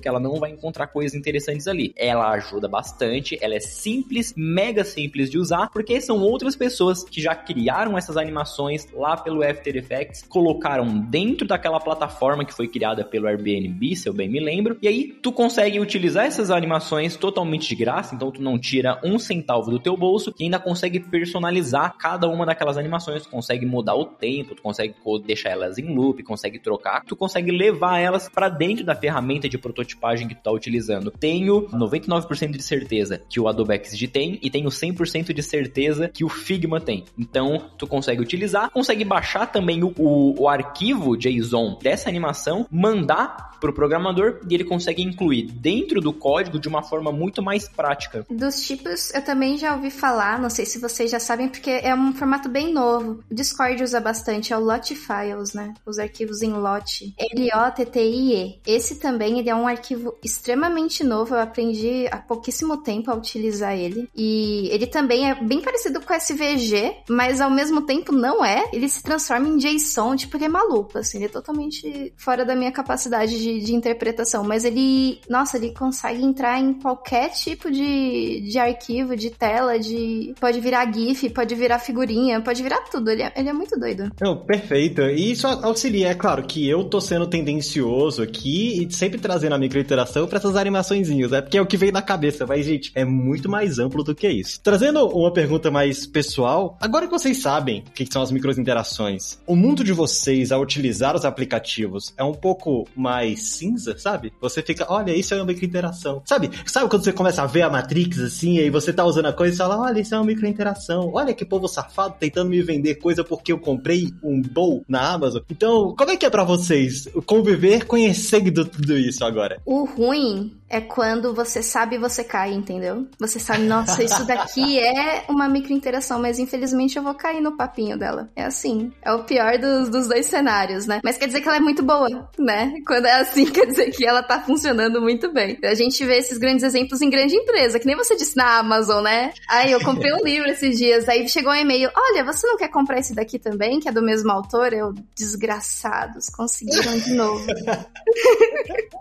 que 0.00 0.08
ela 0.08 0.20
não 0.20 0.36
vai 0.36 0.50
encontrar 0.50 0.86
coisas 0.86 1.14
interessantes 1.14 1.66
ali. 1.66 1.92
Ela 1.96 2.30
ajuda 2.32 2.68
bastante, 2.68 3.38
ela 3.40 3.54
é 3.54 3.60
simples, 3.60 4.34
mega 4.36 4.84
simples 4.84 5.30
de 5.30 5.38
usar, 5.38 5.68
porque 5.70 6.00
são 6.00 6.20
outras 6.20 6.56
pessoas 6.56 7.04
que 7.04 7.20
já 7.20 7.34
criaram 7.34 7.96
essas 7.96 8.16
animações 8.16 8.86
lá 8.92 9.16
pelo 9.16 9.42
After 9.42 9.76
Effects, 9.76 10.22
colocaram 10.22 10.98
dentro 10.98 11.46
daquela 11.46 11.80
plataforma 11.80 12.44
que 12.44 12.54
foi 12.54 12.68
criada 12.68 13.04
pelo 13.04 13.26
Airbnb, 13.26 13.96
se 13.96 14.08
eu 14.08 14.12
bem 14.12 14.28
me 14.28 14.40
lembro, 14.40 14.76
e 14.80 14.88
aí 14.88 15.12
tu 15.22 15.32
consegue 15.32 15.80
utilizar 15.80 16.26
essas 16.26 16.50
animações 16.50 17.16
totalmente 17.16 17.68
de 17.68 17.74
graça, 17.74 18.14
então 18.14 18.30
tu 18.30 18.42
não 18.42 18.58
tira 18.58 19.00
um 19.04 19.18
centavo 19.18 19.70
do 19.70 19.78
teu 19.78 19.96
bolso 19.96 20.34
e 20.38 20.44
ainda 20.44 20.58
consegue 20.58 21.00
personalizar 21.00 21.96
cada 21.98 22.28
uma 22.28 22.46
daquelas 22.46 22.76
animações, 22.76 23.22
tu 23.22 23.30
consegue 23.30 23.66
mudar 23.66 23.94
o 23.94 24.04
tempo, 24.04 24.54
tu 24.54 24.62
consegue 24.62 24.94
deixar 25.24 25.50
elas 25.50 25.78
em 25.78 25.94
loop, 25.94 26.22
consegue 26.22 26.58
trocar, 26.58 27.04
tu 27.04 27.16
consegue 27.16 27.50
levar 27.50 27.98
elas 27.98 28.28
para 28.28 28.48
dentro 28.48 28.84
da 28.84 28.94
ferramenta 28.94 29.33
de 29.40 29.58
prototipagem 29.58 30.28
que 30.28 30.34
tu 30.34 30.42
tá 30.42 30.50
utilizando. 30.50 31.10
Tenho 31.10 31.68
99% 31.68 32.50
de 32.52 32.62
certeza 32.62 33.20
que 33.28 33.40
o 33.40 33.48
Adobe 33.48 33.80
XD 33.84 34.08
tem 34.08 34.38
e 34.42 34.50
tenho 34.50 34.68
100% 34.68 35.32
de 35.32 35.42
certeza 35.42 36.08
que 36.08 36.24
o 36.24 36.28
Figma 36.28 36.80
tem. 36.80 37.04
Então, 37.18 37.70
tu 37.78 37.86
consegue 37.86 38.20
utilizar, 38.20 38.70
consegue 38.70 39.04
baixar 39.04 39.46
também 39.46 39.82
o, 39.82 39.92
o, 39.96 40.42
o 40.42 40.48
arquivo 40.48 41.16
JSON 41.16 41.78
dessa 41.82 42.08
animação, 42.08 42.66
mandar 42.70 43.54
pro 43.64 43.72
programador 43.72 44.40
e 44.48 44.54
ele 44.54 44.64
consegue 44.64 45.02
incluir 45.02 45.50
dentro 45.50 46.00
do 46.00 46.12
código 46.12 46.58
de 46.58 46.68
uma 46.68 46.82
forma 46.82 47.10
muito 47.10 47.42
mais 47.42 47.66
prática. 47.66 48.26
Dos 48.28 48.60
tipos, 48.66 49.12
eu 49.14 49.22
também 49.22 49.56
já 49.56 49.74
ouvi 49.74 49.90
falar, 49.90 50.38
não 50.38 50.50
sei 50.50 50.66
se 50.66 50.78
vocês 50.78 51.10
já 51.10 51.18
sabem, 51.18 51.48
porque 51.48 51.70
é 51.70 51.94
um 51.94 52.12
formato 52.12 52.48
bem 52.48 52.72
novo. 52.72 53.24
O 53.30 53.34
Discord 53.34 53.82
usa 53.82 54.00
bastante, 54.00 54.52
é 54.52 54.58
o 54.58 54.60
LOT 54.60 54.94
Files, 54.94 55.54
né? 55.54 55.72
Os 55.86 55.98
arquivos 55.98 56.42
em 56.42 56.52
LOT. 56.52 57.14
L-O-T-T-I-E. 57.18 58.60
Esse 58.66 58.96
também, 58.96 59.13
ele 59.38 59.50
é 59.50 59.54
um 59.54 59.66
arquivo 59.66 60.14
extremamente 60.22 61.02
novo, 61.04 61.34
eu 61.34 61.40
aprendi 61.40 62.06
há 62.10 62.16
pouquíssimo 62.16 62.78
tempo 62.78 63.10
a 63.10 63.14
utilizar 63.14 63.76
ele. 63.76 64.08
E 64.14 64.68
ele 64.70 64.86
também 64.86 65.30
é 65.30 65.34
bem 65.34 65.60
parecido 65.60 66.00
com 66.00 66.12
o 66.12 66.16
SVG, 66.16 66.96
mas 67.08 67.40
ao 67.40 67.50
mesmo 67.50 67.82
tempo 67.82 68.12
não 68.12 68.44
é. 68.44 68.68
Ele 68.72 68.88
se 68.88 69.02
transforma 69.02 69.48
em 69.48 69.56
JSON, 69.56 70.16
tipo, 70.16 70.36
ele 70.36 70.44
é 70.44 70.48
maluco, 70.48 70.98
assim, 70.98 71.18
ele 71.18 71.26
é 71.26 71.28
totalmente 71.28 72.12
fora 72.16 72.44
da 72.44 72.54
minha 72.54 72.72
capacidade 72.72 73.38
de, 73.38 73.60
de 73.60 73.74
interpretação. 73.74 74.44
Mas 74.44 74.64
ele, 74.64 75.20
nossa, 75.28 75.56
ele 75.56 75.72
consegue 75.72 76.22
entrar 76.22 76.60
em 76.60 76.74
qualquer 76.74 77.30
tipo 77.30 77.70
de, 77.70 78.40
de 78.40 78.58
arquivo, 78.58 79.16
de 79.16 79.30
tela, 79.30 79.78
de. 79.78 80.34
Pode 80.40 80.60
virar 80.60 80.92
GIF, 80.92 81.30
pode 81.30 81.54
virar 81.54 81.78
figurinha, 81.78 82.40
pode 82.40 82.62
virar 82.62 82.80
tudo. 82.90 83.10
Ele 83.10 83.22
é, 83.22 83.32
ele 83.36 83.48
é 83.48 83.52
muito 83.52 83.78
doido. 83.78 84.10
Não, 84.20 84.36
perfeito. 84.36 85.02
E 85.02 85.32
isso 85.32 85.46
auxilia, 85.46 86.08
é 86.08 86.14
claro 86.14 86.44
que 86.44 86.68
eu 86.68 86.84
tô 86.84 87.00
sendo 87.00 87.26
tendencioso 87.26 88.22
aqui 88.22 88.82
e 88.82 88.86
sempre 89.04 89.20
trazendo 89.20 89.54
a 89.54 89.58
microinteração 89.58 90.26
para 90.26 90.38
essas 90.38 90.56
animaçõezinhas, 90.56 91.30
é 91.32 91.42
porque 91.42 91.58
é 91.58 91.60
o 91.60 91.66
que 91.66 91.76
veio 91.76 91.92
na 91.92 92.00
cabeça, 92.00 92.46
mas 92.46 92.64
gente, 92.64 92.90
é 92.94 93.04
muito 93.04 93.50
mais 93.50 93.78
amplo 93.78 94.02
do 94.02 94.14
que 94.14 94.26
isso. 94.26 94.58
Trazendo 94.62 95.06
uma 95.08 95.30
pergunta 95.30 95.70
mais 95.70 96.06
pessoal, 96.06 96.78
agora 96.80 97.06
que 97.06 97.12
vocês 97.12 97.36
sabem 97.36 97.84
o 97.86 97.90
que 97.90 98.06
são 98.10 98.22
as 98.22 98.32
microinterações, 98.32 99.38
o 99.46 99.54
mundo 99.54 99.84
de 99.84 99.92
vocês 99.92 100.50
ao 100.50 100.62
utilizar 100.62 101.14
os 101.14 101.26
aplicativos 101.26 102.14
é 102.16 102.24
um 102.24 102.32
pouco 102.32 102.88
mais 102.96 103.42
cinza, 103.42 103.98
sabe? 103.98 104.32
Você 104.40 104.62
fica, 104.62 104.86
olha, 104.88 105.14
isso 105.14 105.34
é 105.34 105.36
uma 105.36 105.44
microinteração. 105.44 106.22
Sabe? 106.24 106.50
Sabe 106.64 106.88
quando 106.88 107.04
você 107.04 107.12
começa 107.12 107.42
a 107.42 107.46
ver 107.46 107.62
a 107.62 107.68
Matrix 107.70 108.18
assim, 108.20 108.58
aí 108.58 108.70
você 108.70 108.90
tá 108.90 109.04
usando 109.04 109.26
a 109.26 109.34
coisa 109.34 109.54
e 109.54 109.58
fala, 109.58 109.78
olha, 109.78 110.00
isso 110.00 110.14
é 110.14 110.18
uma 110.18 110.24
microinteração. 110.24 111.10
Olha 111.12 111.34
que 111.34 111.44
povo 111.44 111.68
safado 111.68 112.14
tentando 112.18 112.48
me 112.48 112.62
vender 112.62 112.94
coisa 112.94 113.22
porque 113.22 113.52
eu 113.52 113.58
comprei 113.58 114.14
um 114.22 114.40
bowl 114.40 114.82
na 114.88 115.12
Amazon. 115.12 115.42
Então, 115.50 115.94
como 115.94 116.10
é 116.10 116.16
que 116.16 116.24
é 116.24 116.30
para 116.30 116.44
vocês 116.44 117.06
conviver 117.26 117.84
conhecendo 117.84 118.64
isso 118.96 119.24
agora? 119.24 119.60
O 119.64 119.84
ruim 119.84 120.56
é 120.68 120.80
quando 120.80 121.32
você 121.32 121.62
sabe 121.62 121.94
e 121.94 121.98
você 122.00 122.24
cai, 122.24 122.52
entendeu? 122.52 123.06
Você 123.20 123.38
sabe, 123.38 123.62
nossa, 123.62 124.02
isso 124.02 124.26
daqui 124.26 124.78
é 124.80 125.24
uma 125.28 125.48
microinteração, 125.48 126.20
mas 126.20 126.38
infelizmente 126.38 126.96
eu 126.96 127.02
vou 127.02 127.14
cair 127.14 127.40
no 127.40 127.56
papinho 127.56 127.96
dela. 127.96 128.28
É 128.34 128.44
assim. 128.44 128.92
É 129.00 129.12
o 129.12 129.22
pior 129.22 129.56
dos, 129.58 129.88
dos 129.88 130.08
dois 130.08 130.26
cenários, 130.26 130.86
né? 130.86 131.00
Mas 131.04 131.16
quer 131.16 131.26
dizer 131.26 131.40
que 131.40 131.48
ela 131.48 131.58
é 131.58 131.60
muito 131.60 131.82
boa, 131.82 132.28
né? 132.38 132.74
Quando 132.86 133.06
é 133.06 133.20
assim, 133.20 133.46
quer 133.52 133.66
dizer 133.66 133.90
que 133.92 134.04
ela 134.04 134.22
tá 134.22 134.40
funcionando 134.40 135.00
muito 135.00 135.32
bem. 135.32 135.58
A 135.62 135.74
gente 135.74 136.04
vê 136.04 136.16
esses 136.18 136.38
grandes 136.38 136.64
exemplos 136.64 137.00
em 137.00 137.10
grande 137.10 137.36
empresa, 137.36 137.78
que 137.78 137.86
nem 137.86 137.96
você 137.96 138.16
disse 138.16 138.36
na 138.36 138.58
Amazon, 138.58 139.04
né? 139.04 139.32
Aí 139.48 139.70
eu 139.70 139.80
comprei 139.80 140.12
um 140.12 140.22
livro 140.24 140.48
esses 140.48 140.76
dias, 140.76 141.08
aí 141.08 141.28
chegou 141.28 141.52
um 141.52 141.56
e-mail: 141.56 141.88
Olha, 141.96 142.24
você 142.24 142.46
não 142.46 142.56
quer 142.56 142.68
comprar 142.68 142.98
esse 142.98 143.14
daqui 143.14 143.38
também, 143.38 143.78
que 143.78 143.88
é 143.88 143.92
do 143.92 144.02
mesmo 144.02 144.30
autor? 144.32 144.72
Eu, 144.72 144.92
desgraçados, 145.16 146.28
conseguiram 146.30 146.98
de 146.98 147.14
novo. 147.14 147.46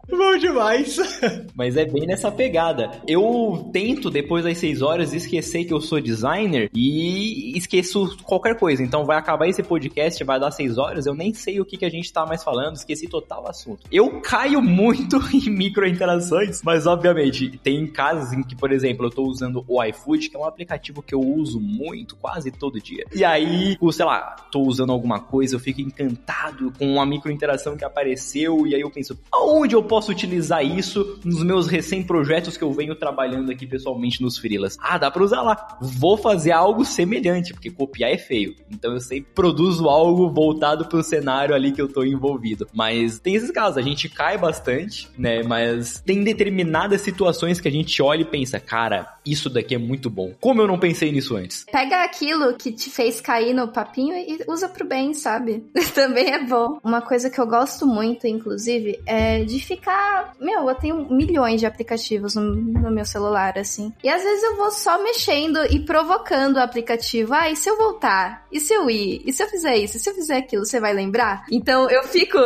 Bom 0.09 0.37
demais. 0.37 0.97
Mas 1.55 1.77
é 1.77 1.85
bem 1.85 2.05
nessa 2.05 2.31
pegada. 2.31 2.91
Eu 3.07 3.69
tento, 3.71 4.09
depois 4.09 4.43
das 4.43 4.57
6 4.57 4.81
horas, 4.81 5.13
esquecer 5.13 5.65
que 5.65 5.73
eu 5.73 5.81
sou 5.81 5.99
designer 5.99 6.69
e 6.73 7.57
esqueço 7.57 8.17
qualquer 8.23 8.57
coisa. 8.57 8.83
Então 8.83 9.05
vai 9.05 9.17
acabar 9.17 9.47
esse 9.47 9.63
podcast, 9.63 10.23
vai 10.23 10.39
dar 10.39 10.51
6 10.51 10.77
horas, 10.77 11.05
eu 11.05 11.13
nem 11.13 11.33
sei 11.33 11.59
o 11.59 11.65
que, 11.65 11.77
que 11.77 11.85
a 11.85 11.89
gente 11.89 12.11
tá 12.11 12.25
mais 12.25 12.43
falando, 12.43 12.75
esqueci 12.75 13.07
total 13.07 13.43
o 13.43 13.49
assunto. 13.49 13.81
Eu 13.91 14.21
caio 14.21 14.61
muito 14.61 15.17
em 15.33 15.49
micro 15.49 15.87
interações, 15.87 16.61
mas 16.63 16.85
obviamente 16.87 17.57
tem 17.63 17.87
casos 17.87 18.33
em 18.33 18.43
que, 18.43 18.55
por 18.55 18.71
exemplo, 18.71 19.05
eu 19.05 19.09
tô 19.09 19.23
usando 19.23 19.63
o 19.67 19.83
iFood, 19.83 20.29
que 20.29 20.35
é 20.35 20.39
um 20.39 20.45
aplicativo 20.45 21.01
que 21.01 21.13
eu 21.13 21.21
uso 21.21 21.59
muito, 21.59 22.15
quase 22.15 22.51
todo 22.51 22.79
dia. 22.79 23.05
E 23.13 23.23
aí, 23.23 23.77
sei 23.91 24.05
lá, 24.05 24.35
tô 24.51 24.61
usando 24.61 24.91
alguma 24.91 25.19
coisa, 25.19 25.55
eu 25.55 25.59
fico 25.59 25.81
encantado 25.81 26.71
com 26.77 26.93
uma 26.93 27.05
micro 27.05 27.31
interação 27.31 27.77
que 27.77 27.85
apareceu, 27.85 28.65
e 28.67 28.75
aí 28.75 28.81
eu 28.81 28.89
penso, 28.89 29.17
aonde 29.31 29.72
eu 29.75 29.83
posso 29.83 30.11
utilizar 30.11 30.63
isso 30.63 31.19
nos 31.23 31.43
meus 31.43 31.53
meus 31.53 31.67
recém-projetos 31.67 32.57
que 32.57 32.63
eu 32.63 32.71
venho 32.71 32.95
trabalhando 32.95 33.51
aqui 33.51 33.67
pessoalmente 33.67 34.21
nos 34.21 34.37
freelas. 34.37 34.77
Ah, 34.81 34.97
dá 34.97 35.11
pra 35.11 35.23
usar 35.23 35.41
lá. 35.41 35.77
Vou 35.79 36.17
fazer 36.17 36.51
algo 36.51 36.83
semelhante, 36.83 37.53
porque 37.53 37.69
copiar 37.69 38.11
é 38.11 38.17
feio. 38.17 38.55
Então 38.71 38.93
eu 38.93 38.99
sempre 38.99 39.31
produzo 39.33 39.87
algo 39.87 40.29
voltado 40.29 40.85
pro 40.85 41.03
cenário 41.03 41.53
ali 41.53 41.71
que 41.71 41.81
eu 41.81 41.87
tô 41.87 42.03
envolvido. 42.03 42.67
Mas 42.73 43.19
tem 43.19 43.35
esses 43.35 43.51
casos, 43.51 43.77
a 43.77 43.81
gente 43.81 44.09
cai 44.09 44.37
bastante, 44.37 45.09
né? 45.17 45.43
Mas 45.43 46.01
tem 46.03 46.23
determinadas 46.23 47.01
situações 47.01 47.61
que 47.61 47.67
a 47.67 47.71
gente 47.71 48.01
olha 48.01 48.21
e 48.21 48.25
pensa, 48.25 48.59
cara, 48.59 49.17
isso 49.25 49.49
daqui 49.49 49.75
é 49.75 49.77
muito 49.77 50.09
bom. 50.09 50.33
Como 50.39 50.61
eu 50.61 50.67
não 50.67 50.79
pensei 50.79 51.11
nisso 51.11 51.35
antes? 51.35 51.65
Pega 51.71 52.03
aquilo 52.03 52.55
que 52.55 52.71
te 52.71 52.89
fez 52.89 53.21
cair 53.21 53.53
no 53.53 53.67
papinho 53.67 54.15
e 54.15 54.39
usa 54.47 54.67
pro 54.67 54.87
bem, 54.87 55.13
sabe? 55.13 55.63
Também 55.93 56.31
é 56.31 56.43
bom. 56.43 56.79
Uma 56.83 57.01
coisa 57.01 57.29
que 57.29 57.39
eu 57.39 57.45
gosto 57.45 57.85
muito, 57.85 58.27
inclusive, 58.27 58.99
é 59.05 59.43
de 59.43 59.62
ficar. 59.65 60.33
Meu, 60.39 60.69
eu 60.69 60.75
tenho 60.75 61.07
milhões 61.09 61.59
de 61.59 61.65
aplicativos 61.65 62.35
no, 62.35 62.55
no, 62.55 62.91
meu 62.91 63.05
celular, 63.05 63.57
assim. 63.57 63.91
E 64.03 64.09
às 64.09 64.23
vezes 64.23 64.43
eu 64.43 64.57
vou 64.57 64.71
só 64.71 65.01
mexendo 65.01 65.59
e 65.69 65.79
provocando 65.79 66.57
o 66.57 66.59
aplicativo. 66.59 67.33
Ah, 67.33 67.49
e 67.49 67.55
se 67.55 67.69
eu 67.69 67.77
voltar? 67.77 68.45
E 68.51 68.59
se 68.59 68.73
eu 68.73 68.89
ir? 68.89 69.21
E 69.25 69.33
se 69.33 69.43
eu 69.43 69.47
fizer 69.47 69.75
isso? 69.77 69.97
E 69.97 69.99
se 69.99 70.09
eu 70.09 70.13
fizer 70.13 70.37
aquilo? 70.37 70.65
Você 70.65 70.79
vai 70.79 70.93
lembrar? 70.93 71.45
Então 71.51 71.89
eu 71.89 72.03
fico, 72.03 72.37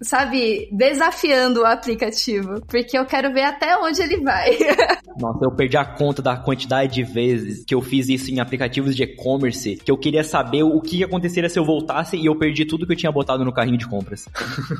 sabe, 0.00 0.68
desafiando 0.72 1.60
o 1.60 1.66
aplicativo. 1.66 2.60
Porque 2.66 2.96
eu 2.96 3.06
quero 3.06 3.32
ver 3.32 3.44
até 3.44 3.76
onde 3.78 4.02
ele 4.02 4.18
vai. 4.18 4.56
Nossa, 5.18 5.44
eu 5.44 5.50
perdi 5.50 5.76
a 5.76 5.84
conta 5.84 6.22
da 6.22 6.36
quantidade 6.36 6.94
de 6.94 7.02
vezes 7.02 7.64
que 7.64 7.74
eu 7.74 7.82
fiz 7.82 8.08
isso 8.08 8.30
em 8.30 8.40
aplicativos 8.40 8.96
de 8.96 9.02
e-commerce, 9.02 9.76
que 9.76 9.90
eu 9.90 9.96
queria 9.96 10.24
saber 10.24 10.62
o 10.62 10.80
que 10.80 11.04
aconteceria 11.04 11.48
se 11.48 11.58
eu 11.58 11.64
voltasse 11.64 12.16
e 12.16 12.26
eu 12.26 12.36
perdi 12.36 12.64
tudo 12.64 12.86
que 12.86 12.92
eu 12.92 12.96
tinha 12.96 13.12
botado 13.12 13.44
no 13.44 13.52
carrinho 13.52 13.78
de 13.78 13.86
compras. 13.86 14.28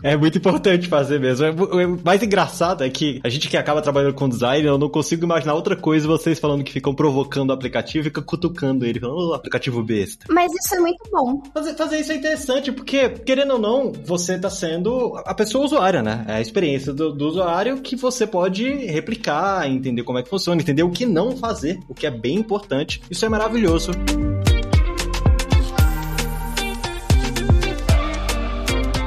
É 0.02 0.16
muito 0.16 0.38
importante 0.38 0.88
fazer 0.88 1.20
mesmo. 1.20 1.46
O 1.72 1.80
mais 1.86 2.22
engraçado 2.22 2.84
é 2.84 2.90
que 2.90 3.20
a 3.22 3.28
gente 3.28 3.48
que 3.48 3.56
acaba 3.56 3.82
trabalhando 3.82 4.14
com 4.14 4.28
design, 4.28 4.66
eu 4.66 4.78
não 4.78 4.88
consigo 4.88 5.24
imaginar 5.24 5.54
outra 5.54 5.76
coisa 5.76 6.06
vocês 6.06 6.38
falando 6.38 6.64
que 6.64 6.72
ficam 6.72 6.94
provocando 6.94 7.50
o 7.50 7.52
aplicativo 7.52 8.00
e 8.00 8.04
ficam 8.04 8.22
cutucando 8.22 8.84
ele, 8.84 9.00
falando, 9.00 9.30
oh, 9.30 9.34
aplicativo 9.34 9.82
besta. 9.82 10.26
Mas 10.30 10.52
isso 10.52 10.74
é 10.74 10.80
muito 10.80 11.02
bom. 11.10 11.42
Fazer, 11.52 11.74
fazer 11.74 12.00
isso 12.00 12.12
é 12.12 12.16
interessante, 12.16 12.72
porque, 12.72 13.08
querendo 13.08 13.54
ou 13.54 13.58
não, 13.58 13.92
você 14.04 14.38
tá 14.38 14.50
sendo 14.50 15.16
a 15.24 15.34
pessoa 15.34 15.64
usuária, 15.64 16.02
né? 16.02 16.24
É 16.28 16.34
a 16.34 16.40
experiência 16.40 16.92
do, 16.92 17.12
do 17.12 17.28
usuário 17.28 17.80
que 17.80 17.96
você 17.96 18.26
pode 18.26 18.68
replicar, 18.86 19.68
entender 19.68 20.02
como 20.02 20.18
é 20.18 20.22
que 20.22 20.30
funciona, 20.30 20.60
entender 20.60 20.82
o 20.82 20.90
que 20.90 21.06
não 21.06 21.36
fazer, 21.36 21.80
o 21.88 21.94
que 21.94 22.06
é 22.06 22.10
bem 22.10 22.36
importante. 22.36 23.02
Isso 23.10 23.24
é 23.24 23.28
maravilhoso. 23.28 23.92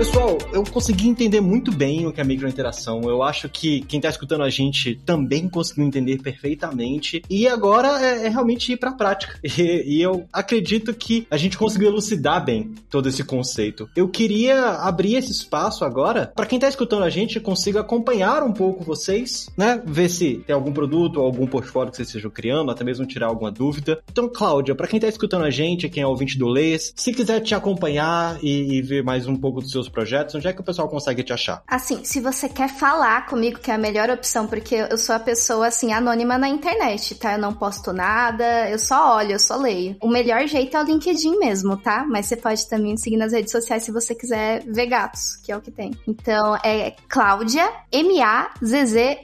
Pessoal, 0.05 0.37
eu 0.53 0.63
consegui 0.63 1.07
entender 1.07 1.41
muito 1.41 1.71
bem 1.71 2.05
o 2.05 2.13
que 2.13 2.21
é 2.21 2.23
microinteração. 2.23 3.01
Eu 3.09 3.23
acho 3.23 3.49
que 3.49 3.81
quem 3.81 3.99
tá 3.99 4.07
escutando 4.07 4.43
a 4.43 4.51
gente 4.51 4.95
também 5.03 5.49
conseguiu 5.49 5.83
entender 5.83 6.21
perfeitamente. 6.21 7.23
E 7.27 7.47
agora 7.47 7.99
é, 7.99 8.27
é 8.27 8.29
realmente 8.29 8.71
ir 8.71 8.77
pra 8.77 8.91
prática. 8.91 9.39
E, 9.57 9.97
e, 9.97 10.01
eu 10.01 10.27
acredito 10.33 10.93
que 10.93 11.25
a 11.31 11.37
gente 11.37 11.57
conseguiu 11.57 11.87
elucidar 11.87 12.43
bem 12.43 12.75
todo 12.89 13.07
esse 13.07 13.23
conceito. 13.23 13.89
Eu 13.95 14.09
queria 14.09 14.71
abrir 14.71 15.15
esse 15.15 15.31
espaço 15.31 15.85
agora 15.85 16.31
para 16.35 16.45
quem 16.45 16.59
tá 16.59 16.67
escutando 16.67 17.03
a 17.03 17.09
gente 17.09 17.39
consiga 17.39 17.79
acompanhar 17.79 18.43
um 18.43 18.51
pouco 18.51 18.83
vocês, 18.83 19.49
né? 19.55 19.81
Ver 19.85 20.09
se 20.09 20.43
tem 20.45 20.53
algum 20.53 20.73
produto 20.73 21.21
algum 21.21 21.47
portfólio 21.47 21.89
que 21.89 21.95
vocês 21.95 22.09
estejam 22.09 22.29
criando, 22.29 22.69
até 22.69 22.83
mesmo 22.83 23.05
tirar 23.05 23.27
alguma 23.27 23.49
dúvida. 23.49 24.01
Então, 24.11 24.27
Cláudia, 24.27 24.75
para 24.75 24.87
quem 24.87 24.99
tá 24.99 25.07
escutando 25.07 25.45
a 25.45 25.49
gente, 25.49 25.87
quem 25.87 26.03
é 26.03 26.07
ouvinte 26.07 26.37
do 26.37 26.47
Leis, 26.47 26.91
se 26.97 27.13
quiser 27.13 27.39
te 27.39 27.55
acompanhar 27.55 28.37
e, 28.43 28.75
e 28.75 28.81
ver 28.81 29.03
mais 29.03 29.25
um 29.25 29.37
pouco 29.37 29.61
dos 29.61 29.71
seus 29.71 29.87
projetos, 29.95 30.35
onde 30.35 30.47
é 30.47 30.53
que 30.53 30.59
o 30.59 30.63
pessoal 30.63 30.89
consegue 30.89 31.23
te 31.23 31.31
achar? 31.31 31.63
Assim, 31.65 32.03
se 32.03 32.19
você 32.19 32.49
quer 32.49 32.67
falar 32.69 33.25
comigo, 33.27 33.59
que 33.59 33.71
é 33.71 33.75
a 33.75 33.77
melhor 33.77 34.09
opção, 34.09 34.45
porque 34.45 34.75
eu 34.75 34.97
sou 34.97 35.15
a 35.15 35.19
pessoa, 35.19 35.67
assim, 35.67 35.93
anônima 35.93 36.37
na 36.37 36.49
internet, 36.49 37.15
tá? 37.15 37.33
Eu 37.33 37.39
não 37.39 37.53
posto 37.53 37.93
nada, 37.93 38.69
eu 38.69 38.77
só 38.77 39.15
olho, 39.15 39.31
eu 39.31 39.39
só 39.39 39.55
leio. 39.55 39.95
O 40.01 40.09
melhor 40.09 40.45
jeito 40.47 40.75
é 40.75 40.81
o 40.81 40.83
LinkedIn 40.83 41.39
mesmo, 41.39 41.77
tá? 41.77 42.05
Mas 42.07 42.25
você 42.25 42.35
pode 42.35 42.67
também 42.67 42.97
seguir 42.97 43.15
nas 43.15 43.31
redes 43.31 43.53
sociais 43.53 43.83
se 43.83 43.91
você 43.91 44.13
quiser 44.13 44.63
ver 44.65 44.87
gatos, 44.87 45.37
que 45.37 45.51
é 45.51 45.57
o 45.57 45.61
que 45.61 45.71
tem. 45.71 45.91
Então, 46.05 46.57
é 46.57 46.93
Cláudia, 47.07 47.71
M-A-Z-Z-U-C-O, 47.91 49.15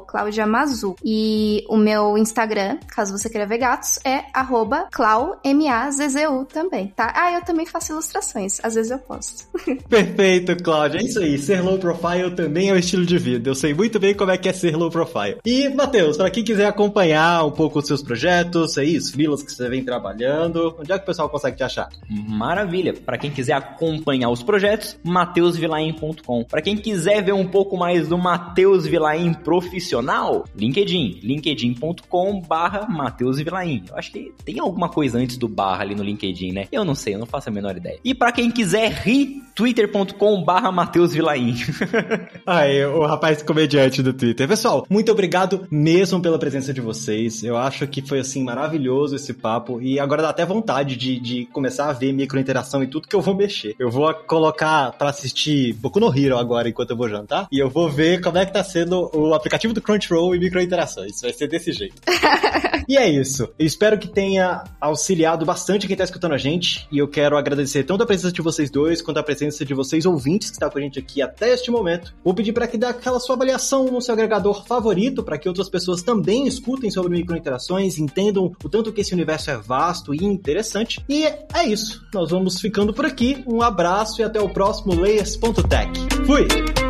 Cláudia 0.00 0.46
Mazu. 0.46 0.96
E 1.04 1.64
o 1.68 1.76
meu 1.76 2.16
Instagram, 2.16 2.78
caso 2.88 3.16
você 3.16 3.28
queira 3.28 3.46
ver 3.46 3.58
gatos, 3.58 3.98
é 4.04 4.24
arroba 4.32 4.88
Clau, 4.90 5.38
M-A-Z-Z-U 5.44 6.46
também, 6.46 6.88
tá? 6.88 7.12
Ah, 7.14 7.32
eu 7.32 7.42
também 7.42 7.66
faço 7.66 7.92
ilustrações, 7.92 8.58
às 8.62 8.74
vezes 8.74 8.90
eu 8.90 8.98
posto. 8.98 9.44
Perfeito, 9.88 10.56
Cláudia. 10.62 10.98
É 10.98 11.02
isso 11.02 11.18
aí. 11.18 11.38
Ser 11.38 11.60
low 11.60 11.78
profile 11.78 12.30
também 12.30 12.70
é 12.70 12.72
o 12.72 12.76
estilo 12.76 13.04
de 13.04 13.18
vida. 13.18 13.50
Eu 13.50 13.54
sei 13.54 13.74
muito 13.74 13.98
bem 13.98 14.14
como 14.14 14.30
é 14.30 14.38
que 14.38 14.48
é 14.48 14.52
ser 14.52 14.76
low 14.76 14.90
profile. 14.90 15.38
E, 15.44 15.68
Matheus, 15.68 16.16
para 16.16 16.30
quem 16.30 16.44
quiser 16.44 16.66
acompanhar 16.66 17.44
um 17.44 17.50
pouco 17.50 17.78
os 17.78 17.86
seus 17.86 18.02
projetos, 18.02 18.78
aí, 18.78 18.96
os 18.96 19.10
filas 19.10 19.42
que 19.42 19.52
você 19.52 19.68
vem 19.68 19.84
trabalhando, 19.84 20.76
onde 20.78 20.92
é 20.92 20.96
que 20.96 21.02
o 21.02 21.06
pessoal 21.06 21.28
consegue 21.28 21.56
te 21.56 21.62
achar? 21.62 21.88
Maravilha. 22.08 22.94
Para 22.94 23.18
quem 23.18 23.30
quiser 23.30 23.54
acompanhar 23.54 24.30
os 24.30 24.42
projetos, 24.42 24.96
mateusvilaim.com. 25.04 26.44
Para 26.44 26.62
quem 26.62 26.76
quiser 26.76 27.22
ver 27.22 27.32
um 27.32 27.46
pouco 27.46 27.76
mais 27.76 28.08
do 28.08 28.18
Matheus 28.18 28.86
Vilaim 28.86 29.32
profissional, 29.34 30.44
LinkedIn. 30.56 31.20
linkedin.com 31.22 32.40
barra 32.40 32.86
Matheus 32.88 33.38
Vilaim. 33.38 33.84
Eu 33.88 33.96
acho 33.96 34.12
que 34.12 34.32
tem 34.44 34.58
alguma 34.58 34.88
coisa 34.88 35.18
antes 35.18 35.36
do 35.36 35.48
barra 35.48 35.82
ali 35.82 35.94
no 35.94 36.02
LinkedIn, 36.02 36.52
né? 36.52 36.68
Eu 36.70 36.84
não 36.84 36.94
sei, 36.94 37.14
eu 37.14 37.18
não 37.18 37.26
faço 37.26 37.48
a 37.48 37.52
menor 37.52 37.76
ideia. 37.76 37.98
E 38.04 38.14
para 38.14 38.32
quem 38.32 38.50
quiser 38.50 38.90
rir, 38.92 39.42
twitter.com 39.60 40.42
barra 40.42 40.72
Matheus 40.72 41.12
Vilaim. 41.12 41.54
Aí, 42.46 42.82
o 42.86 43.04
rapaz 43.04 43.42
comediante 43.42 44.02
do 44.02 44.14
Twitter. 44.14 44.48
Pessoal, 44.48 44.86
muito 44.88 45.12
obrigado 45.12 45.66
mesmo 45.70 46.18
pela 46.18 46.38
presença 46.38 46.72
de 46.72 46.80
vocês. 46.80 47.44
Eu 47.44 47.58
acho 47.58 47.86
que 47.86 48.00
foi, 48.00 48.20
assim, 48.20 48.42
maravilhoso 48.42 49.16
esse 49.16 49.34
papo. 49.34 49.78
E 49.82 50.00
agora 50.00 50.22
dá 50.22 50.30
até 50.30 50.46
vontade 50.46 50.96
de, 50.96 51.20
de 51.20 51.44
começar 51.52 51.90
a 51.90 51.92
ver 51.92 52.10
microinteração 52.14 52.82
e 52.82 52.86
tudo 52.86 53.06
que 53.06 53.14
eu 53.14 53.20
vou 53.20 53.34
mexer. 53.34 53.76
Eu 53.78 53.90
vou 53.90 54.14
colocar 54.14 54.92
para 54.92 55.10
assistir 55.10 55.74
Boku 55.74 56.00
no 56.00 56.08
Hero 56.08 56.38
agora 56.38 56.66
enquanto 56.66 56.92
eu 56.92 56.96
vou 56.96 57.10
jantar. 57.10 57.46
E 57.52 57.58
eu 57.58 57.68
vou 57.68 57.86
ver 57.86 58.22
como 58.22 58.38
é 58.38 58.46
que 58.46 58.54
tá 58.54 58.64
sendo 58.64 59.10
o 59.14 59.34
aplicativo 59.34 59.74
do 59.74 59.82
Crunchyroll 59.82 60.34
e 60.34 60.38
microinterações. 60.38 61.20
Vai 61.20 61.34
ser 61.34 61.48
desse 61.48 61.70
jeito. 61.70 62.00
e 62.88 62.96
é 62.96 63.06
isso. 63.06 63.42
Eu 63.58 63.66
espero 63.66 63.98
que 63.98 64.08
tenha 64.08 64.64
auxiliado 64.80 65.44
bastante 65.44 65.86
quem 65.86 65.98
tá 65.98 66.04
escutando 66.04 66.32
a 66.32 66.38
gente. 66.38 66.88
E 66.90 66.96
eu 66.96 67.06
quero 67.06 67.36
agradecer 67.36 67.84
tanto 67.84 68.02
a 68.02 68.06
presença 68.06 68.32
de 68.32 68.40
vocês 68.40 68.70
dois 68.70 69.02
quanto 69.02 69.18
a 69.18 69.22
presença 69.50 69.64
de 69.64 69.74
vocês 69.74 70.06
ouvintes 70.06 70.50
que 70.50 70.56
está 70.56 70.70
com 70.70 70.78
a 70.78 70.80
gente 70.80 70.98
aqui 70.98 71.20
até 71.20 71.52
este 71.52 71.70
momento. 71.70 72.14
Vou 72.24 72.32
pedir 72.32 72.52
para 72.52 72.66
que 72.66 72.78
dê 72.78 72.86
aquela 72.86 73.18
sua 73.18 73.34
avaliação 73.34 73.86
no 73.86 74.00
seu 74.00 74.14
agregador 74.14 74.64
favorito 74.66 75.22
para 75.22 75.36
que 75.36 75.48
outras 75.48 75.68
pessoas 75.68 76.02
também 76.02 76.46
escutem 76.46 76.90
sobre 76.90 77.10
microinterações, 77.10 77.98
entendam 77.98 78.52
o 78.64 78.68
tanto 78.68 78.92
que 78.92 79.00
esse 79.00 79.12
universo 79.12 79.50
é 79.50 79.56
vasto 79.56 80.14
e 80.14 80.24
interessante. 80.24 81.04
E 81.08 81.24
é 81.24 81.66
isso. 81.66 82.02
Nós 82.14 82.30
vamos 82.30 82.60
ficando 82.60 82.94
por 82.94 83.04
aqui. 83.04 83.42
Um 83.46 83.60
abraço 83.60 84.20
e 84.20 84.24
até 84.24 84.40
o 84.40 84.48
próximo 84.48 84.94
Layers.tech. 84.94 85.90
Fui! 86.26 86.89